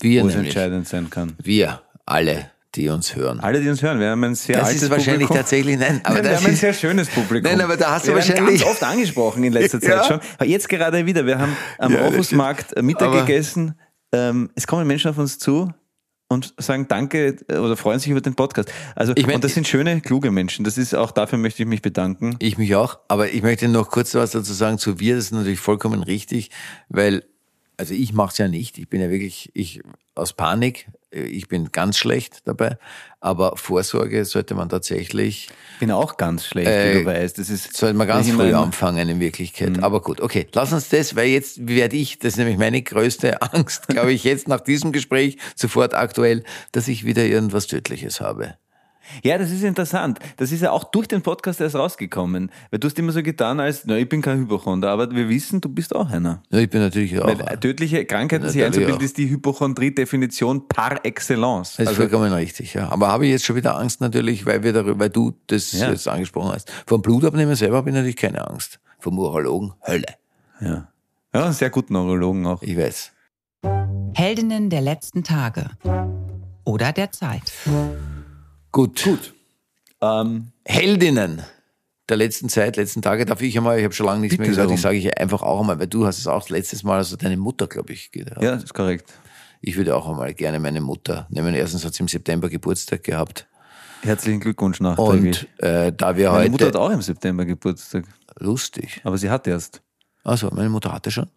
wir 0.00 0.22
wo 0.22 0.28
es 0.28 0.34
nämlich, 0.34 0.54
entscheidend 0.54 0.86
sein 0.86 1.08
kann. 1.08 1.34
wir 1.42 1.80
alle, 2.04 2.50
die 2.74 2.90
uns 2.90 3.16
hören. 3.16 3.40
Alle, 3.40 3.62
die 3.62 3.70
uns 3.70 3.80
hören, 3.80 3.98
wir 3.98 4.10
haben 4.10 4.22
ein 4.24 4.34
sehr 4.34 4.58
Das 4.58 4.68
altes 4.68 4.82
ist 4.82 4.90
wahrscheinlich 4.90 5.28
Publikum. 5.28 5.36
tatsächlich, 5.36 5.78
nein, 5.78 6.00
aber 6.04 6.16
Nein, 6.16 6.24
wir 6.24 6.30
das 6.32 6.40
haben 6.42 6.50
ein 6.50 6.56
sehr 6.56 6.74
schönes 6.74 7.08
Publikum. 7.08 7.50
Nein, 7.50 7.60
aber 7.62 7.78
da 7.78 7.92
hast 7.92 8.04
du 8.04 8.08
wir 8.10 8.16
wahrscheinlich- 8.16 8.60
ganz 8.60 8.70
oft 8.70 8.82
angesprochen 8.84 9.42
in 9.44 9.54
letzter 9.54 9.80
Zeit 9.80 9.90
Ja. 9.90 10.04
schon. 10.04 10.20
Aber 10.36 10.44
jetzt 10.44 10.68
gerade 10.68 11.06
wieder. 11.06 11.24
Wir 11.24 11.38
haben 11.38 11.56
am 11.78 11.92
Ja, 11.94 12.00
Mittag 12.82 13.08
Aber- 13.08 13.20
gegessen. 13.22 13.74
Ähm, 14.12 14.50
es 14.54 14.66
kommen 14.66 14.86
Menschen 14.86 15.10
auf 15.10 15.16
uns 15.18 15.38
zu 15.38 15.72
und 16.28 16.54
sagen 16.58 16.88
Danke 16.88 17.36
äh, 17.48 17.58
oder 17.58 17.76
freuen 17.76 17.98
sich 18.00 18.10
über 18.10 18.20
den 18.20 18.34
Podcast. 18.34 18.72
Also, 18.94 19.12
Ich 19.16 19.26
mein- 19.26 19.36
und 19.36 19.44
das 19.44 19.54
sind 19.54 19.66
schöne, 19.68 20.00
kluge 20.00 20.30
Menschen. 20.30 20.64
Das 20.64 20.76
ist 20.78 20.94
auch 20.94 21.10
dafür 21.10 21.38
möchte 21.38 21.62
ich 21.62 21.68
mich 21.68 21.82
bedanken. 21.82 22.36
Ich 22.40 22.58
mich 22.58 22.74
auch, 22.74 22.98
aber 23.08 23.30
ich 23.30 23.42
möchte 23.42 23.68
noch 23.68 23.90
kurz 23.90 24.14
was 24.14 24.32
dazu 24.32 24.52
sagen 24.52 24.78
zu 24.78 24.98
wir, 24.98 25.16
das 25.16 25.26
ist 25.26 25.32
natürlich 25.32 25.60
vollkommen 25.60 26.02
richtig, 26.02 26.50
weil, 26.88 27.24
also 27.76 27.94
ich 27.94 28.12
mache 28.12 28.32
es 28.32 28.38
ja 28.38 28.48
nicht, 28.48 28.78
ich 28.78 28.88
bin 28.88 29.00
ja 29.00 29.10
wirklich, 29.10 29.50
ich 29.54 29.82
aus 30.14 30.32
Panik, 30.32 30.88
ich 31.24 31.48
bin 31.48 31.72
ganz 31.72 31.98
schlecht 31.98 32.46
dabei, 32.46 32.78
aber 33.20 33.56
Vorsorge 33.56 34.24
sollte 34.24 34.54
man 34.54 34.68
tatsächlich, 34.68 35.48
Ich 35.74 35.78
bin 35.80 35.90
auch 35.90 36.16
ganz 36.16 36.46
schlecht, 36.46 36.68
Äh, 36.68 36.94
wie 36.94 36.98
du 37.00 37.06
weißt. 37.06 37.38
Das 37.38 37.50
ist, 37.50 37.76
sollte 37.76 37.96
man 37.96 38.06
ganz 38.06 38.30
früh 38.30 38.52
anfangen 38.54 39.08
in 39.08 39.20
Wirklichkeit. 39.20 39.82
Aber 39.82 40.00
gut, 40.02 40.20
okay, 40.20 40.46
lass 40.52 40.72
uns 40.72 40.88
das, 40.88 41.16
weil 41.16 41.28
jetzt 41.28 41.66
werde 41.66 41.96
ich, 41.96 42.18
das 42.18 42.34
ist 42.34 42.36
nämlich 42.38 42.58
meine 42.58 42.82
größte 42.82 43.42
Angst, 43.52 43.88
glaube 43.88 44.12
ich, 44.12 44.24
jetzt 44.24 44.48
nach 44.48 44.60
diesem 44.60 44.92
Gespräch 44.92 45.38
sofort 45.54 45.94
aktuell, 45.94 46.44
dass 46.72 46.88
ich 46.88 47.04
wieder 47.04 47.24
irgendwas 47.24 47.66
Tödliches 47.66 48.20
habe. 48.20 48.54
Ja, 49.22 49.38
das 49.38 49.50
ist 49.50 49.62
interessant. 49.62 50.18
Das 50.36 50.52
ist 50.52 50.60
ja 50.62 50.70
auch 50.72 50.84
durch 50.84 51.08
den 51.08 51.22
Podcast 51.22 51.60
erst 51.60 51.74
rausgekommen. 51.76 52.50
Weil 52.70 52.78
du 52.80 52.88
hast 52.88 52.98
immer 52.98 53.12
so 53.12 53.22
getan, 53.22 53.60
als, 53.60 53.84
na, 53.86 53.96
ich 53.96 54.08
bin 54.08 54.22
kein 54.22 54.38
Hypochonder, 54.40 54.90
aber 54.90 55.10
wir 55.10 55.28
wissen, 55.28 55.60
du 55.60 55.68
bist 55.68 55.94
auch 55.94 56.10
einer. 56.10 56.42
Ja, 56.50 56.58
ich 56.58 56.70
bin 56.70 56.80
natürlich 56.80 57.18
auch. 57.20 57.26
Weil 57.26 57.40
äh, 57.40 57.56
tödliche 57.58 58.04
Krankheiten 58.04 58.48
sich 58.48 58.62
einzubilden, 58.62 59.00
ist 59.00 59.16
die 59.18 59.28
Hypochondrie-Definition 59.30 60.68
par 60.68 61.04
excellence. 61.04 61.76
Das 61.76 61.78
ist 61.84 61.88
Also, 61.88 62.02
vollkommen 62.02 62.32
richtig, 62.32 62.74
ja. 62.74 62.88
Aber 62.90 63.08
habe 63.08 63.26
ich 63.26 63.32
jetzt 63.32 63.44
schon 63.44 63.56
wieder 63.56 63.76
Angst 63.78 64.00
natürlich, 64.00 64.46
weil 64.46 64.62
wir 64.62 64.72
darüber, 64.72 64.98
weil 64.98 65.10
du 65.10 65.32
das 65.46 65.72
Ja. 65.72 65.90
jetzt 65.90 66.08
angesprochen 66.08 66.52
hast. 66.52 66.70
Vom 66.86 67.02
Blutabnehmen 67.02 67.54
selber 67.54 67.76
habe 67.78 67.90
ich 67.90 67.94
natürlich 67.94 68.16
keine 68.16 68.48
Angst. 68.48 68.80
Vom 68.98 69.18
Urologen 69.18 69.74
Hölle. 69.86 70.06
ja. 70.60 70.88
ja, 71.34 71.44
einen 71.44 71.52
sehr 71.52 71.70
guten 71.70 71.92
Neurologen 71.92 72.46
auch. 72.46 72.62
Ich 72.62 72.76
weiß. 72.76 73.12
Heldinnen 74.14 74.70
der 74.70 74.80
letzten 74.80 75.22
Tage 75.24 75.70
oder 76.64 76.92
der 76.92 77.12
Zeit. 77.12 77.52
Gut. 78.76 79.04
Gut. 79.04 79.32
Ähm, 80.02 80.52
Heldinnen 80.66 81.42
der 82.10 82.18
letzten 82.18 82.50
Zeit, 82.50 82.76
letzten 82.76 83.00
Tage, 83.00 83.24
darf 83.24 83.40
ich 83.40 83.56
einmal, 83.56 83.78
ich 83.78 83.84
habe 83.84 83.94
schon 83.94 84.04
lange 84.04 84.20
nichts 84.20 84.36
Bitte 84.36 84.42
mehr 84.42 84.50
gesagt, 84.50 84.64
darum. 84.66 84.74
ich 84.74 84.82
sage 84.82 84.98
ich 84.98 85.18
einfach 85.18 85.40
auch 85.42 85.60
einmal, 85.60 85.78
weil 85.78 85.86
du 85.86 86.04
hast 86.04 86.18
es 86.18 86.26
auch 86.26 86.46
letztes 86.50 86.82
Mal, 86.82 86.98
also 86.98 87.16
deine 87.16 87.38
Mutter, 87.38 87.68
glaube 87.68 87.94
ich, 87.94 88.12
gehabt. 88.12 88.42
ja, 88.42 88.50
das 88.50 88.64
ist 88.64 88.74
korrekt. 88.74 89.14
Ich 89.62 89.78
würde 89.78 89.96
auch 89.96 90.06
einmal 90.06 90.34
gerne 90.34 90.60
meine 90.60 90.82
Mutter 90.82 91.26
nehmen. 91.30 91.54
Erstens 91.54 91.86
hat 91.86 91.94
sie 91.94 92.02
im 92.02 92.08
September 92.08 92.50
Geburtstag 92.50 93.02
gehabt. 93.02 93.48
Herzlichen 94.02 94.40
Glückwunsch 94.40 94.78
nachträglich. 94.80 95.48
Und 95.58 95.64
äh, 95.64 95.90
da 95.96 96.14
wir 96.18 96.28
Meine 96.28 96.40
heute. 96.40 96.50
Mutter 96.50 96.66
hat 96.66 96.76
auch 96.76 96.90
im 96.90 97.00
September 97.00 97.46
Geburtstag, 97.46 98.04
lustig. 98.38 99.00
aber 99.04 99.16
sie 99.16 99.30
hat 99.30 99.46
erst. 99.46 99.80
Also, 100.22 100.50
meine 100.52 100.68
Mutter 100.68 100.92
hatte 100.92 101.10
schon. 101.10 101.30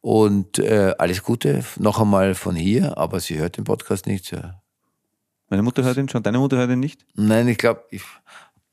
Und 0.00 0.58
äh, 0.58 0.92
alles 0.98 1.22
Gute 1.22 1.64
noch 1.78 2.00
einmal 2.00 2.34
von 2.34 2.56
hier, 2.56 2.98
aber 2.98 3.20
sie 3.20 3.38
hört 3.38 3.58
den 3.58 3.64
Podcast 3.64 4.08
nicht. 4.08 4.32
Ja. 4.32 4.60
Meine 5.48 5.62
Mutter 5.62 5.84
hört 5.84 5.96
ihn 5.96 6.08
schon, 6.08 6.22
deine 6.22 6.38
Mutter 6.38 6.56
hört 6.56 6.70
ihn 6.70 6.80
nicht? 6.80 7.04
Nein, 7.14 7.48
ich 7.48 7.58
glaube, 7.58 7.82
ich, 7.90 8.02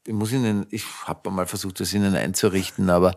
ich 0.07 0.13
muss 0.13 0.31
ihnen, 0.31 0.65
ich 0.69 0.83
habe 1.05 1.29
mal 1.31 1.45
versucht, 1.47 1.79
das 1.79 1.93
ihnen 1.93 2.15
einzurichten, 2.15 2.89
aber 2.89 3.15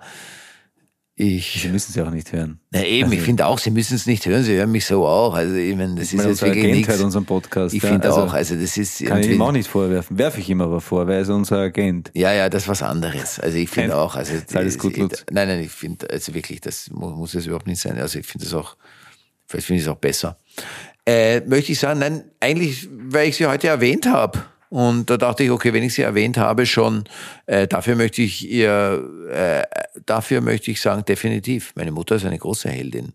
Sie 1.17 1.37
ich, 1.37 1.69
müssen 1.71 1.93
sie 1.93 2.03
auch 2.03 2.11
nicht 2.11 2.33
hören. 2.33 2.59
na 2.73 2.83
eben, 2.85 3.05
Also- 3.05 3.15
ich 3.15 3.23
finde 3.23 3.47
auch, 3.47 3.61
sie 3.61 3.71
müssen 3.71 3.95
es 3.95 4.05
nicht 4.05 4.27
hören, 4.27 4.43
sie 4.43 4.57
hören 4.57 4.73
mich 4.73 4.85
so 4.85 5.07
auch. 5.07 5.35
Also, 5.35 5.55
ich 5.55 5.77
meine, 5.77 5.95
das 5.95 6.07
Ich 6.09 6.15
ist 6.15 6.19
jetzt 6.25 6.27
unser 6.27 6.47
wirklich 6.47 6.65
Agent 6.65 6.77
nichts. 6.77 6.93
hört 6.93 7.03
unseren 7.03 7.25
Podcast. 7.25 7.73
Ich 7.73 7.85
ja, 7.85 7.89
finde 7.91 8.09
also 8.09 8.23
auch, 8.23 8.33
also 8.33 8.57
das 8.57 8.77
ist 8.77 8.99
Kann 9.05 9.21
ich 9.21 9.29
ihm 9.31 9.41
auch 9.41 9.53
nicht 9.53 9.69
vorwerfen. 9.71 10.19
Werfe 10.19 10.41
ich 10.41 10.51
ihm 10.51 10.61
aber 10.61 10.81
vor, 10.81 11.07
weil 11.07 11.15
er 11.15 11.21
ist 11.21 11.29
unser 11.29 11.59
Agent. 11.59 12.11
Ja, 12.15 12.33
ja, 12.33 12.49
das 12.49 12.65
ist 12.65 12.69
was 12.69 12.83
anderes. 12.83 13.39
Also 13.39 13.57
ich 13.59 13.71
finde 13.71 13.95
auch, 13.97 14.17
also 14.17 14.35
alles 14.55 14.77
gut, 14.77 14.97
Lutz. 14.97 15.25
Nein, 15.31 15.47
nein, 15.47 15.61
ich 15.61 15.71
finde, 15.71 16.11
also 16.11 16.35
wirklich, 16.35 16.61
das 16.61 16.91
mu- 16.91 17.11
muss 17.11 17.33
es 17.37 17.47
überhaupt 17.47 17.69
nicht 17.69 17.81
sein. 17.81 17.97
Also 17.97 18.19
ich 18.19 18.27
finde 18.27 18.47
es 18.47 18.53
auch, 18.53 18.77
vielleicht 19.47 19.69
finde 19.69 19.83
ich 19.83 19.87
es 19.87 19.93
auch 19.93 19.99
besser. 19.99 20.37
Äh, 21.07 21.41
möchte 21.43 21.73
ich 21.73 21.79
sagen, 21.79 22.01
nein, 22.01 22.25
eigentlich, 22.41 22.89
weil 22.91 23.29
ich 23.29 23.37
sie 23.37 23.47
heute 23.47 23.69
erwähnt 23.69 24.07
habe. 24.07 24.43
Und 24.71 25.09
da 25.09 25.17
dachte 25.17 25.45
ich, 25.45 25.51
okay, 25.51 25.73
wenn 25.73 25.83
ich 25.83 25.95
sie 25.95 26.03
erwähnt 26.03 26.37
habe 26.37 26.67
schon, 26.67 27.05
äh, 27.47 27.69
dafür 27.69 27.95
möchte 27.95 28.23
ich 28.23 28.49
ihr, 28.51 29.09
äh, 29.31 29.63
dafür 30.05 30.41
möchte 30.41 30.71
ich 30.71 30.81
sagen, 30.81 31.05
definitiv. 31.05 31.73
Meine 31.77 31.93
Mutter 31.93 32.17
ist 32.17 32.25
eine 32.25 32.39
große 32.39 32.69
Heldin. 32.69 33.13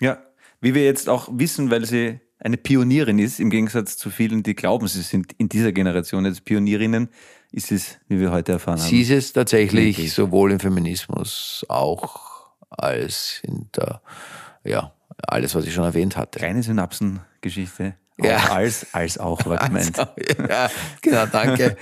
Ja, 0.00 0.22
wie 0.60 0.74
wir 0.74 0.84
jetzt 0.84 1.08
auch 1.08 1.28
wissen, 1.32 1.70
weil 1.70 1.84
sie 1.84 2.20
eine 2.38 2.56
Pionierin 2.56 3.18
ist, 3.18 3.40
im 3.40 3.50
Gegensatz 3.50 3.96
zu 3.96 4.10
vielen, 4.10 4.42
die 4.42 4.54
glauben, 4.54 4.88
sie 4.88 5.02
sind 5.02 5.32
in 5.38 5.48
dieser 5.48 5.72
Generation 5.72 6.24
jetzt 6.24 6.44
Pionierinnen, 6.44 7.08
ist 7.52 7.72
es, 7.72 7.98
wie 8.08 8.20
wir 8.20 8.30
heute 8.32 8.52
erfahren 8.52 8.78
haben. 8.78 8.88
Sie 8.88 9.02
ist 9.02 9.10
es 9.10 9.32
tatsächlich 9.32 10.12
sowohl 10.12 10.52
im 10.52 10.60
Feminismus 10.60 11.64
auch 11.68 12.54
als 12.70 13.40
in 13.42 13.68
der, 13.74 14.00
ja, 14.64 14.92
alles, 15.26 15.54
was 15.54 15.66
ich 15.66 15.74
schon 15.74 15.84
erwähnt 15.84 16.16
hatte. 16.16 16.38
Kleine 16.38 16.62
Synapsengeschichte. 16.62 17.94
Ja. 18.22 18.38
Auch 18.38 18.50
als, 18.50 18.86
als 18.92 19.18
auch 19.18 19.44
war 19.44 19.58
gemeint. 19.58 19.96
Also, 19.98 20.42
ja, 20.48 20.70
genau, 21.02 21.26
danke. 21.26 21.76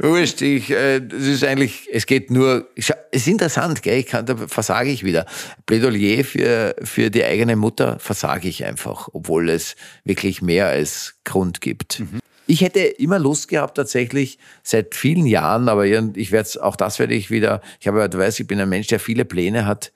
Wurscht, 0.00 0.40
ich, 0.40 0.70
äh, 0.70 1.00
das 1.00 1.22
ist 1.22 1.42
eigentlich, 1.42 1.88
es 1.92 2.06
geht 2.06 2.30
nur, 2.30 2.68
es 2.76 2.92
ist 3.10 3.26
interessant, 3.26 3.82
gell, 3.82 3.98
ich 3.98 4.06
kann, 4.06 4.24
da 4.24 4.36
versage 4.36 4.90
ich 4.90 5.02
wieder. 5.02 5.26
Plädoyer 5.66 6.22
für, 6.22 6.76
für 6.82 7.10
die 7.10 7.24
eigene 7.24 7.56
Mutter 7.56 7.98
versage 7.98 8.48
ich 8.48 8.64
einfach, 8.64 9.08
obwohl 9.12 9.50
es 9.50 9.74
wirklich 10.04 10.42
mehr 10.42 10.68
als 10.68 11.14
Grund 11.24 11.60
gibt. 11.60 12.02
Ich 12.46 12.60
hätte 12.60 12.80
immer 12.80 13.18
Lust 13.18 13.48
gehabt, 13.48 13.76
tatsächlich 13.76 14.38
seit 14.62 14.94
vielen 14.94 15.26
Jahren, 15.26 15.68
aber 15.68 15.86
ich 15.86 16.30
werde 16.30 16.62
auch 16.62 16.76
das 16.76 17.00
werde 17.00 17.14
ich 17.14 17.30
wieder, 17.30 17.62
ich 17.80 17.88
habe 17.88 17.98
ja, 17.98 18.08
du 18.08 18.18
weißt, 18.18 18.38
ich 18.38 18.46
bin 18.46 18.60
ein 18.60 18.68
Mensch, 18.68 18.86
der 18.86 19.00
viele 19.00 19.24
Pläne 19.24 19.66
hat, 19.66 19.92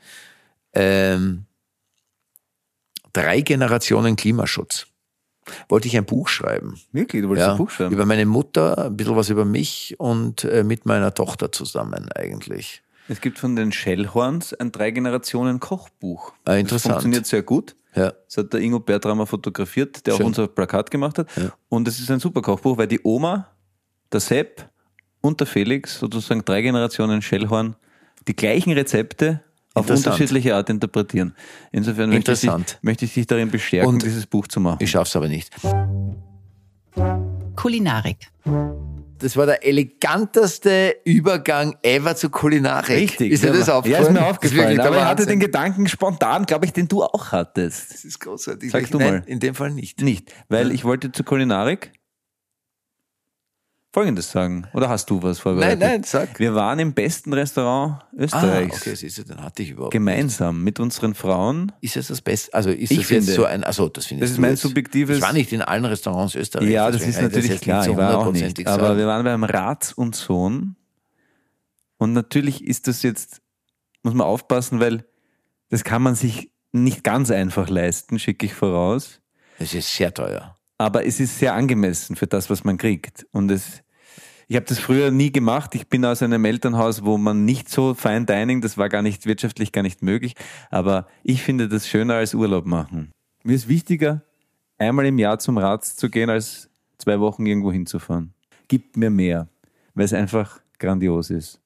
ähm, 0.72 1.46
drei 3.14 3.40
Generationen 3.40 4.16
Klimaschutz. 4.16 4.86
Wollte 5.68 5.88
ich 5.88 5.96
ein 5.96 6.04
Buch 6.06 6.28
schreiben. 6.28 6.80
Wirklich, 6.92 7.22
du 7.22 7.28
wolltest 7.28 7.46
Ja, 7.46 7.52
ein 7.52 7.58
Buch 7.58 7.70
schreiben? 7.70 7.92
über 7.94 8.06
meine 8.06 8.24
Mutter, 8.26 8.86
ein 8.86 8.96
bisschen 8.96 9.14
was 9.16 9.28
über 9.30 9.44
mich 9.44 9.94
und 9.98 10.44
äh, 10.44 10.64
mit 10.64 10.84
meiner 10.86 11.12
Tochter 11.14 11.50
zusammen 11.52 12.10
eigentlich. 12.12 12.82
Es 13.08 13.20
gibt 13.20 13.38
von 13.38 13.54
den 13.54 13.70
Shellhorns 13.70 14.54
ein 14.54 14.72
drei 14.72 14.90
Generationen 14.90 15.60
Kochbuch. 15.60 16.30
Ah, 16.44 16.52
Das 16.52 16.58
interessant. 16.60 16.92
funktioniert 16.94 17.26
sehr 17.26 17.42
gut. 17.42 17.76
Ja. 17.94 18.12
Das 18.26 18.38
hat 18.38 18.52
der 18.54 18.60
Ingo 18.60 18.80
Bertrammer 18.80 19.26
fotografiert, 19.26 20.06
der 20.06 20.12
Schön. 20.12 20.22
auch 20.22 20.26
unser 20.28 20.48
Plakat 20.48 20.90
gemacht 20.90 21.18
hat. 21.18 21.28
Und 21.68 21.86
es 21.86 22.00
ist 22.00 22.10
ein 22.10 22.20
super 22.20 22.40
Kochbuch, 22.40 22.78
weil 22.78 22.88
die 22.88 23.00
Oma, 23.04 23.48
der 24.10 24.20
Sepp 24.20 24.68
und 25.20 25.38
der 25.40 25.46
Felix, 25.46 25.98
sozusagen 25.98 26.42
drei 26.44 26.62
Generationen 26.62 27.20
Schellhorn, 27.20 27.76
die 28.26 28.34
gleichen 28.34 28.72
Rezepte 28.72 29.42
auf 29.74 29.90
unterschiedliche 29.90 30.54
Art 30.54 30.70
interpretieren. 30.70 31.34
Insofern 31.72 32.10
möchte 32.10 32.32
ich, 32.32 32.50
möchte 32.82 33.04
ich 33.04 33.14
dich 33.14 33.26
darin 33.26 33.50
bestärken, 33.50 33.88
Und 33.88 34.02
dieses 34.02 34.26
Buch 34.26 34.46
zu 34.46 34.60
machen. 34.60 34.78
Ich 34.80 34.90
schaff's 34.90 35.14
aber 35.16 35.28
nicht. 35.28 35.52
Kulinarik. 37.56 38.28
Das 39.18 39.36
war 39.36 39.46
der 39.46 39.66
eleganteste 39.66 40.96
Übergang 41.04 41.76
ever 41.82 42.14
zur 42.14 42.30
Kulinarik. 42.30 42.90
Richtig. 42.90 43.32
Ist 43.32 43.44
dir 43.44 43.52
das 43.52 43.68
Ja, 43.68 43.78
aufgefallen? 43.78 44.06
ist 44.06 44.12
mir 44.12 44.26
aufgefallen. 44.26 44.80
aber 44.80 44.96
ich 44.98 45.04
hatte 45.04 45.26
den 45.26 45.40
Gedanken 45.40 45.88
spontan, 45.88 46.44
glaube 46.46 46.66
ich, 46.66 46.72
den 46.72 46.88
du 46.88 47.02
auch 47.02 47.32
hattest. 47.32 47.92
Das 47.94 48.04
ist 48.04 48.20
großartig. 48.20 48.70
Sag 48.70 48.90
du 48.90 48.98
Nein, 48.98 49.14
mal. 49.14 49.22
In 49.26 49.40
dem 49.40 49.54
Fall 49.54 49.70
nicht. 49.70 50.02
Nicht, 50.02 50.32
weil 50.48 50.72
ich 50.72 50.84
wollte 50.84 51.10
zur 51.12 51.24
Kulinarik 51.24 51.92
Folgendes 53.94 54.30
sagen. 54.32 54.66
Oder 54.74 54.88
hast 54.88 55.08
du 55.08 55.22
was 55.22 55.38
vorbereitet? 55.38 55.78
Nein, 55.78 55.90
nein, 55.92 56.02
sag. 56.02 56.38
Wir 56.40 56.54
waren 56.54 56.78
im 56.80 56.92
besten 56.94 57.32
Restaurant 57.32 58.02
Ah, 58.02 58.06
Österreichs. 58.18 58.80
okay, 58.82 58.94
siehst 58.96 59.18
du, 59.18 59.22
dann 59.24 59.40
hatte 59.42 59.62
ich 59.62 59.70
überhaupt. 59.70 59.92
Gemeinsam 59.92 60.64
mit 60.64 60.80
unseren 60.80 61.14
Frauen. 61.14 61.70
Ist 61.80 61.96
es 61.96 62.08
das 62.08 62.20
Beste? 62.20 62.52
Also 62.52 62.70
ist 62.70 62.90
Ich 62.90 62.98
das 62.98 63.08
jetzt 63.10 63.26
finde- 63.26 63.32
so 63.32 63.44
ein, 63.44 63.62
also 63.64 63.88
das 63.88 64.06
finde 64.06 64.22
Das 64.22 64.32
ist 64.32 64.38
mein 64.38 64.56
subjektives- 64.56 65.18
Ich 65.18 65.22
war 65.22 65.32
nicht 65.32 65.52
in 65.52 65.62
allen 65.62 65.84
Restaurants 65.84 66.34
Österreichs. 66.34 66.70
Ja, 66.72 66.86
das 66.90 66.96
deswegen 67.02 67.10
ist 67.10 67.16
ich 67.18 67.22
natürlich 67.22 67.48
jetzt 67.50 67.62
klar. 67.62 67.76
nicht 67.78 67.86
so 67.86 67.92
Ich 67.92 67.96
war 67.96 68.18
auch 68.18 68.32
nicht. 68.32 68.66
Aber 68.66 68.82
sagen. 68.88 68.98
wir 68.98 69.06
waren 69.06 69.24
beim 69.24 69.44
Ratz 69.44 69.92
und 69.92 70.16
Sohn. 70.16 70.74
Und 71.96 72.12
natürlich 72.12 72.64
ist 72.64 72.88
das 72.88 73.02
jetzt, 73.04 73.40
muss 74.02 74.12
man 74.14 74.26
aufpassen, 74.26 74.80
weil 74.80 75.04
das 75.70 75.84
kann 75.84 76.02
man 76.02 76.16
sich 76.16 76.50
nicht 76.72 77.04
ganz 77.04 77.30
einfach 77.30 77.68
leisten, 77.68 78.18
schicke 78.18 78.46
ich 78.46 78.54
voraus. 78.54 79.20
Das 79.60 79.72
ist 79.72 79.94
sehr 79.94 80.12
teuer. 80.12 80.56
aber 80.76 81.06
es 81.06 81.20
ist 81.20 81.38
sehr 81.38 81.54
angemessen 81.54 82.16
für 82.16 82.26
das, 82.26 82.50
was 82.50 82.64
man 82.64 82.76
kriegt. 82.76 83.24
Und 83.30 83.48
es, 83.52 83.83
ich 84.48 84.56
habe 84.56 84.66
das 84.66 84.78
früher 84.78 85.10
nie 85.10 85.32
gemacht. 85.32 85.74
Ich 85.74 85.88
bin 85.88 86.04
aus 86.04 86.22
einem 86.22 86.44
Elternhaus, 86.44 87.04
wo 87.04 87.16
man 87.18 87.44
nicht 87.44 87.68
so 87.68 87.94
Fine 87.94 88.26
Dining, 88.26 88.60
das 88.60 88.76
war 88.78 88.88
gar 88.88 89.02
nicht 89.02 89.26
wirtschaftlich 89.26 89.72
gar 89.72 89.82
nicht 89.82 90.02
möglich. 90.02 90.34
Aber 90.70 91.06
ich 91.22 91.42
finde 91.42 91.68
das 91.68 91.88
schöner 91.88 92.14
als 92.14 92.34
Urlaub 92.34 92.66
machen. 92.66 93.10
Mir 93.42 93.54
ist 93.54 93.68
wichtiger, 93.68 94.22
einmal 94.78 95.06
im 95.06 95.18
Jahr 95.18 95.38
zum 95.38 95.58
Ratz 95.58 95.96
zu 95.96 96.08
gehen, 96.10 96.30
als 96.30 96.68
zwei 96.98 97.20
Wochen 97.20 97.46
irgendwo 97.46 97.72
hinzufahren. 97.72 98.32
Gibt 98.68 98.96
mir 98.96 99.10
mehr, 99.10 99.48
weil 99.94 100.04
es 100.04 100.12
einfach 100.12 100.60
grandios 100.78 101.30
ist. 101.30 101.60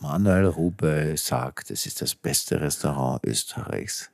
Manuel 0.00 0.46
Rube 0.46 1.14
sagt, 1.16 1.70
es 1.70 1.86
ist 1.86 2.02
das 2.02 2.14
beste 2.14 2.60
Restaurant 2.60 3.24
Österreichs. 3.24 4.10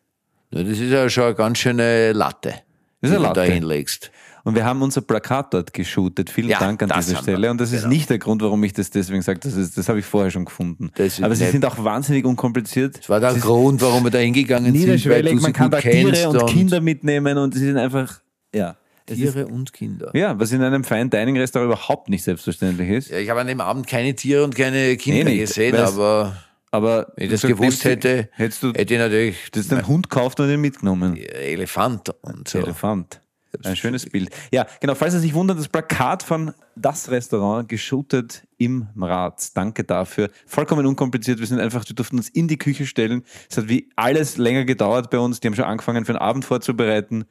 Das 0.51 0.62
ist 0.66 0.81
ja 0.81 1.09
schon 1.09 1.25
eine 1.25 1.35
ganz 1.35 1.59
schöne 1.59 2.12
Latte, 2.12 2.55
Das 3.01 3.11
ist 3.11 3.16
eine 3.16 3.18
die 3.18 3.29
du 3.29 3.35
da 3.35 3.41
Latte. 3.43 3.53
hinlegst. 3.53 4.11
Und 4.45 4.55
wir 4.55 4.64
haben 4.64 4.80
unser 4.82 5.01
Plakat 5.03 5.53
dort 5.55 5.72
geshootet. 5.72 6.30
Vielen 6.30 6.49
Ja, 6.49 6.59
Dank 6.59 6.82
an 6.82 6.88
das 6.88 7.07
dieser 7.07 7.18
wir. 7.18 7.22
Stelle. 7.22 7.51
Und 7.51 7.61
das 7.61 7.72
ist 7.72 7.82
Genau. 7.82 7.93
nicht 7.95 8.09
der 8.11 8.18
Grund, 8.18 8.43
warum 8.43 8.62
ich 8.64 8.72
das 8.72 8.91
deswegen 8.91 9.22
sage. 9.22 9.38
Das, 9.41 9.55
ist- 9.55 9.76
das 9.76 9.88
habe 9.88 9.99
ich 9.99 10.07
vorher 10.07 10.30
schon 10.30 10.45
gefunden. 10.45 10.91
Das 10.95 11.18
ist 11.18 11.22
Aber 11.24 11.34
sie 11.34 11.45
nett. 11.45 11.53
sind 11.53 11.64
auch 11.66 11.82
wahnsinnig 11.84 12.24
unkompliziert. 12.24 12.99
Das 12.99 13.09
war 13.09 13.20
der 13.20 13.30
ist 13.32 13.43
Grund, 13.43 13.80
warum 13.82 14.05
wir 14.05 14.11
da 14.11 14.18
hingegangen 14.18 14.72
sind, 14.74 15.09
weil 15.11 15.22
du 15.22 15.34
man 15.36 15.53
kann 15.53 15.70
da 15.70 15.80
Tiere 15.80 16.28
und 16.28 16.47
Kinder 16.47 16.80
mitnehmen 16.80 17.36
und 17.38 17.55
sie 17.55 17.61
sind 17.61 17.76
einfach, 17.76 18.20
ja. 18.55 18.76
Tiere 19.07 19.47
und 19.49 19.72
Kinder. 19.72 20.07
Ist, 20.07 20.14
ja, 20.14 20.38
was 20.38 20.53
in 20.53 20.62
einem 20.62 20.84
Fine 20.84 21.09
Dining 21.09 21.36
Restaurant 21.36 21.72
überhaupt 21.72 22.09
nicht 22.09 22.22
selbstverständlich 22.22 22.88
ist. 22.91 23.11
Ja, 23.11 23.18
ich 23.18 23.28
habe 23.28 23.41
an 23.41 23.49
dem 23.49 23.61
Abend 23.61 23.88
keine 23.88 24.14
Tiere 24.14 24.45
und 24.45 24.55
keine 24.55 24.97
Kinder 24.97 25.24
Nee, 25.24 25.30
nicht, 25.38 25.49
gesehen, 25.49 25.74
aber 25.76 26.36
Aber 26.70 27.12
wenn 27.16 27.24
ich 27.24 27.32
das 27.32 27.43
gewusst 27.43 27.82
hätte, 27.84 28.28
hättest 28.32 28.62
du 28.62 28.68
hätte 28.72 28.95
ich 28.95 29.01
natürlich 29.01 29.36
das 29.51 29.66
den 29.66 29.84
Hund 29.88 30.09
gekauft 30.09 30.38
und 30.38 30.47
den 30.47 30.61
mitgenommen. 30.61 31.16
Elefant 31.16 32.11
und 32.22 32.47
so. 32.47 32.59
Elefant. 32.59 33.20
Ein 33.64 33.76
schönes 33.76 34.07
Bild. 34.09 34.30
Ja, 34.53 34.66
genau. 34.80 34.94
Falls 34.94 35.12
Sie 35.14 35.20
sich 35.20 35.34
wundern, 35.34 35.57
das 35.57 35.68
Plakat 35.68 36.22
von 36.22 36.53
das 36.76 37.11
Restaurant 37.11 37.68
geshootet 37.68 38.44
im 38.59 38.86
Rad. 38.96 39.57
Danke 39.57 39.84
dafür. 39.84 40.30
Vollkommen 40.46 40.86
unkompliziert. 40.86 41.38
Wir 41.40 41.46
sind 41.46 41.61
einfach, 41.61 41.84
wir 41.88 41.94
durften 41.94 42.16
uns 42.16 42.28
in 42.28 42.48
die 42.48 42.59
Küche 42.59 42.86
stellen. 42.86 43.24
Es 43.51 43.57
hat 43.59 43.68
wie 43.68 43.90
alles 43.96 44.36
länger 44.36 44.64
gedauert 44.64 45.11
bei 45.11 45.18
uns. 45.18 45.40
Die 45.40 45.48
haben 45.48 45.55
schon 45.55 45.64
angefangen, 45.64 46.05
für 46.05 46.12
den 46.12 46.20
Abend 46.22 46.44
vorzubereiten. 46.44 47.24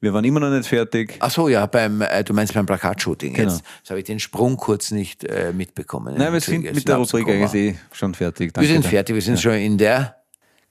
Wir 0.00 0.12
waren 0.12 0.24
immer 0.24 0.40
noch 0.40 0.50
nicht 0.50 0.68
fertig. 0.68 1.16
Ach 1.20 1.30
so, 1.30 1.48
ja, 1.48 1.64
beim, 1.66 2.02
äh, 2.02 2.22
du 2.22 2.34
meinst 2.34 2.52
beim 2.52 2.66
Plakatshooting 2.66 3.32
Genau. 3.32 3.50
jetzt. 3.50 3.64
Jetzt 3.78 3.90
habe 3.90 3.98
ich 3.98 4.04
den 4.04 4.20
Sprung 4.20 4.56
kurz 4.58 4.90
nicht 4.90 5.24
äh, 5.24 5.52
mitbekommen. 5.54 6.14
Nein, 6.18 6.32
wir 6.32 6.40
sind 6.40 6.62
mit 6.64 6.86
der 6.86 6.96
Rubrik 6.96 7.26
eigentlich 7.28 7.54
eh 7.54 7.76
schon 7.92 8.12
fertig. 8.14 8.48
Wir 8.48 8.52
Danke 8.52 8.68
sind 8.68 8.84
dir. 8.84 8.88
fertig, 8.90 9.14
wir 9.14 9.22
sind 9.22 9.40
schon 9.40 9.54
in 9.54 9.78
der. 9.78 10.16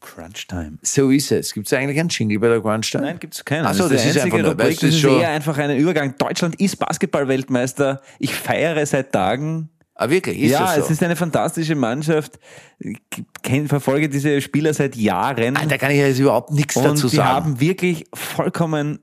Crunch 0.02 0.48
Time. 0.48 0.78
So 0.82 1.10
ist 1.10 1.32
es. 1.32 1.54
Gibt 1.54 1.68
es 1.68 1.74
eigentlich 1.74 2.00
einen 2.00 2.10
Jingle 2.10 2.40
bei 2.40 2.50
der 2.50 2.60
Grunstein? 2.62 3.02
Nein, 3.02 3.20
gibt 3.20 3.34
es 3.34 3.44
keinen. 3.44 3.66
Ach 3.66 3.74
so, 3.74 3.84
das 3.84 4.04
das 4.04 4.06
ist 4.06 4.16
die 4.16 4.22
einfach 4.22 4.38
Rubrik. 4.40 4.58
weißt 4.60 4.82
du, 4.84 4.86
Das 4.88 4.96
ist 4.96 5.04
eher 5.04 5.30
einfach 5.30 5.58
ein 5.58 5.78
Übergang. 5.78 6.16
Deutschland 6.18 6.60
ist 6.60 6.78
Basketball-Weltmeister. 6.78 8.02
Ich 8.20 8.34
feiere 8.34 8.86
seit 8.86 9.12
Tagen. 9.12 9.70
Ah, 9.96 10.10
wirklich? 10.10 10.40
Ist 10.40 10.52
ja, 10.52 10.60
das 10.60 10.76
so? 10.76 10.82
es 10.82 10.92
ist 10.92 11.04
eine 11.04 11.16
fantastische 11.16 11.76
Mannschaft. 11.76 12.38
Ich 12.80 12.98
verfolge 13.68 14.10
diese 14.10 14.42
Spieler 14.42 14.74
seit 14.74 14.96
Jahren. 14.96 15.56
Ah, 15.56 15.66
da 15.66 15.78
kann 15.78 15.92
ich 15.92 15.98
jetzt 15.98 16.20
überhaupt 16.20 16.52
nichts 16.52 16.76
und 16.76 16.84
dazu 16.84 17.08
die 17.08 17.16
sagen. 17.16 17.30
haben 17.30 17.60
wirklich 17.62 18.06
vollkommen 18.14 19.00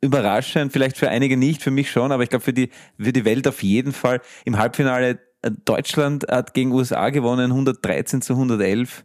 überraschend, 0.00 0.72
vielleicht 0.72 0.96
für 0.96 1.08
einige 1.10 1.36
nicht, 1.36 1.62
für 1.62 1.70
mich 1.70 1.90
schon, 1.90 2.12
aber 2.12 2.22
ich 2.22 2.30
glaube 2.30 2.44
für 2.44 2.52
die, 2.52 2.70
für 2.98 3.12
die 3.12 3.24
Welt 3.24 3.46
auf 3.46 3.62
jeden 3.62 3.92
Fall. 3.92 4.20
Im 4.44 4.58
Halbfinale 4.58 5.20
äh, 5.42 5.50
Deutschland 5.64 6.26
hat 6.28 6.54
gegen 6.54 6.72
USA 6.72 7.10
gewonnen, 7.10 7.50
113 7.52 8.22
zu 8.22 8.32
111 8.32 9.02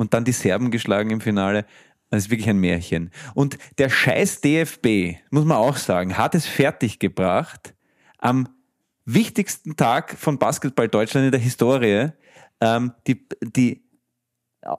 und 0.00 0.14
dann 0.14 0.24
die 0.24 0.32
Serben 0.32 0.70
geschlagen 0.70 1.10
im 1.10 1.20
Finale. 1.20 1.66
Das 2.08 2.24
ist 2.24 2.30
wirklich 2.30 2.48
ein 2.48 2.56
Märchen. 2.56 3.10
Und 3.34 3.58
der 3.76 3.90
scheiß 3.90 4.40
DFB, 4.40 5.18
muss 5.30 5.44
man 5.44 5.58
auch 5.58 5.76
sagen, 5.76 6.16
hat 6.16 6.34
es 6.34 6.46
fertiggebracht, 6.46 7.74
am 8.16 8.48
wichtigsten 9.04 9.76
Tag 9.76 10.16
von 10.18 10.38
Basketball 10.38 10.88
Deutschland 10.88 11.26
in 11.26 11.32
der 11.32 11.40
Historie 11.40 12.08
ähm, 12.62 12.92
die, 13.06 13.26
die 13.42 13.82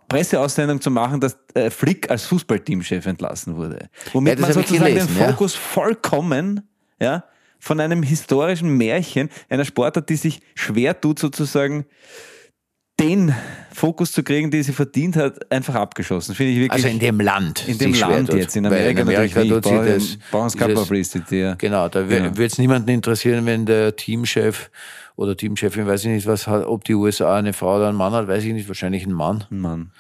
Presseaussendung 0.08 0.82
zu 0.82 0.90
machen, 0.90 1.20
dass 1.20 1.38
äh, 1.54 1.70
Flick 1.70 2.10
als 2.10 2.26
Fußballteamchef 2.26 3.06
entlassen 3.06 3.56
wurde. 3.58 3.90
Womit 4.14 4.40
Ja, 4.40 4.42
man 4.42 4.54
sozusagen 4.54 4.86
gelesen, 4.86 5.08
den 5.08 5.22
ja. 5.22 5.28
Fokus 5.28 5.54
vollkommen 5.54 6.68
ja, 7.00 7.26
von 7.60 7.80
einem 7.80 8.02
historischen 8.02 8.76
Märchen, 8.76 9.30
einer 9.50 9.66
Sportart, 9.66 10.10
die 10.10 10.16
sich 10.16 10.42
schwer 10.56 11.00
tut, 11.00 11.20
sozusagen 11.20 11.86
den 13.02 13.34
Fokus 13.74 14.12
zu 14.12 14.22
kriegen, 14.24 14.52
den 14.52 14.64
sie 14.64 14.74
verdient 14.74 15.16
hat, 15.16 15.52
einfach 15.52 15.76
abgeschossen. 15.76 16.36
Finde 16.36 16.52
ich 16.52 16.60
wirklich. 16.60 16.72
also 16.72 16.88
in 16.88 17.00
dem 17.00 17.20
Land. 17.20 17.68
in 17.68 17.78
dem 17.78 17.94
Land 17.94 18.34
jetzt, 18.34 18.56
in 18.56 18.66
Amerika, 18.66 18.90
in 19.02 19.08
Amerika 19.08 19.44
natürlich 19.44 19.64
sich 19.66 19.72
nicht. 19.72 20.18
dieses- 20.34 20.76
Publicity. 20.76 21.42
Ja. 21.42 21.54
Genau, 21.56 21.88
da 21.90 22.04
Genau. 22.04 22.38
wird 22.38 22.52
es 22.52 22.58
niemanden 22.58 22.90
interessieren, 22.90 23.46
wenn 23.46 23.66
der 23.66 23.96
Teamchef 23.96 24.70
oder 25.16 25.36
Teamchefin, 25.36 25.88
weiß 25.88 26.06
ich 26.06 26.12
nicht, 26.12 26.28
was 26.28 26.48
hat, 26.48 26.66
ob 26.66 26.84
die 26.84 26.94
USA 26.96 27.38
eine 27.38 27.54
Frau 27.54 27.78
oder 27.78 27.88
einen 27.90 27.98
Mann 27.98 28.14
hat, 28.14 28.28
weiß 28.28 28.44
ich 28.44 28.54
nicht, 28.54 28.68
wahrscheinlich 28.68 29.06
ein 29.06 29.14
Mann. 29.14 29.46
Mann. 29.50 29.92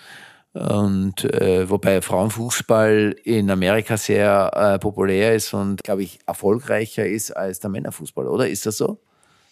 Und 0.53 1.23
äh, 1.23 1.69
wobei 1.69 2.01
Frauenfußball 2.01 3.15
in 3.23 3.49
Amerika 3.49 3.95
sehr 3.95 4.51
äh, 4.53 4.79
populär 4.79 5.33
ist 5.33 5.53
und, 5.53 5.81
glaube 5.81 6.03
ich, 6.03 6.19
erfolgreicher 6.27 7.05
ist 7.05 7.31
als 7.31 7.61
der 7.61 7.69
Männerfußball, 7.69 8.27
oder? 8.27 8.49
Ist 8.49 8.65
das 8.65 8.77
so? 8.77 8.99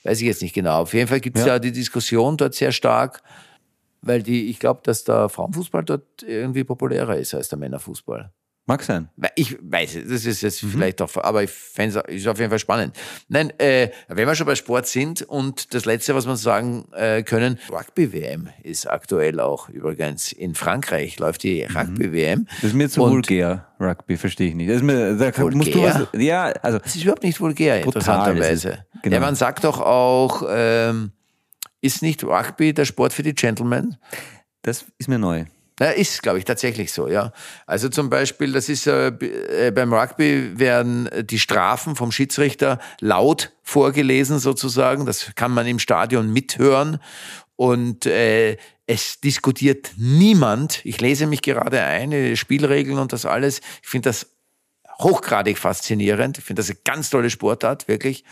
Weiß 0.03 0.19
ich 0.21 0.27
jetzt 0.27 0.41
nicht 0.41 0.53
genau. 0.53 0.81
Auf 0.81 0.93
jeden 0.93 1.07
Fall 1.07 1.19
gibt 1.19 1.37
es 1.37 1.45
Ja. 1.45 1.53
ja. 1.53 1.59
die 1.59 1.71
Diskussion 1.71 2.37
dort 2.37 2.53
sehr 2.53 2.71
stark, 2.71 3.21
weil 4.01 4.23
die, 4.23 4.49
ich 4.49 4.59
glaube, 4.59 4.81
dass 4.83 5.03
der 5.03 5.29
Frauenfußball 5.29 5.83
dort 5.83 6.23
irgendwie 6.23 6.63
populärer 6.63 7.17
ist 7.17 7.33
als 7.33 7.49
der 7.49 7.57
Männerfußball. 7.59 8.31
Mag 8.70 8.84
sein. 8.84 9.09
Ich 9.34 9.57
weiß, 9.61 9.95
es, 9.95 10.09
das 10.09 10.26
ist 10.28 10.41
jetzt 10.43 10.61
Mhm. 10.61 10.70
vielleicht 10.70 11.01
auch, 11.01 11.09
aber 11.17 11.41
ich 11.41 11.49
fände 11.49 12.03
es 12.07 12.15
ist 12.22 12.28
auf 12.28 12.38
jeden 12.38 12.51
Fall 12.51 12.59
spannend. 12.59 12.95
Nein, 13.28 13.49
äh, 13.59 13.89
wenn 14.09 14.28
wir 14.28 14.36
schon 14.36 14.45
bei 14.45 14.53
Sport 14.53 14.86
sind 14.86 15.24
und 15.24 15.74
das 15.74 15.86
Letzte, 15.86 16.13
was 16.13 16.28
wir 16.28 16.36
sagen 16.38 16.86
äh, 16.93 17.24
können, 17.24 17.57
Rugby-WM 17.72 18.49
ist 18.61 18.86
aktuell 18.88 19.39
auch 19.39 19.70
übrigens 19.70 20.32
in 20.32 20.53
Frankreich 20.53 21.17
läuft 21.17 21.41
die 21.41 21.65
Mhm. 21.67 21.76
Rugby-WM. 21.78 22.47
Das 22.61 22.65
ist 22.65 22.74
mir 22.76 22.89
zu 22.91 23.01
Und- 23.01 23.11
vulgär, 23.11 23.65
Rugby, 23.80 24.17
verstehe 24.17 24.49
ich 24.49 24.53
nicht. 24.55 24.70
Das 24.70 24.76
ist 24.78 24.84
mir, 24.84 25.15
da 25.15 25.26
musst 25.26 25.74
du 25.74 25.80
Vulgär? 25.80 26.07
was, 26.13 26.22
ja, 26.22 26.43
also, 26.61 26.78
Das 26.78 26.95
ist 26.95 27.01
überhaupt 27.01 27.24
nicht 27.24 27.39
vulgär, 27.41 27.80
Brutal, 27.82 28.01
interessanterweise. 28.01 28.86
genau. 29.01 29.15
Ja, 29.15 29.20
man 29.20 29.34
sagt 29.34 29.63
doch 29.63 29.82
auch, 29.82 30.43
ähm, 30.47 31.11
ist 31.82 32.03
nicht 32.03 32.24
Rugby 32.24 32.74
der 32.76 32.86
Sport 32.86 33.13
für 33.13 33.24
die 33.24 33.34
Gentlemen? 33.34 33.97
das 34.61 34.86
ist 34.99 35.07
mir 35.09 35.17
neu. 35.17 35.45
Ja, 35.80 35.91
ist, 35.91 36.21
glaube 36.21 36.39
ich, 36.39 36.45
tatsächlich 36.45 36.91
so, 36.91 37.07
ja. 37.07 37.32
Also 37.65 37.88
zum 37.88 38.09
Beispiel, 38.09 38.51
das 38.51 38.67
ist 38.67 38.86
äh, 38.86 39.07
äh, 39.07 39.71
beim 39.71 39.93
Rugby 39.93 40.59
werden 40.59 41.07
äh, 41.07 41.23
die 41.23 41.39
Strafen 41.39 41.95
vom 41.95 42.11
Schiedsrichter 42.11 42.80
laut 42.99 43.53
vorgelesen 43.63 44.39
sozusagen. 44.39 45.05
Das 45.05 45.32
kann 45.36 45.51
man 45.51 45.65
im 45.67 45.80
Stadion 45.80 46.32
mithören. 46.34 46.99
Und 47.55 48.05
äh, 48.05 48.57
es 48.88 49.21
diskutiert 49.21 49.91
niemand. 49.97 50.84
Ich 50.86 50.99
lese 50.99 51.27
mich 51.27 51.41
gerade 51.41 51.82
ein, 51.82 52.11
die 52.11 52.36
Spielregeln 52.36 52.97
und 52.97 53.13
das 53.13 53.25
alles. 53.25 53.61
Ich 53.82 53.88
finde 53.88 54.09
das 54.09 54.27
hochgradig 54.99 55.57
faszinierend. 55.57 56.39
Ich 56.39 56.43
finde 56.43 56.61
das 56.61 56.69
eine 56.69 56.80
ganz 56.84 57.09
tolle 57.09 57.30
Sportart, 57.30 57.88
wirklich 57.88 58.25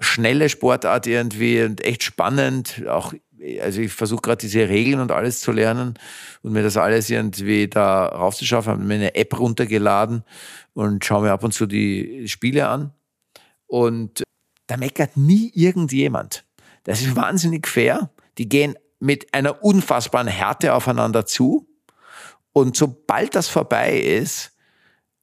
schnelle 0.00 0.48
Sportart 0.48 1.06
irgendwie 1.06 1.62
und 1.62 1.84
echt 1.84 2.02
spannend. 2.02 2.82
Auch 2.88 3.12
also 3.60 3.80
ich 3.80 3.92
versuche 3.92 4.22
gerade 4.22 4.38
diese 4.38 4.68
Regeln 4.68 5.00
und 5.00 5.12
alles 5.12 5.40
zu 5.40 5.52
lernen 5.52 5.94
und 6.42 6.52
mir 6.52 6.62
das 6.62 6.76
alles 6.76 7.10
irgendwie 7.10 7.68
da 7.68 8.06
raufzuschaffen. 8.06 8.72
Habe 8.72 8.84
mir 8.84 8.94
eine 8.94 9.14
App 9.14 9.38
runtergeladen 9.38 10.24
und 10.74 11.04
schaue 11.04 11.22
mir 11.22 11.32
ab 11.32 11.44
und 11.44 11.52
zu 11.52 11.66
die 11.66 12.28
Spiele 12.28 12.68
an. 12.68 12.92
Und 13.66 14.22
da 14.66 14.76
meckert 14.76 15.16
nie 15.16 15.50
irgendjemand. 15.54 16.44
Das 16.84 17.00
ist 17.00 17.16
wahnsinnig 17.16 17.66
fair. 17.66 18.10
Die 18.38 18.48
gehen 18.48 18.76
mit 19.00 19.32
einer 19.34 19.62
unfassbaren 19.62 20.28
Härte 20.28 20.74
aufeinander 20.74 21.26
zu. 21.26 21.68
Und 22.52 22.76
sobald 22.76 23.34
das 23.34 23.48
vorbei 23.48 23.98
ist 23.98 24.52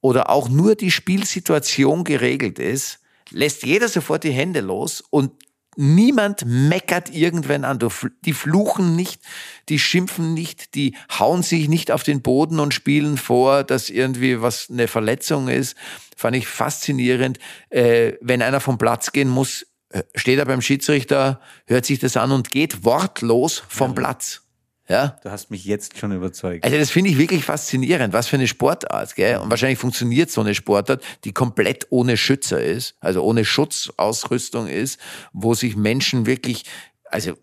oder 0.00 0.30
auch 0.30 0.48
nur 0.48 0.76
die 0.76 0.90
Spielsituation 0.90 2.04
geregelt 2.04 2.58
ist, 2.58 3.00
lässt 3.30 3.64
jeder 3.64 3.88
sofort 3.88 4.24
die 4.24 4.30
Hände 4.30 4.60
los 4.60 5.02
und 5.10 5.32
niemand 5.76 6.44
meckert 6.46 7.10
irgendwen 7.14 7.64
an. 7.64 7.78
Die 8.24 8.32
fluchen 8.32 8.96
nicht, 8.96 9.22
die 9.68 9.78
schimpfen 9.78 10.34
nicht, 10.34 10.74
die 10.74 10.96
hauen 11.18 11.42
sich 11.42 11.68
nicht 11.68 11.90
auf 11.90 12.02
den 12.02 12.22
Boden 12.22 12.60
und 12.60 12.74
spielen 12.74 13.16
vor, 13.16 13.64
dass 13.64 13.90
irgendwie 13.90 14.40
was 14.40 14.68
eine 14.70 14.88
Verletzung 14.88 15.48
ist. 15.48 15.76
Fand 16.16 16.36
ich 16.36 16.46
faszinierend. 16.46 17.38
Äh, 17.70 18.14
wenn 18.20 18.42
einer 18.42 18.60
vom 18.60 18.78
Platz 18.78 19.12
gehen 19.12 19.28
muss, 19.28 19.66
äh, 19.90 20.02
steht 20.14 20.38
er 20.38 20.46
beim 20.46 20.60
Schiedsrichter, 20.60 21.40
hört 21.66 21.86
sich 21.86 21.98
das 21.98 22.16
an 22.16 22.32
und 22.32 22.50
geht 22.50 22.84
wortlos 22.84 23.62
vom 23.68 23.94
Platz. 23.94 24.43
Ja? 24.88 25.16
Du 25.22 25.30
hast 25.30 25.50
mich 25.50 25.64
jetzt 25.64 25.98
schon 25.98 26.12
überzeugt. 26.12 26.64
Also 26.64 26.76
das 26.76 26.90
finde 26.90 27.10
ich 27.10 27.18
wirklich 27.18 27.44
faszinierend, 27.44 28.12
was 28.12 28.28
für 28.28 28.36
eine 28.36 28.46
Sportart, 28.46 29.14
gell? 29.14 29.38
Und 29.38 29.50
wahrscheinlich 29.50 29.78
funktioniert 29.78 30.30
so 30.30 30.42
eine 30.42 30.54
Sportart, 30.54 31.02
die 31.24 31.32
komplett 31.32 31.86
ohne 31.90 32.16
Schützer 32.16 32.62
ist, 32.62 32.96
also 33.00 33.22
ohne 33.22 33.44
Schutzausrüstung 33.44 34.66
ist, 34.68 35.00
wo 35.32 35.54
sich 35.54 35.76
Menschen 35.76 36.26
wirklich, 36.26 36.64
also 37.04 37.34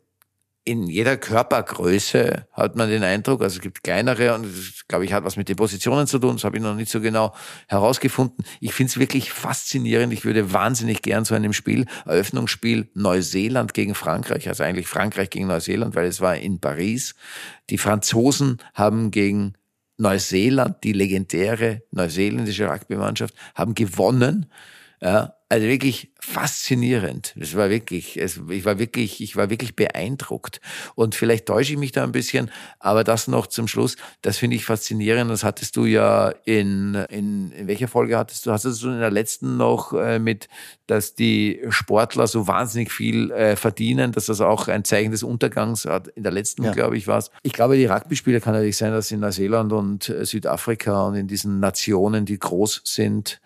in 0.64 0.88
jeder 0.88 1.18
Körpergröße 1.18 2.48
hat 2.52 2.76
man 2.76 2.90
den 2.90 3.04
Eindruck, 3.04 3.42
also 3.42 3.56
es 3.56 3.62
gibt 3.62 3.84
kleinere 3.84 4.36
und 4.36 4.46
das, 4.46 4.86
glaube 4.88 5.06
ich, 5.06 5.14
hat 5.14 5.24
was 5.24 5.36
mit 5.36 5.50
den 5.50 5.56
Positionen 5.56 6.06
zu 6.06 6.20
tun, 6.20 6.36
das 6.36 6.44
habe 6.44 6.58
ich 6.58 6.64
noch 6.64 6.76
nicht 6.76 6.92
so 6.92 7.02
genau 7.02 7.34
herausgefunden. 7.68 8.46
Ich 8.60 8.74
finde 8.74 8.92
es 8.92 9.00
wirklich 9.00 9.32
faszinierend. 9.32 10.14
Ich 10.14 10.24
würde 10.24 10.54
wahnsinnig 10.54 11.02
gern 11.02 11.26
zu 11.26 11.34
einem 11.34 11.54
Spiel, 11.54 11.88
Eröffnungsspiel 12.06 12.92
Neuseeland 12.94 13.74
gegen 13.74 13.96
Frankreich, 13.96 14.48
also 14.48 14.64
eigentlich 14.64 14.88
Frankreich 14.88 15.32
gegen 15.32 15.48
Neuseeland, 15.48 15.96
weil 15.96 16.06
es 16.06 16.22
war 16.22 16.36
in 16.36 16.60
Paris. 16.60 17.16
Die 17.72 17.80
Franzosen 17.80 18.60
haben 18.76 19.10
gegen 19.10 19.56
Neuseeland, 19.98 20.84
die 20.84 20.94
legendäre 20.94 21.84
neuseeländische 21.92 22.68
Rugby-Mannschaft, 22.70 23.34
haben 23.56 23.74
gewonnen. 23.74 24.52
Ja, 25.04 25.34
also 25.50 25.66
wirklich 25.68 26.14
faszinierend. 26.20 27.36
Es 27.40 27.56
war 27.56 27.70
wirklich, 27.72 28.18
es, 28.18 28.40
ich 28.50 28.66
war 28.66 28.78
wirklich, 28.78 29.20
ich 29.20 29.36
war 29.36 29.50
wirklich 29.50 29.76
beeindruckt. 29.76 30.62
Und 30.94 31.16
vielleicht 31.16 31.48
täusche 31.48 31.74
ich 31.74 31.80
mich 31.80 31.92
da 31.92 32.04
ein 32.04 32.12
bisschen, 32.12 32.52
aber 32.80 33.04
das 33.04 33.28
noch 33.28 33.48
zum 33.48 33.68
Schluss, 33.68 33.96
das 34.22 34.38
finde 34.38 34.56
ich 34.58 34.64
faszinierend. 34.64 35.32
Das 35.32 35.44
hattest 35.44 35.76
du 35.76 35.86
ja 35.86 36.30
in, 36.46 36.94
in, 37.10 37.52
in 37.52 37.68
welcher 37.68 37.88
Folge 37.88 38.16
hattest 38.18 38.46
du? 38.46 38.52
Hast 38.52 38.66
du 38.66 38.70
das 38.70 38.84
in 38.84 39.00
der 39.00 39.10
letzten 39.10 39.58
noch 39.58 39.94
äh, 39.94 40.20
mit, 40.20 40.48
dass 40.86 41.16
die 41.16 41.62
Sportler 41.70 42.28
so 42.28 42.48
wahnsinnig 42.48 42.92
viel 42.92 43.32
äh, 43.32 43.56
verdienen, 43.56 44.12
dass 44.12 44.28
das 44.28 44.40
auch 44.40 44.68
ein 44.68 44.84
Zeichen 44.86 45.12
des 45.12 45.24
Untergangs 45.24 45.86
hat? 45.86 46.10
In 46.10 46.22
der 46.22 46.32
letzten, 46.32 46.64
Ja. 46.64 46.72
glaube 46.74 46.96
ich, 46.96 47.08
war 47.08 47.18
es. 47.18 47.32
Ich 47.42 47.54
glaube, 47.54 47.76
die 47.76 47.88
Rugby-Spieler 47.88 48.40
kann 48.40 48.54
natürlich 48.54 48.78
sein, 48.78 48.92
dass 48.92 49.10
in 49.12 49.20
Neuseeland 49.22 49.74
und 49.74 50.10
äh, 50.10 50.26
Südafrika 50.26 51.08
und 51.08 51.16
in 51.16 51.28
diesen 51.28 51.60
Nationen, 51.60 52.26
die 52.26 52.38
groß 52.38 52.82
sind, 52.86 53.42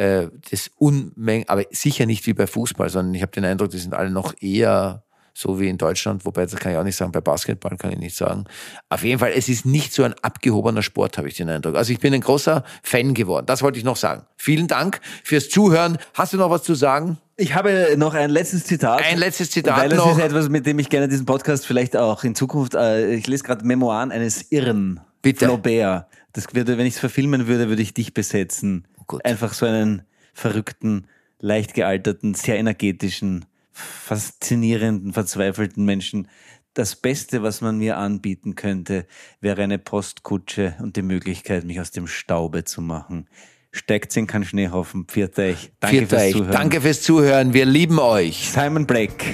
äh, 0.00 0.28
das 0.50 0.70
Unmengen, 0.78 1.46
aber 1.48 1.64
sicher 1.70 2.06
nicht 2.06 2.26
wie 2.26 2.32
bei 2.32 2.46
Fußball, 2.46 2.88
sondern 2.88 3.14
ich 3.14 3.20
habe 3.20 3.32
den 3.32 3.44
Eindruck, 3.44 3.70
die 3.70 3.78
sind 3.78 3.92
alle 3.92 4.10
noch 4.10 4.34
eher 4.40 5.02
so 5.34 5.60
wie 5.60 5.68
in 5.68 5.78
Deutschland, 5.78 6.24
wobei 6.24 6.44
das 6.44 6.56
kann 6.56 6.72
ich 6.72 6.78
auch 6.78 6.84
nicht 6.84 6.96
sagen, 6.96 7.12
bei 7.12 7.20
Basketball 7.20 7.76
kann 7.76 7.92
ich 7.92 7.98
nicht 7.98 8.16
sagen. 8.16 8.44
Auf 8.88 9.04
jeden 9.04 9.18
Fall, 9.18 9.32
es 9.34 9.48
ist 9.48 9.66
nicht 9.66 9.92
so 9.92 10.02
ein 10.02 10.14
abgehobener 10.22 10.82
Sport, 10.82 11.18
habe 11.18 11.28
ich 11.28 11.34
den 11.36 11.48
Eindruck. 11.50 11.76
Also 11.76 11.92
ich 11.92 12.00
bin 12.00 12.14
ein 12.14 12.22
großer 12.22 12.64
Fan 12.82 13.14
geworden. 13.14 13.46
Das 13.46 13.62
wollte 13.62 13.78
ich 13.78 13.84
noch 13.84 13.96
sagen. 13.96 14.22
Vielen 14.36 14.68
Dank 14.68 15.00
fürs 15.22 15.48
Zuhören. 15.48 15.98
Hast 16.14 16.32
du 16.32 16.38
noch 16.38 16.50
was 16.50 16.62
zu 16.62 16.74
sagen? 16.74 17.18
Ich 17.36 17.54
habe 17.54 17.94
noch 17.96 18.14
ein 18.14 18.30
letztes 18.30 18.64
Zitat. 18.64 19.02
Ein 19.02 19.18
letztes 19.18 19.50
Zitat 19.50 19.78
Weil 19.78 19.90
das 19.90 19.98
noch. 19.98 20.18
ist 20.18 20.24
etwas, 20.24 20.48
mit 20.48 20.66
dem 20.66 20.78
ich 20.78 20.88
gerne 20.88 21.08
diesen 21.08 21.26
Podcast 21.26 21.66
vielleicht 21.66 21.96
auch 21.96 22.24
in 22.24 22.34
Zukunft, 22.34 22.74
äh, 22.74 23.14
ich 23.14 23.26
lese 23.26 23.44
gerade 23.44 23.64
Memoiren 23.64 24.12
eines 24.12 24.50
Irren. 24.50 25.00
Bitte. 25.22 25.46
Flaubert. 25.46 26.06
Das 26.32 26.54
würde, 26.54 26.78
wenn 26.78 26.86
ich 26.86 26.94
es 26.94 27.00
verfilmen 27.00 27.46
würde, 27.46 27.68
würde 27.68 27.82
ich 27.82 27.94
dich 27.94 28.14
besetzen. 28.14 28.86
Gut. 29.10 29.24
Einfach 29.24 29.54
so 29.54 29.66
einen 29.66 30.02
verrückten, 30.32 31.08
leicht 31.40 31.74
gealterten, 31.74 32.34
sehr 32.34 32.58
energetischen, 32.58 33.44
faszinierenden, 33.72 35.12
verzweifelten 35.12 35.84
Menschen. 35.84 36.28
Das 36.74 36.94
Beste, 36.94 37.42
was 37.42 37.60
man 37.60 37.78
mir 37.78 37.96
anbieten 37.96 38.54
könnte, 38.54 39.06
wäre 39.40 39.64
eine 39.64 39.80
Postkutsche 39.80 40.76
und 40.78 40.94
die 40.94 41.02
Möglichkeit, 41.02 41.64
mich 41.64 41.80
aus 41.80 41.90
dem 41.90 42.06
Staube 42.06 42.62
zu 42.62 42.82
machen. 42.82 43.28
Steigt 43.72 44.16
in 44.16 44.28
kein 44.28 44.44
Schneehaufen. 44.44 45.06
Pfiat 45.06 45.36
euch. 45.40 45.72
Danke 45.80 45.96
Viert 45.96 46.10
fürs 46.10 46.22
euch. 46.22 46.32
Zuhören. 46.32 46.52
Danke 46.52 46.80
fürs 46.80 47.02
Zuhören. 47.02 47.52
Wir 47.52 47.66
lieben 47.66 47.98
euch. 47.98 48.52
Simon 48.52 48.86
Black. 48.86 49.24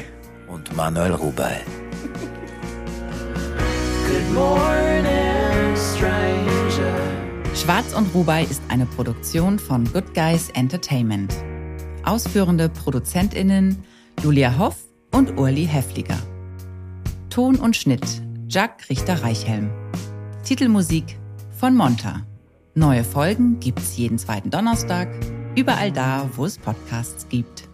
Und 0.49 0.75
Manuel 0.75 1.13
Rubey. 1.13 1.57
Good 4.07 4.33
morning. 4.33 5.16
Schwarz 7.67 7.95
und 7.95 8.15
Rubai 8.15 8.45
ist 8.45 8.63
eine 8.69 8.87
Produktion 8.87 9.59
von 9.59 9.93
Good 9.93 10.15
Guys 10.15 10.51
Entertainment. 10.51 11.35
Ausführende 12.05 12.69
ProduzentInnen 12.69 13.83
Julia 14.23 14.57
Hoff 14.57 14.77
und 15.11 15.37
Urli 15.37 15.67
Hefliger. 15.67 16.17
Ton 17.29 17.57
und 17.57 17.75
Schnitt 17.75 18.23
Jack 18.49 18.89
Richter-Reichhelm. 18.89 19.69
Titelmusik 20.45 21.19
von 21.59 21.75
Monta. 21.75 22.25
Neue 22.77 23.03
Folgen 23.03 23.59
gibt's 23.59 23.97
jeden 23.97 24.19
zweiten 24.19 24.51
Donnerstag, 24.51 25.09
überall 25.57 25.91
da, 25.91 26.31
wo 26.37 26.45
es 26.45 26.59
Podcasts 26.59 27.29
gibt. 27.29 27.66